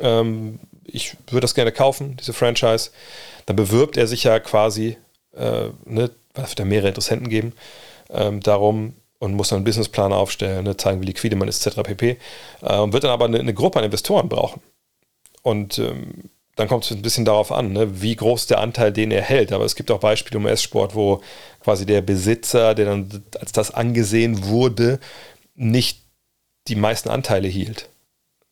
ähm, 0.00 0.60
ich 0.86 1.16
würde 1.28 1.42
das 1.42 1.54
gerne 1.54 1.72
kaufen, 1.72 2.16
diese 2.18 2.32
Franchise. 2.32 2.90
Dann 3.46 3.56
bewirbt 3.56 3.96
er 3.96 4.06
sich 4.06 4.24
ja 4.24 4.38
quasi, 4.40 4.96
äh, 5.36 5.68
ne, 5.84 6.10
es 6.34 6.50
wird 6.50 6.58
ja 6.58 6.64
mehrere 6.64 6.88
Interessenten 6.88 7.28
geben, 7.28 7.52
ähm, 8.10 8.40
darum 8.40 8.94
und 9.18 9.34
muss 9.34 9.48
dann 9.48 9.58
einen 9.58 9.64
Businessplan 9.64 10.12
aufstellen, 10.12 10.64
ne, 10.64 10.76
zeigen, 10.76 11.00
wie 11.00 11.06
liquide 11.06 11.36
man 11.36 11.48
ist, 11.48 11.66
etc. 11.66 11.82
pp. 11.82 12.16
Äh, 12.62 12.78
und 12.78 12.92
wird 12.92 13.04
dann 13.04 13.10
aber 13.10 13.26
eine, 13.26 13.38
eine, 13.38 13.54
Gruppe 13.54 13.78
an 13.78 13.84
Investoren 13.84 14.28
brauchen. 14.28 14.60
Und 15.42 15.78
ähm, 15.78 16.30
dann 16.56 16.68
kommt 16.68 16.84
es 16.84 16.90
ein 16.90 17.02
bisschen 17.02 17.24
darauf 17.24 17.52
an, 17.52 17.72
ne, 17.72 18.00
wie 18.02 18.16
groß 18.16 18.46
der 18.46 18.60
Anteil, 18.60 18.92
den 18.92 19.10
er 19.10 19.22
hält. 19.22 19.52
Aber 19.52 19.64
es 19.64 19.76
gibt 19.76 19.90
auch 19.90 20.00
Beispiele 20.00 20.40
im 20.40 20.46
S-Sport, 20.46 20.94
wo 20.94 21.22
quasi 21.62 21.86
der 21.86 22.02
Besitzer, 22.02 22.74
der 22.74 22.86
dann 22.86 23.24
als 23.38 23.52
das 23.52 23.72
angesehen 23.72 24.46
wurde, 24.46 25.00
nicht 25.54 26.02
die 26.68 26.76
meisten 26.76 27.08
Anteile 27.08 27.48
hielt 27.48 27.88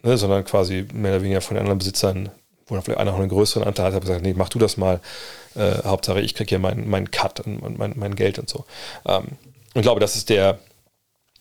ne, 0.05 0.16
sondern 0.16 0.44
quasi 0.44 0.86
mehr 0.92 1.12
oder 1.12 1.22
weniger 1.22 1.40
von 1.40 1.57
den 1.57 1.62
anderen 1.62 1.78
Besitzern, 1.78 2.28
wo 2.66 2.74
dann 2.74 2.84
vielleicht 2.84 3.00
einer 3.00 3.12
noch 3.12 3.18
einen 3.18 3.28
größeren 3.28 3.66
Anteil 3.66 3.86
hat, 3.86 3.94
hat 3.94 4.02
gesagt, 4.02 4.22
nee, 4.22 4.34
mach 4.36 4.48
du 4.48 4.59
das 4.59 4.76
mal. 4.76 5.00
Äh, 5.57 5.82
Hauptsache, 5.84 6.20
ich 6.20 6.34
kriege 6.34 6.48
hier 6.48 6.59
meinen 6.59 6.88
mein 6.88 7.11
Cut 7.11 7.40
und 7.40 7.78
mein, 7.78 7.94
mein 7.96 8.14
Geld 8.14 8.38
und 8.38 8.48
so. 8.48 8.64
Ähm, 9.07 9.24
ich 9.74 9.82
glaube, 9.82 10.00
das 10.00 10.16
ist 10.16 10.28
der 10.28 10.59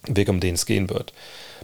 Weg, 0.08 0.30
um 0.30 0.40
den 0.40 0.56
es 0.56 0.66
gehen 0.66 0.90
wird. 0.90 1.14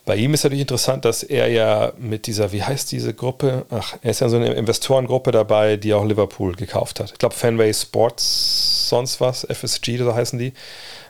Bei 0.06 0.16
ihm 0.16 0.34
ist 0.34 0.44
natürlich 0.44 0.62
interessant, 0.62 1.06
dass 1.06 1.24
er 1.24 1.50
ja 1.50 1.94
mit 1.98 2.26
dieser, 2.26 2.52
wie 2.52 2.64
heißt 2.64 2.92
diese 2.92 3.14
Gruppe? 3.14 3.66
Ach, 3.70 3.98
er 4.02 4.12
ist 4.12 4.22
ja 4.22 4.30
so 4.30 4.38
eine 4.38 4.54
Investorengruppe 4.54 5.32
dabei, 5.32 5.78
die 5.78 5.94
auch 5.94 6.06
Liverpool 6.06 6.56
gekauft 6.56 7.00
hat. 7.00 7.12
Ich 7.12 7.20
glaube, 7.20 7.36
Fanway 7.36 7.74
Sports, 7.74 8.90
sonst 8.90 9.22
was, 9.22 9.44
FSG, 9.44 9.98
so 9.98 10.16
heißen 10.16 10.40
die, 10.40 10.54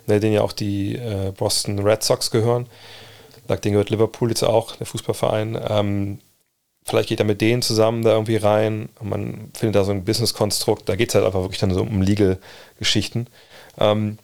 ne, 0.08 0.20
denen 0.20 0.34
ja 0.34 0.42
auch 0.42 0.52
die 0.52 0.96
äh, 0.96 1.32
Boston 1.38 1.80
Red 1.80 2.04
Sox 2.04 2.32
gehören 2.32 2.68
sagt, 3.50 3.66
den 3.66 3.74
gehört 3.74 3.90
Liverpool 3.90 4.30
jetzt 4.30 4.44
auch, 4.44 4.76
der 4.78 4.88
Fußballverein. 4.88 5.60
Ähm, 5.68 6.20
vielleicht 6.86 7.10
geht 7.10 7.20
er 7.20 7.26
mit 7.26 7.42
denen 7.42 7.62
zusammen 7.62 8.04
da 8.04 8.12
irgendwie 8.12 8.38
rein 8.38 8.90
und 9.00 9.10
man 9.10 9.52
findet 9.54 9.76
da 9.76 9.84
so 9.84 9.92
ein 9.92 10.06
Business-Konstrukt. 10.06 10.88
Da 10.88 10.96
geht 10.96 11.10
es 11.10 11.16
halt 11.16 11.26
einfach 11.26 11.42
wirklich 11.42 11.60
dann 11.60 11.74
so 11.74 11.82
um 11.82 12.02
Legal-Geschichten. 12.02 13.28
Ähm, 13.78 14.18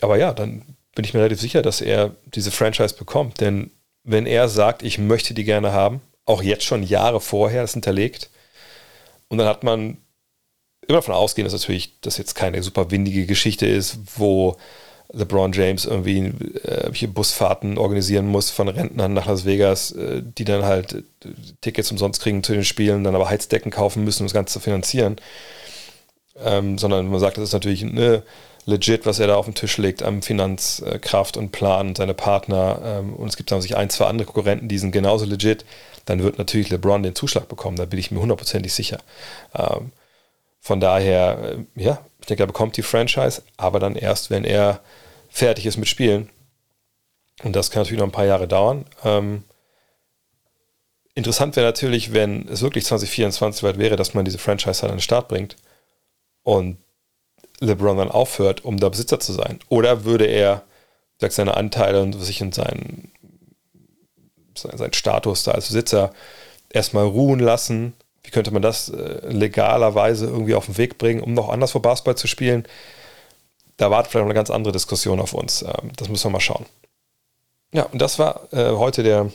aber 0.00 0.16
ja, 0.16 0.32
dann 0.32 0.62
bin 0.94 1.04
ich 1.04 1.14
mir 1.14 1.20
relativ 1.20 1.40
sicher, 1.40 1.62
dass 1.62 1.80
er 1.80 2.14
diese 2.34 2.50
Franchise 2.50 2.94
bekommt. 2.94 3.40
Denn 3.40 3.70
wenn 4.04 4.26
er 4.26 4.48
sagt, 4.48 4.82
ich 4.82 4.98
möchte 4.98 5.34
die 5.34 5.44
gerne 5.44 5.72
haben, 5.72 6.00
auch 6.24 6.42
jetzt 6.42 6.64
schon 6.64 6.82
Jahre 6.82 7.20
vorher 7.20 7.62
das 7.62 7.74
hinterlegt, 7.74 8.30
und 9.28 9.38
dann 9.38 9.46
hat 9.46 9.62
man 9.62 9.98
immer 10.86 10.98
davon 10.98 11.14
ausgehen, 11.14 11.44
dass 11.44 11.52
natürlich 11.52 12.00
das 12.00 12.16
jetzt 12.16 12.34
keine 12.34 12.62
super 12.62 12.90
windige 12.90 13.26
Geschichte 13.26 13.66
ist, 13.66 13.98
wo 14.16 14.56
LeBron 15.12 15.52
James 15.52 15.86
irgendwie 15.86 16.32
äh, 16.64 17.06
Busfahrten 17.06 17.78
organisieren 17.78 18.26
muss 18.26 18.50
von 18.50 18.68
Rentnern 18.68 19.14
nach 19.14 19.26
Las 19.26 19.44
Vegas, 19.46 19.92
äh, 19.92 20.22
die 20.22 20.44
dann 20.44 20.64
halt 20.64 20.92
äh, 20.92 21.02
Tickets 21.60 21.90
umsonst 21.90 22.20
kriegen 22.20 22.42
zu 22.42 22.52
den 22.52 22.64
Spielen, 22.64 23.04
dann 23.04 23.14
aber 23.14 23.30
Heizdecken 23.30 23.70
kaufen 23.70 24.04
müssen, 24.04 24.22
um 24.22 24.26
das 24.26 24.34
Ganze 24.34 24.54
zu 24.54 24.60
finanzieren. 24.60 25.16
ähm, 26.44 26.78
sondern 26.78 27.08
man 27.08 27.20
sagt, 27.20 27.36
das 27.38 27.44
ist 27.44 27.52
natürlich 27.52 27.82
eine 27.82 28.22
legit, 28.66 29.06
was 29.06 29.18
er 29.18 29.28
da 29.28 29.36
auf 29.36 29.46
den 29.46 29.54
Tisch 29.54 29.78
legt 29.78 30.02
am 30.02 30.22
Finanzkraft 30.22 31.36
und 31.36 31.52
Plan 31.52 31.88
und 31.88 31.96
seine 31.96 32.14
Partner. 32.14 32.80
Ähm, 32.84 33.14
und 33.14 33.28
es 33.28 33.36
gibt 33.36 33.50
dann 33.50 33.62
sich 33.62 33.76
ein, 33.76 33.90
zwei 33.90 34.06
andere 34.06 34.26
Konkurrenten, 34.26 34.68
die 34.68 34.78
sind 34.78 34.92
genauso 34.92 35.24
legit. 35.24 35.64
Dann 36.04 36.22
wird 36.22 36.38
natürlich 36.38 36.70
LeBron 36.70 37.02
den 37.02 37.14
Zuschlag 37.14 37.48
bekommen, 37.48 37.76
da 37.76 37.86
bin 37.86 37.98
ich 37.98 38.10
mir 38.10 38.20
hundertprozentig 38.20 38.72
sicher. 38.74 38.98
Ähm, 39.54 39.92
von 40.60 40.80
daher, 40.80 41.56
äh, 41.76 41.82
ja, 41.82 41.98
ich 42.28 42.36
denke, 42.36 42.42
er 42.42 42.48
bekommt 42.48 42.76
die 42.76 42.82
Franchise, 42.82 43.40
aber 43.56 43.80
dann 43.80 43.96
erst, 43.96 44.28
wenn 44.28 44.44
er 44.44 44.80
fertig 45.30 45.64
ist 45.64 45.78
mit 45.78 45.88
Spielen. 45.88 46.28
Und 47.42 47.56
das 47.56 47.70
kann 47.70 47.80
natürlich 47.80 48.00
noch 48.00 48.06
ein 48.06 48.12
paar 48.12 48.26
Jahre 48.26 48.46
dauern. 48.46 48.84
Ähm, 49.02 49.44
interessant 51.14 51.56
wäre 51.56 51.64
natürlich, 51.66 52.12
wenn 52.12 52.46
es 52.48 52.60
wirklich 52.60 52.84
2024 52.84 53.62
weit 53.62 53.78
wäre, 53.78 53.96
dass 53.96 54.12
man 54.12 54.26
diese 54.26 54.36
Franchise 54.36 54.82
halt 54.82 54.92
an 54.92 54.98
den 54.98 55.02
Start 55.02 55.28
bringt 55.28 55.56
und 56.42 56.76
LeBron 57.60 57.96
dann 57.96 58.10
aufhört, 58.10 58.62
um 58.62 58.78
da 58.78 58.90
Besitzer 58.90 59.18
zu 59.18 59.32
sein? 59.32 59.58
Oder 59.70 60.04
würde 60.04 60.26
er 60.26 60.64
sagt, 61.16 61.32
seine 61.32 61.56
Anteile 61.56 62.02
und 62.02 62.12
sich 62.12 62.42
in 62.42 62.52
seinen, 62.52 63.10
seinen 64.54 64.92
Status 64.92 65.44
da 65.44 65.52
als 65.52 65.68
Besitzer 65.68 66.12
erstmal 66.68 67.06
ruhen 67.06 67.40
lassen? 67.40 67.94
Wie 68.28 68.30
könnte 68.30 68.50
man 68.50 68.60
das 68.60 68.90
äh, 68.90 69.26
legalerweise 69.26 70.26
irgendwie 70.26 70.54
auf 70.54 70.66
den 70.66 70.76
Weg 70.76 70.98
bringen, 70.98 71.22
um 71.22 71.32
noch 71.32 71.48
anders 71.48 71.70
vor 71.70 71.80
Basketball 71.80 72.14
zu 72.14 72.26
spielen? 72.26 72.66
Da 73.78 73.90
wartet 73.90 74.12
vielleicht 74.12 74.26
eine 74.26 74.34
ganz 74.34 74.50
andere 74.50 74.70
Diskussion 74.70 75.18
auf 75.18 75.32
uns. 75.32 75.62
Ähm, 75.62 75.92
das 75.96 76.10
müssen 76.10 76.24
wir 76.24 76.32
mal 76.32 76.40
schauen. 76.40 76.66
Ja, 77.72 77.84
und 77.84 78.02
das 78.02 78.18
war 78.18 78.52
äh, 78.52 78.72
heute 78.72 79.02
der, 79.02 79.32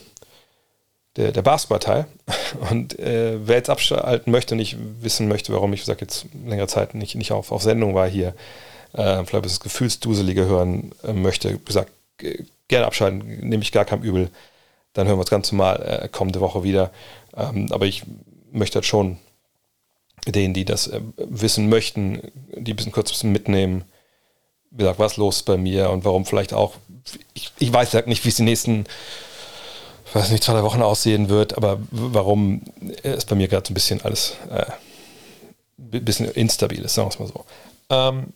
der, 1.15 1.31
der 1.31 1.41
Basketball-Teil. 1.41 2.05
Und 2.69 2.99
äh, 2.99 3.39
wer 3.47 3.55
jetzt 3.55 3.71
abschalten 3.71 4.31
möchte, 4.31 4.55
nicht 4.55 4.77
wissen 5.01 5.27
möchte, 5.27 5.53
warum 5.53 5.73
ich, 5.73 5.79
wie 5.79 5.85
gesagt, 5.85 6.01
jetzt 6.01 6.27
längere 6.45 6.67
Zeit 6.67 6.93
nicht, 6.93 7.15
nicht 7.15 7.31
auf, 7.31 7.51
auf 7.51 7.63
Sendung 7.63 7.95
war 7.95 8.07
hier, 8.07 8.35
äh, 8.93 9.25
vielleicht 9.25 9.45
das 9.45 9.59
Gefühlsduselige 9.59 10.45
hören 10.45 10.91
äh, 11.03 11.13
möchte, 11.13 11.51
wie 11.51 11.65
gesagt, 11.65 11.91
gerne 12.67 12.85
abschalten, 12.85 13.49
nehme 13.49 13.63
ich 13.63 13.71
gar 13.71 13.85
kein 13.85 14.03
Übel. 14.03 14.29
Dann 14.93 15.07
hören 15.07 15.17
wir 15.17 15.21
uns 15.21 15.31
ganz 15.31 15.51
normal 15.51 16.09
kommende 16.11 16.41
Woche 16.41 16.63
wieder. 16.63 16.91
Ähm, 17.35 17.69
aber 17.71 17.87
ich 17.87 18.03
möchte 18.53 18.77
halt 18.77 18.85
schon 18.85 19.17
denen, 20.27 20.53
die 20.53 20.65
das 20.65 20.87
äh, 20.87 21.01
wissen 21.17 21.69
möchten, 21.69 22.31
die 22.55 22.73
ein 22.73 22.75
bisschen 22.75 22.91
kurz 22.91 23.09
ein 23.09 23.13
bisschen 23.13 23.31
mitnehmen, 23.31 23.83
wie 24.71 24.79
gesagt, 24.79 24.99
was 24.99 25.17
los 25.17 25.43
bei 25.43 25.57
mir 25.57 25.89
und 25.89 26.05
warum 26.05 26.25
vielleicht 26.25 26.53
auch, 26.53 26.75
ich, 27.33 27.51
ich 27.59 27.71
weiß 27.71 27.91
ja 27.93 28.01
nicht, 28.05 28.23
wie 28.25 28.29
es 28.29 28.35
die 28.35 28.43
nächsten 28.43 28.85
weiß 30.13 30.31
nicht, 30.31 30.43
zwei, 30.43 30.53
drei 30.53 30.63
Wochen 30.63 30.81
aussehen 30.81 31.29
wird, 31.29 31.57
aber 31.57 31.79
warum 31.91 32.61
ist 33.01 33.27
bei 33.27 33.35
mir 33.35 33.47
gerade 33.47 33.67
so 33.67 33.71
ein 33.71 33.73
bisschen 33.73 34.01
alles 34.01 34.35
äh, 34.49 34.65
ein 35.77 36.05
bisschen 36.05 36.29
instabil 36.29 36.83
ist, 36.83 36.93
sagen 36.93 37.07
wir 37.09 37.13
es 37.13 37.19
mal 37.19 37.27
so. 37.27 37.45
Ähm, 37.89 38.33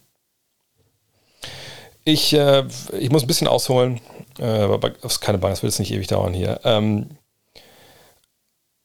ich, 2.04 2.34
äh, 2.34 2.66
ich 2.98 3.10
muss 3.12 3.24
ein 3.24 3.28
bisschen 3.28 3.48
ausholen, 3.48 4.02
äh, 4.40 4.46
aber 4.46 4.90
das 4.90 5.14
ist 5.14 5.22
keine 5.22 5.38
Bank, 5.38 5.54
das 5.54 5.64
wird 5.64 5.74
jetzt 5.74 5.80
nicht 5.80 5.92
ewig 5.92 6.08
dauern 6.08 6.34
hier. 6.34 6.60
Ähm, 6.64 7.10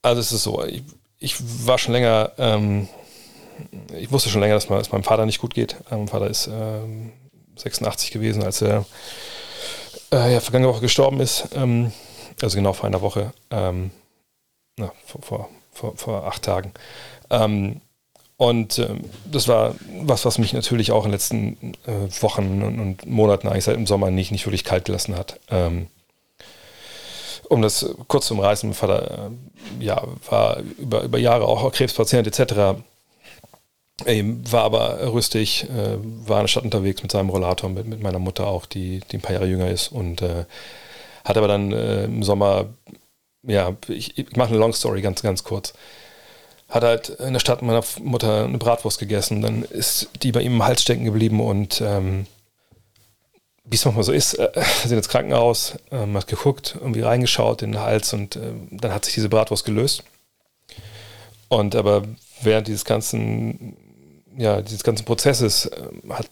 also 0.03 0.21
es 0.21 0.33
ist 0.33 0.43
so, 0.43 0.63
ich, 0.65 0.83
ich 1.23 1.37
war 1.67 1.79
schon 1.79 1.93
länger, 1.93 2.33
ähm, 2.39 2.89
ich 3.97 4.11
wusste 4.11 4.29
schon 4.29 4.41
länger, 4.41 4.55
dass, 4.55 4.67
dass 4.67 4.93
meinem 4.93 5.05
Vater 5.05 5.25
nicht 5.25 5.41
gut 5.41 5.55
geht. 5.55 5.77
Mein 5.91 6.09
Vater 6.09 6.27
ist 6.27 6.51
86 7.57 8.15
ähm, 8.15 8.21
gewesen, 8.21 8.43
als 8.43 8.61
er 8.61 8.85
äh, 10.13 10.33
ja, 10.33 10.41
vergangene 10.41 10.73
Woche 10.73 10.81
gestorben 10.81 11.21
ist. 11.21 11.49
Ähm, 11.55 11.93
also 12.41 12.57
genau 12.57 12.73
vor 12.73 12.87
einer 12.87 13.03
Woche, 13.03 13.33
ähm, 13.51 13.93
na, 14.77 14.93
vor, 15.07 15.49
vor, 15.71 15.97
vor, 15.97 16.27
acht 16.27 16.43
Tagen. 16.43 16.73
Ähm, 17.31 17.81
und 18.37 18.81
ähm, 18.81 19.05
das 19.31 19.47
war 19.47 19.77
was, 20.03 20.25
was 20.25 20.39
mich 20.39 20.53
natürlich 20.53 20.91
auch 20.91 21.05
in 21.05 21.11
den 21.11 21.13
letzten 21.13 21.75
äh, 21.87 22.23
Wochen 22.23 22.63
und, 22.63 22.81
und, 22.81 23.07
Monaten, 23.07 23.47
eigentlich 23.47 23.65
seit 23.65 23.77
dem 23.77 23.87
Sommer, 23.87 24.11
nicht, 24.11 24.33
nicht 24.33 24.45
wirklich 24.47 24.65
kalt 24.65 24.87
gelassen 24.87 25.17
hat. 25.17 25.39
Ähm, 27.53 27.57
um 27.57 27.63
das 27.63 27.87
kurz 28.09 28.27
zu 28.27 28.35
umreißen, 28.35 28.71
mein 28.71 28.75
Vater 28.75 29.31
äh, 29.81 29.85
ja, 29.85 30.03
war 30.29 30.59
über, 30.79 31.03
über 31.03 31.19
Jahre 31.19 31.47
auch 31.47 31.71
Krebspatient 31.73 32.27
etc. 32.27 32.83
war 34.05 34.65
aber 34.65 35.13
rüstig, 35.13 35.65
äh, 35.65 35.99
war 36.27 36.39
in 36.39 36.45
der 36.45 36.49
Stadt 36.49 36.65
unterwegs 36.65 37.03
mit 37.03 37.13
seinem 37.13 37.31
Rollator, 37.31 37.71
mit, 37.71 37.87
mit 37.87 38.03
meiner 38.03 38.19
Mutter 38.19 38.47
auch, 38.47 38.67
die, 38.67 39.01
die 39.11 39.19
ein 39.19 39.21
paar 39.21 39.35
Jahre 39.35 39.47
jünger 39.47 39.71
ist 39.71 39.89
und 39.89 40.23
äh, 40.23 40.45
hat 41.25 41.37
aber 41.37 41.49
dann 41.49 41.73
äh, 41.73 42.05
im 42.05 42.23
Sommer, 42.23 42.71
ja, 43.43 43.77
ich, 43.89 44.19
ich 44.19 44.37
mache 44.37 44.51
eine 44.51 44.59
Long 44.59 44.73
Story 44.73 45.03
ganz, 45.03 45.23
ganz 45.23 45.45
kurz. 45.45 45.75
Hat 46.69 46.85
halt 46.85 47.11
in 47.11 47.35
der 47.35 47.41
Stadt 47.41 47.61
meiner 47.61 47.85
Mutter 48.01 48.45
eine 48.45 48.59
Bratwurst 48.59 48.99
gegessen, 48.99 49.43
dann 49.43 49.63
ist 49.63 50.09
die 50.23 50.33
bei 50.33 50.41
ihm 50.41 50.55
im 50.55 50.65
Hals 50.65 50.83
stecken 50.83 51.05
geblieben 51.05 51.41
und 51.41 51.83
ähm, 51.83 52.27
wie 53.65 53.77
es 53.77 53.85
manchmal 53.85 54.05
so 54.05 54.13
ist, 54.13 54.35
äh, 54.35 54.51
sind 54.85 54.97
ins 54.97 55.09
Krankenhaus, 55.09 55.75
ähm, 55.91 56.17
hat 56.17 56.27
geguckt, 56.27 56.77
irgendwie 56.81 57.03
reingeschaut 57.03 57.63
in 57.63 57.73
den 57.73 57.81
Hals 57.81 58.13
und 58.13 58.37
äh, 58.37 58.53
dann 58.71 58.93
hat 58.93 59.05
sich 59.05 59.15
diese 59.15 59.29
Bratwurst 59.29 59.65
gelöst. 59.65 60.05
Und 61.49 61.75
aber 61.77 62.03
während 62.41 62.67
dieses 62.67 62.85
ganzen, 62.85 63.77
ja, 64.37 64.63
dieses 64.63 64.83
ganzen 64.83 65.05
Prozesses 65.05 65.67
äh, 65.67 65.89
hat 66.11 66.29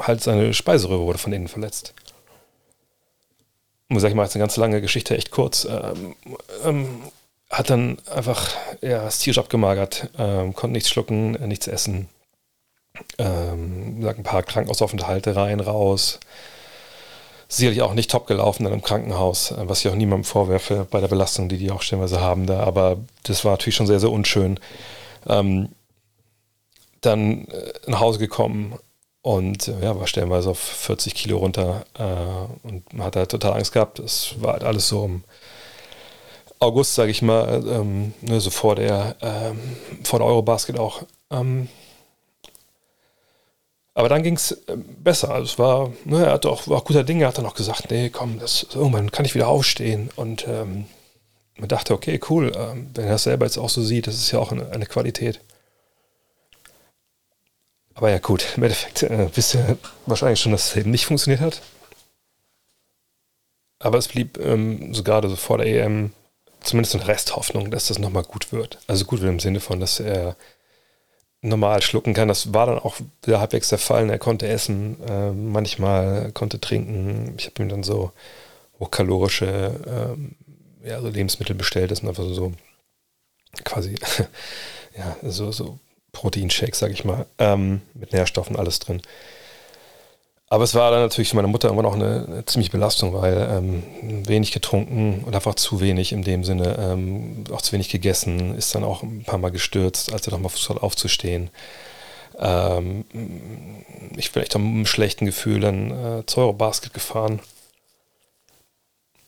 halt 0.00 0.22
seine 0.22 0.54
Speiseröhre 0.54 1.02
wurde 1.02 1.18
von 1.18 1.32
innen 1.32 1.48
verletzt 1.48 1.94
muss 3.90 4.04
ich 4.04 4.14
mal, 4.14 4.22
jetzt 4.22 4.36
eine 4.36 4.42
ganz 4.42 4.56
lange 4.56 4.80
Geschichte, 4.80 5.16
echt 5.16 5.32
kurz, 5.32 5.66
ähm, 5.66 6.14
ähm, 6.64 7.02
hat 7.50 7.68
dann 7.70 7.98
einfach 8.14 8.48
ja, 8.80 9.02
das 9.02 9.18
tierisch 9.18 9.38
abgemagert, 9.38 10.08
ähm, 10.16 10.54
konnte 10.54 10.72
nichts 10.72 10.88
schlucken, 10.88 11.34
äh, 11.34 11.46
nichts 11.48 11.66
essen. 11.66 12.08
Ähm, 13.18 14.06
ein 14.06 14.22
paar 14.22 14.44
Krankenhausaufenthalte 14.44 15.34
rein, 15.34 15.58
raus. 15.58 16.20
Sicherlich 17.52 17.82
auch 17.82 17.94
nicht 17.94 18.10
top 18.10 18.26
gelaufen 18.26 18.64
dann 18.64 18.72
im 18.72 18.82
Krankenhaus, 18.82 19.50
äh, 19.50 19.68
was 19.68 19.84
ich 19.84 19.90
auch 19.90 19.96
niemandem 19.96 20.24
vorwerfe 20.24 20.86
bei 20.90 21.00
der 21.00 21.08
Belastung, 21.08 21.48
die 21.48 21.58
die 21.58 21.70
auch 21.70 21.82
stellenweise 21.82 22.20
haben 22.20 22.46
da. 22.46 22.60
Aber 22.60 22.96
das 23.24 23.44
war 23.44 23.52
natürlich 23.52 23.74
schon 23.74 23.86
sehr, 23.86 24.00
sehr 24.00 24.12
unschön. 24.12 24.58
Ähm, 25.28 25.68
dann 27.00 27.46
äh, 27.48 27.72
nach 27.86 28.00
Hause 28.00 28.18
gekommen, 28.18 28.78
und 29.22 29.68
äh, 29.68 29.82
ja, 29.82 29.98
war 29.98 30.06
stellenweise 30.06 30.50
auf 30.50 30.58
40 30.58 31.14
Kilo 31.14 31.38
runter 31.38 31.84
äh, 31.98 32.66
und 32.66 32.92
man 32.92 33.06
hat 33.06 33.16
halt 33.16 33.30
total 33.30 33.54
Angst 33.54 33.72
gehabt. 33.72 33.98
Es 33.98 34.40
war 34.40 34.54
halt 34.54 34.64
alles 34.64 34.88
so 34.88 35.04
im 35.04 35.24
August, 36.58 36.94
sage 36.94 37.10
ich 37.10 37.22
mal, 37.22 37.62
ähm, 37.66 38.14
ne, 38.22 38.40
so 38.40 38.50
vor 38.50 38.76
der, 38.76 39.16
ähm, 39.20 39.58
vor 40.04 40.18
der 40.18 40.28
Eurobasket 40.28 40.78
auch. 40.78 41.02
Ähm, 41.30 41.68
aber 43.94 44.08
dann 44.08 44.22
ging 44.22 44.36
es 44.36 44.52
äh, 44.52 44.76
besser. 44.76 45.30
Also 45.30 45.44
es 45.44 45.58
war, 45.58 45.92
ne, 46.04 46.24
er 46.24 46.32
hat 46.32 46.46
auch, 46.46 46.68
war 46.68 46.82
guter 46.82 47.04
Dinge, 47.04 47.26
hat 47.26 47.38
dann 47.38 47.46
auch 47.46 47.54
gesagt, 47.54 47.90
nee, 47.90 48.10
komm, 48.10 48.38
das, 48.38 48.66
irgendwann 48.74 49.10
kann 49.10 49.24
ich 49.24 49.34
wieder 49.34 49.48
aufstehen. 49.48 50.10
Und 50.16 50.46
ähm, 50.46 50.86
man 51.58 51.68
dachte, 51.68 51.94
okay, 51.94 52.20
cool, 52.30 52.52
ähm, 52.56 52.90
wenn 52.94 53.04
er 53.04 53.12
das 53.12 53.24
selber 53.24 53.46
jetzt 53.46 53.58
auch 53.58 53.68
so 53.68 53.82
sieht, 53.82 54.06
das 54.06 54.14
ist 54.14 54.30
ja 54.30 54.38
auch 54.38 54.52
eine, 54.52 54.70
eine 54.70 54.86
Qualität. 54.86 55.40
Aber 57.94 58.10
ja, 58.10 58.18
gut, 58.18 58.46
im 58.56 58.62
Endeffekt 58.62 59.02
äh, 59.02 59.28
wisst 59.34 59.54
ihr 59.54 59.76
wahrscheinlich 60.06 60.40
schon, 60.40 60.52
dass 60.52 60.70
es 60.70 60.76
eben 60.76 60.90
nicht 60.90 61.06
funktioniert 61.06 61.40
hat. 61.40 61.60
Aber 63.78 63.98
es 63.98 64.08
blieb 64.08 64.38
ähm, 64.38 64.94
so 64.94 65.02
gerade 65.02 65.28
so 65.28 65.36
vor 65.36 65.58
der 65.58 65.66
EM 65.66 66.12
zumindest 66.62 66.94
eine 66.94 67.08
Resthoffnung, 67.08 67.70
dass 67.70 67.88
das 67.88 67.98
nochmal 67.98 68.22
gut 68.22 68.52
wird. 68.52 68.78
Also 68.86 69.04
gut 69.04 69.20
wird 69.20 69.32
im 69.32 69.40
Sinne 69.40 69.60
von, 69.60 69.80
dass 69.80 70.00
er 70.00 70.36
normal 71.42 71.82
schlucken 71.82 72.14
kann. 72.14 72.28
Das 72.28 72.52
war 72.52 72.66
dann 72.66 72.78
auch 72.78 72.96
wieder 73.22 73.40
halbwegs 73.40 73.68
der 73.68 73.78
Fall. 73.78 74.08
Er 74.10 74.18
konnte 74.18 74.46
essen, 74.46 75.02
äh, 75.08 75.30
manchmal 75.30 76.32
konnte 76.32 76.60
trinken. 76.60 77.34
Ich 77.38 77.46
habe 77.46 77.62
ihm 77.62 77.68
dann 77.68 77.82
so 77.82 78.12
hochkalorische 78.78 79.80
ähm, 79.86 80.36
ja, 80.84 81.00
so 81.00 81.08
Lebensmittel 81.08 81.54
bestellt. 81.54 81.90
Das 81.90 81.98
sind 81.98 82.08
einfach 82.08 82.24
so, 82.24 82.34
so 82.34 82.52
quasi 83.64 83.94
ja, 84.96 85.16
so, 85.22 85.52
so 85.52 85.78
Proteinshake, 86.12 86.76
sag 86.76 86.90
ich 86.90 87.04
mal, 87.04 87.26
ähm, 87.38 87.82
mit 87.94 88.12
Nährstoffen, 88.12 88.56
alles 88.56 88.78
drin. 88.78 89.00
Aber 90.52 90.64
es 90.64 90.74
war 90.74 90.90
dann 90.90 91.00
natürlich 91.02 91.30
für 91.30 91.36
meine 91.36 91.48
Mutter 91.48 91.68
irgendwann 91.68 91.86
auch 91.86 91.94
eine, 91.94 92.26
eine 92.26 92.44
ziemliche 92.44 92.72
Belastung, 92.72 93.14
weil 93.14 93.48
ähm, 93.50 94.26
wenig 94.26 94.50
getrunken 94.50 95.22
und 95.24 95.34
einfach 95.34 95.54
zu 95.54 95.80
wenig 95.80 96.12
in 96.12 96.22
dem 96.22 96.42
Sinne, 96.42 96.76
ähm, 96.78 97.44
auch 97.52 97.62
zu 97.62 97.72
wenig 97.72 97.88
gegessen, 97.88 98.56
ist 98.56 98.74
dann 98.74 98.82
auch 98.82 99.04
ein 99.04 99.22
paar 99.24 99.38
Mal 99.38 99.52
gestürzt, 99.52 100.12
als 100.12 100.26
er 100.26 100.32
nochmal 100.32 100.50
versucht 100.50 100.82
aufzustehen. 100.82 101.50
Ähm, 102.38 103.04
ich 104.16 104.32
bin 104.32 104.42
echt 104.42 104.54
mit 104.54 104.64
einem 104.64 104.86
schlechten 104.86 105.24
Gefühl 105.24 105.60
dann 105.60 105.90
äh, 105.90 106.26
zur 106.26 106.42
Eurobasket 106.44 106.92
gefahren. 106.92 107.40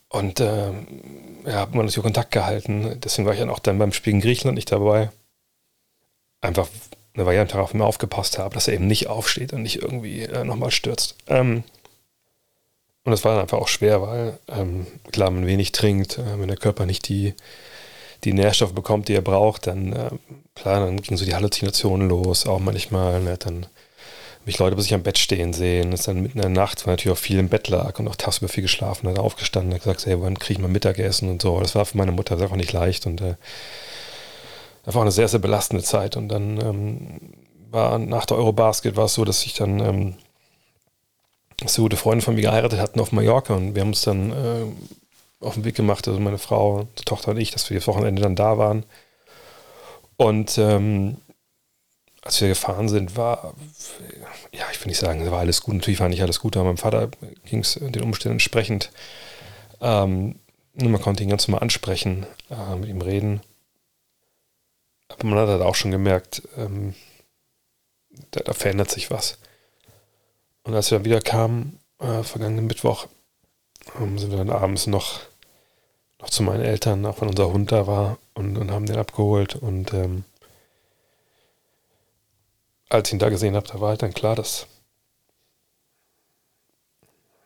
Und 0.09 0.41
äh, 0.41 0.73
ja, 1.47 1.53
habe 1.53 1.77
man 1.77 1.87
natürlich 1.87 2.03
Kontakt 2.03 2.33
gehalten. 2.33 3.01
Deswegen 3.03 3.27
war 3.27 3.33
ich 3.33 3.41
dann 3.41 3.51
auch 3.51 3.61
dann 3.61 3.79
beim 3.79 3.93
Spiel 3.93 4.15
in 4.15 4.21
Griechenland 4.21 4.57
nicht 4.57 4.73
dabei 4.73 5.11
einfach 6.43 6.69
eine 7.15 7.27
Variante 7.27 7.55
darauf 7.55 7.75
immer 7.75 7.87
aufgepasst 7.87 8.39
habe, 8.39 8.55
dass 8.55 8.69
er 8.69 8.75
eben 8.75 8.87
nicht 8.87 9.09
aufsteht 9.09 9.53
und 9.53 9.63
nicht 9.63 9.83
irgendwie 9.83 10.23
äh, 10.23 10.45
nochmal 10.45 10.71
stürzt. 10.71 11.17
Ähm, 11.27 11.65
und 13.05 13.11
das 13.11 13.25
war 13.25 13.33
dann 13.33 13.43
einfach 13.43 13.59
auch 13.59 13.69
schwer, 13.69 14.01
weil 14.03 14.39
ähm, 14.49 14.87
klar, 15.11 15.31
man 15.31 15.47
wenig 15.47 15.73
trinkt, 15.73 16.19
äh, 16.19 16.39
wenn 16.39 16.49
der 16.49 16.57
Körper 16.57 16.87
nicht 16.87 17.09
die, 17.09 17.35
die 18.25 18.33
Nährstoffe 18.33 18.75
bekommt, 18.75 19.09
die 19.09 19.15
er 19.15 19.23
braucht, 19.23 19.67
dann, 19.67 19.93
äh, 19.93 20.11
klar, 20.55 20.81
dann 20.81 21.03
ging 21.03 21.17
so 21.17 21.25
die 21.25 21.35
Halluzinationen 21.35 22.09
los, 22.09 22.47
auch 22.47 22.61
manchmal. 22.61 23.21
Ne, 23.21 23.37
dann 23.39 23.67
habe 24.43 24.51
ich 24.51 24.59
Leute 24.59 24.77
bei 24.77 24.83
sich 24.83 24.95
am 24.95 25.03
Bett 25.03 25.19
stehen 25.19 25.53
sehen, 25.53 25.93
ist 25.93 26.09
dann 26.09 26.23
mitten 26.23 26.39
in 26.39 26.43
der 26.43 26.51
Nacht, 26.51 26.87
weil 26.87 26.95
natürlich 26.95 27.17
auch 27.17 27.21
viel 27.21 27.39
im 27.39 27.49
Bett 27.49 27.69
lag 27.69 27.99
und 27.99 28.09
auch 28.09 28.17
tagsüber 28.17 28.49
viel 28.49 28.63
geschlafen 28.63 29.09
hat, 29.09 29.19
aufgestanden, 29.19 29.75
hat 29.75 29.83
gesagt, 29.83 30.07
hey, 30.07 30.21
wann 30.21 30.39
kriege 30.39 30.55
ich 30.55 30.63
mal 30.63 30.69
Mittagessen 30.69 31.29
und 31.29 31.43
so. 31.43 31.61
Das 31.61 31.75
war 31.75 31.85
für 31.85 31.99
meine 31.99 32.13
Mutter 32.13 32.41
auch 32.41 32.57
nicht 32.57 32.73
leicht 32.73 33.07
und 33.07 33.21
äh, 33.21 33.35
einfach 34.85 35.01
eine 35.01 35.13
sehr, 35.13 35.29
sehr 35.29 35.41
belastende 35.41 35.85
Zeit. 35.85 36.17
Und 36.17 36.29
dann 36.29 36.61
ähm, 36.61 37.21
war 37.71 37.99
nach 37.99 38.27
der 38.27 38.37
Eurobasket 38.37 38.97
war 38.97 39.07
es 39.07 39.15
so, 39.15 39.25
dass 39.25 39.45
ich 39.45 39.55
dann 39.55 39.81
ähm, 39.81 40.15
so 41.65 41.83
gute 41.83 41.97
Freunde 41.97 42.25
von 42.25 42.35
mir 42.35 42.43
geheiratet 42.43 42.81
hatten 42.81 43.01
auf 43.01 43.13
Mallorca 43.13 43.55
und 43.55 43.75
wir 43.75 43.83
haben 43.83 43.89
uns 43.89 44.03
dann 44.03 44.33
äh, 44.33 45.45
auf 45.45 45.55
den 45.55 45.65
Weg 45.65 45.75
gemacht, 45.75 46.07
also 46.09 46.21
meine 46.21 46.39
Frau, 46.39 46.89
die 46.99 47.05
Tochter 47.05 47.33
und 47.33 47.39
ich, 47.39 47.51
dass 47.51 47.71
wir 47.71 47.79
das 47.79 47.87
Wochenende 47.87 48.23
dann 48.23 48.37
da 48.37 48.59
waren. 48.59 48.85
Und 50.17 50.57
ähm, 50.59 51.17
als 52.23 52.41
wir 52.41 52.49
gefahren 52.49 52.89
sind, 52.89 53.17
war, 53.17 53.55
ja, 54.53 54.65
ich 54.73 54.81
will 54.81 54.89
nicht 54.89 55.01
sagen, 55.01 55.29
war 55.31 55.41
alles 55.41 55.63
gut. 55.63 55.75
Natürlich 55.75 55.99
war 55.99 56.09
nicht 56.09 56.23
alles 56.23 56.39
gut, 56.39 56.57
aber 56.57 56.67
meinem 56.67 56.77
Vater 56.77 57.09
ging 57.45 57.61
es 57.61 57.75
den 57.75 58.03
Umständen 58.03 58.35
entsprechend. 58.35 58.93
Ähm, 59.81 60.37
man 60.75 61.01
konnte 61.01 61.25
ihn 61.25 61.29
ganz 61.29 61.49
normal 61.49 61.63
ansprechen, 61.63 62.25
äh, 62.51 62.77
mit 62.77 62.89
ihm 62.89 63.01
reden. 63.01 63.41
Aber 65.13 65.27
man 65.27 65.39
hat 65.39 65.49
halt 65.49 65.63
auch 65.63 65.75
schon 65.75 65.91
gemerkt, 65.91 66.43
ähm, 66.57 66.95
da, 68.31 68.41
da, 68.41 68.53
verändert 68.53 68.91
sich 68.91 69.11
was. 69.11 69.39
Und 70.65 70.75
als 70.75 70.91
wir 70.91 70.99
dann 70.99 71.05
wieder 71.05 71.21
kamen, 71.21 71.79
äh, 71.99 72.23
vergangenen 72.23 72.67
Mittwoch, 72.67 73.07
ähm, 73.99 74.19
sind 74.19 74.31
wir 74.31 74.39
dann 74.39 74.51
abends 74.51 74.87
noch, 74.87 75.21
noch 76.21 76.31
zu 76.31 76.43
meinen 76.43 76.63
Eltern, 76.63 77.05
auch 77.07 77.21
wenn 77.21 77.29
unser 77.29 77.53
Hund 77.53 77.73
da 77.73 77.87
war, 77.87 78.19
und, 78.35 78.57
und 78.57 78.71
haben 78.71 78.87
den 78.87 78.97
abgeholt. 78.97 79.57
Und 79.57 79.93
ähm, 79.93 80.25
als 82.89 83.09
ich 83.09 83.15
ihn 83.15 83.19
da 83.19 83.29
gesehen 83.29 83.57
habe, 83.57 83.69
da 83.69 83.81
war 83.81 83.91
halt 83.91 84.03
dann 84.03 84.15
klar, 84.15 84.37
dass, 84.37 84.67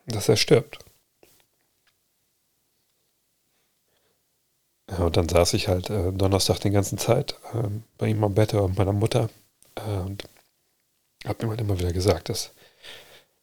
dass 0.05 0.29
er 0.29 0.37
stirbt. 0.37 0.79
Ja, 4.97 5.05
und 5.05 5.17
dann 5.17 5.29
saß 5.29 5.53
ich 5.53 5.67
halt 5.67 5.89
äh, 5.89 6.11
Donnerstag 6.11 6.59
die 6.59 6.69
ganze 6.69 6.95
Zeit 6.95 7.35
äh, 7.53 7.67
bei 7.97 8.07
ihm 8.07 8.23
am 8.23 8.33
Bett 8.33 8.53
und 8.53 8.77
meiner 8.77 8.93
Mutter 8.93 9.29
äh, 9.75 9.81
und 9.81 10.23
habe 11.25 11.43
ihm 11.43 11.49
halt 11.49 11.61
immer 11.61 11.77
wieder 11.77 11.93
gesagt, 11.93 12.29
dass, 12.29 12.51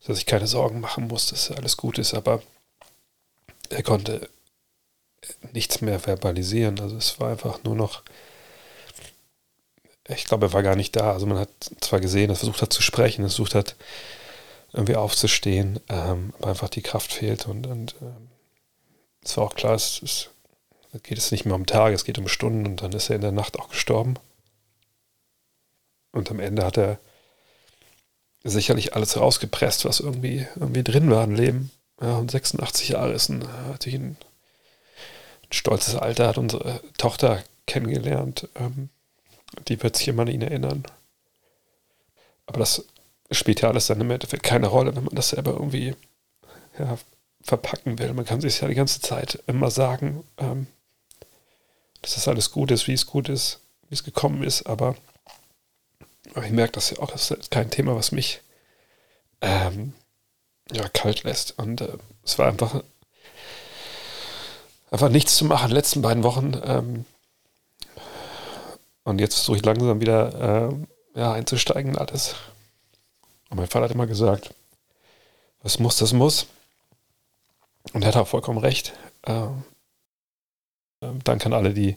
dass 0.07 0.19
ich 0.19 0.27
keine 0.27 0.47
Sorgen 0.47 0.81
machen 0.81 1.09
muss, 1.09 1.27
dass 1.27 1.51
alles 1.51 1.77
gut 1.77 1.99
ist, 1.99 2.15
aber 2.15 2.43
er 3.71 3.83
konnte 3.83 4.29
nichts 5.53 5.81
mehr 5.81 6.01
verbalisieren. 6.01 6.81
Also 6.81 6.97
es 6.97 7.19
war 7.21 7.31
einfach 7.31 7.63
nur 7.65 7.77
noch 7.77 8.03
ich 10.09 10.27
glaube, 10.27 10.47
er 10.47 10.53
war 10.53 10.63
gar 10.63 10.77
nicht 10.77 10.97
da. 10.97 11.13
Also 11.13 11.27
man 11.27 11.39
hat 11.39 11.49
zwar 11.81 12.01
gesehen, 12.01 12.29
dass 12.29 12.39
er 12.39 12.47
versucht 12.47 12.63
hat 12.63 12.73
zu 12.73 12.83
sprechen, 12.83 13.23
er 13.23 13.29
versucht 13.29 13.55
hat, 13.55 13.75
irgendwie 14.73 14.97
aufzustehen, 14.97 15.81
ähm, 15.89 16.35
aber 16.39 16.49
einfach 16.49 16.69
die 16.69 16.83
Kraft 16.83 17.13
fehlt. 17.13 17.47
Und, 17.47 17.67
und 17.67 17.95
ähm, 18.03 18.29
es 19.23 19.37
war 19.37 19.45
auch 19.45 19.55
klar, 19.55 19.75
es, 19.75 20.31
es 20.95 21.03
geht 21.03 21.19
es 21.19 21.33
nicht 21.33 21.45
mehr 21.45 21.57
um 21.57 21.67
Tage, 21.67 21.95
es 21.95 22.05
geht 22.05 22.19
um 22.19 22.29
Stunden 22.29 22.67
und 22.67 22.83
dann 22.83 22.93
ist 22.93 23.11
er 23.11 23.17
in 23.17 23.23
der 23.23 23.33
Nacht 23.33 23.59
auch 23.59 23.69
gestorben. 23.69 24.15
Und 26.13 26.31
am 26.31 26.39
Ende 26.39 26.65
hat 26.65 26.79
er 26.79 26.99
sicherlich 28.45 28.95
alles 28.95 29.17
rausgepresst, 29.17 29.85
was 29.85 30.01
irgendwie, 30.01 30.47
irgendwie 30.55 30.85
drin 30.85 31.11
war 31.11 31.25
im 31.25 31.35
Leben. 31.35 31.71
Ja, 32.01 32.17
und 32.19 32.31
86 32.31 32.91
Jahre 32.91 33.13
ist 33.13 33.29
ein, 33.29 33.41
natürlich 33.69 33.99
ein, 33.99 34.17
ein 35.43 35.53
stolzes 35.53 35.97
Alter, 35.97 36.29
hat 36.29 36.39
unsere 36.39 36.81
Tochter 36.99 37.43
kennengelernt. 37.67 38.49
Ähm, 38.55 38.91
die 39.69 39.83
wird 39.83 39.97
sich 39.97 40.09
immer 40.09 40.23
an 40.23 40.29
ihn 40.29 40.43
erinnern. 40.43 40.85
Aber 42.47 42.61
das 42.61 42.85
spielt 43.31 43.63
ja 43.63 43.69
alles 43.69 43.87
dann 43.87 44.01
im 44.01 44.11
Endeffekt 44.11 44.43
keine 44.43 44.69
Rolle, 44.69 44.95
wenn 44.95 45.05
man 45.05 45.15
das 45.15 45.31
selber 45.31 45.53
irgendwie 45.53 45.97
ja, 46.79 46.99
verpacken 47.41 47.99
will. 47.99 48.13
Man 48.13 48.25
kann 48.25 48.41
sich 48.41 48.61
ja 48.61 48.69
die 48.69 48.75
ganze 48.75 49.01
Zeit 49.01 49.43
immer 49.47 49.71
sagen, 49.71 50.25
ähm, 50.39 50.67
dass 52.05 52.15
das 52.15 52.29
alles 52.29 52.51
gut 52.51 52.71
ist, 52.71 52.87
wie 52.87 52.93
es 52.93 53.07
gut 53.07 53.29
ist, 53.29 53.61
wie 53.89 53.95
es 53.95 54.05
gekommen 54.05 54.43
ist, 54.43 54.67
aber, 54.67 54.95
aber 56.35 56.45
ich 56.45 56.53
merke 56.53 56.73
das 56.73 56.91
ja 56.91 56.99
auch, 56.99 57.11
das 57.11 57.31
ist 57.31 57.51
kein 57.51 57.71
Thema, 57.71 57.97
was 57.97 58.13
mich 58.13 58.41
ähm, 59.41 59.95
ja, 60.71 60.89
kalt 60.89 61.23
lässt. 61.25 61.59
Und 61.59 61.81
äh, 61.81 61.97
es 62.23 62.39
war 62.39 62.49
einfach, 62.49 62.83
einfach 64.91 65.09
nichts 65.09 65.37
zu 65.37 65.45
machen. 65.45 65.65
In 65.65 65.71
den 65.71 65.77
letzten 65.77 66.03
beiden 66.03 66.23
Wochen 66.23 66.61
ähm, 66.65 67.05
und 69.05 69.21
jetzt 69.21 69.35
versuche 69.35 69.59
ich 69.59 69.65
langsam 69.65 70.01
wieder 70.01 70.71
äh, 71.15 71.21
ja, 71.21 71.33
einzusteigen 71.33 71.93
in 71.93 71.99
alles. 71.99 72.35
Und 73.51 73.59
mein 73.59 73.67
Vater 73.67 73.85
hat 73.85 73.93
immer 73.93 74.07
gesagt, 74.07 74.55
was 75.63 75.79
muss, 75.79 75.99
das 75.99 76.13
muss. 76.13 76.47
Und 77.93 78.03
er 78.03 78.09
hat 78.09 78.17
auch 78.17 78.29
vollkommen 78.29 78.59
recht. 78.59 78.95
Äh, 79.23 79.47
danke 81.25 81.47
an 81.47 81.53
alle, 81.53 81.75
die, 81.75 81.97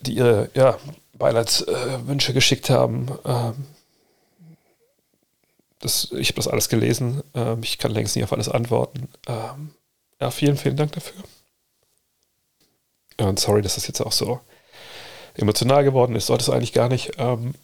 die 0.00 0.14
ihre 0.14 0.50
ja, 0.54 0.78
Beileidswünsche 1.14 2.32
äh, 2.32 2.34
geschickt 2.34 2.70
haben. 2.70 3.08
Äh, 3.24 3.52
das, 5.80 6.10
ich 6.12 6.28
habe 6.28 6.36
das 6.36 6.48
alles 6.48 6.68
gelesen. 6.68 7.22
Ähm, 7.34 7.60
ich 7.62 7.78
kann 7.78 7.92
längst 7.92 8.16
nicht 8.16 8.24
auf 8.24 8.32
alles 8.32 8.48
antworten. 8.48 9.08
Ähm, 9.26 9.74
ja, 10.20 10.30
vielen, 10.30 10.56
vielen 10.56 10.76
Dank 10.76 10.92
dafür. 10.92 11.22
Und 13.18 13.38
sorry, 13.38 13.62
dass 13.62 13.76
das 13.76 13.86
jetzt 13.86 14.00
auch 14.00 14.12
so 14.12 14.40
emotional 15.34 15.84
geworden 15.84 16.16
ist, 16.16 16.26
sollte 16.26 16.42
es 16.42 16.50
eigentlich 16.50 16.72
gar 16.72 16.88
nicht. 16.88 17.12
Ähm, 17.18 17.54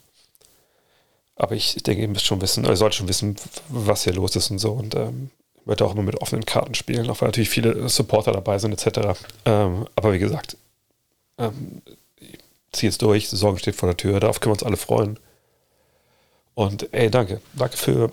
aber 1.37 1.55
ich 1.55 1.75
denke, 1.83 2.03
ihr 2.03 2.09
müsst 2.09 2.27
schon 2.27 2.41
wissen, 2.41 2.65
ihr 2.65 2.77
sollt 2.77 2.95
schon 2.95 3.09
wissen, 3.09 3.37
was 3.69 4.05
hier 4.05 4.13
los 4.13 4.37
ist 4.37 4.51
und 4.51 4.59
so. 4.59 4.73
Und 4.73 4.95
werde 5.65 5.85
auch 5.85 5.93
immer 5.93 6.03
mit 6.03 6.21
offenen 6.21 6.45
Karten 6.45 6.75
spielen, 6.75 7.09
auch 7.11 7.21
weil 7.21 7.29
natürlich 7.29 7.51
viele 7.51 7.89
Supporter 7.89 8.33
dabei 8.33 8.59
sind, 8.59 8.73
etc. 8.73 9.19
Ähm, 9.45 9.87
aber 9.97 10.13
wie 10.13 10.19
gesagt, 10.19 10.57
ähm, 11.39 11.83
ziehe 12.73 12.91
jetzt 12.91 13.03
durch, 13.03 13.29
Sorgen 13.29 13.59
steht 13.59 13.77
vor 13.77 13.89
der 13.89 13.97
Tür, 13.97 14.21
darauf 14.21 14.41
können 14.41 14.51
wir 14.51 14.55
uns 14.55 14.63
alle 14.63 14.77
freuen. 14.77 15.19
Und 16.55 16.93
ey, 16.93 17.11
danke. 17.11 17.41
Danke 17.55 17.77
für, 17.77 18.13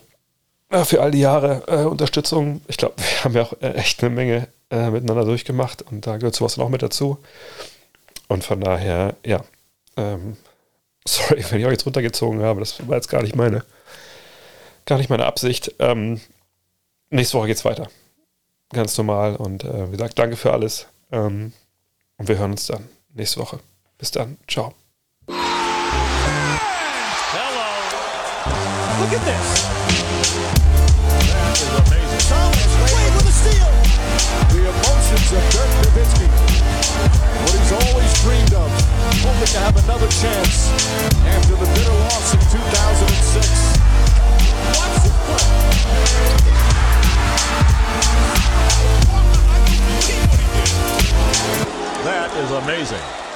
äh, 0.70 0.84
für 0.86 1.02
all 1.02 1.12
die 1.12 1.20
Jahre 1.20 1.64
äh, 1.68 1.86
Unterstützung. 1.86 2.62
Ich 2.68 2.78
glaube, 2.78 2.95
wir 2.97 3.24
haben 3.24 3.36
ja 3.36 3.43
auch 3.43 3.54
äh, 3.62 3.74
echt 3.74 4.04
eine 4.04 4.14
Menge 4.14 4.47
äh, 4.70 4.89
miteinander 4.89 5.26
durchgemacht 5.26 5.82
und 5.82 6.06
da 6.06 6.18
gehört 6.18 6.36
sowas 6.36 6.56
dann 6.56 6.66
auch 6.66 6.70
mit 6.70 6.82
dazu. 6.82 7.18
Und 8.28 8.43
von 8.43 8.62
daher, 8.62 9.16
ja, 9.26 9.43
ähm, 9.97 10.38
sorry, 11.08 11.43
wenn 11.50 11.60
ich 11.60 11.66
euch 11.66 11.74
jetzt 11.74 11.86
runtergezogen 11.86 12.41
habe, 12.41 12.60
das 12.60 12.88
war 12.88 12.95
jetzt 12.95 13.10
gar 13.10 13.24
nicht 13.24 13.36
meine, 13.36 13.64
gar 14.86 14.97
nicht 14.97 15.10
meine 15.10 15.26
Absicht. 15.26 15.74
Ähm, 15.80 16.22
nächste 17.10 17.38
Woche 17.38 17.47
geht's 17.47 17.66
weiter. 17.66 17.88
Ganz 18.72 18.97
normal 18.97 19.36
und 19.36 19.64
äh, 19.64 19.88
wie 19.88 19.91
gesagt, 19.93 20.18
danke 20.20 20.36
für 20.36 20.53
alles. 20.53 20.88
Ähm, 21.12 21.53
und 22.18 22.28
wir 22.28 22.38
hören 22.38 22.51
uns 22.51 22.68
dann 22.68 22.88
nächste 23.14 23.39
Woche. 23.39 23.60
Bis 23.97 24.12
dann. 24.12 24.38
Ciao. 24.47 24.74
Hello. 25.28 25.38
Look 28.99 29.14
at 29.14 29.26
this. 29.26 29.66
That 31.30 31.57
is 31.57 31.74
amazing. 31.82 32.24
Thomas 32.30 32.74
Wade 32.80 33.14
with 33.18 33.28
a 33.28 33.34
steal. 33.34 33.72
The 34.53 34.62
emotions 34.70 35.32
of 35.34 35.41
Dirk 35.49 35.72
Nowitzki. 35.82 36.28
What 37.41 37.53
he's 37.57 37.72
always 37.72 38.12
dreamed 38.22 38.53
of. 38.53 38.70
Hoping 39.24 39.47
to 39.47 39.60
have 39.60 39.76
another 39.84 40.07
chance 40.07 40.70
after 41.26 41.55
the 41.55 41.66
bitter 41.74 41.97
loss 42.05 42.34
in 42.34 42.39
2006. 42.39 43.80
Watch 44.78 44.95
play. 45.26 46.69
That 52.04 52.32
is 52.38 52.52
amazing. 52.52 53.29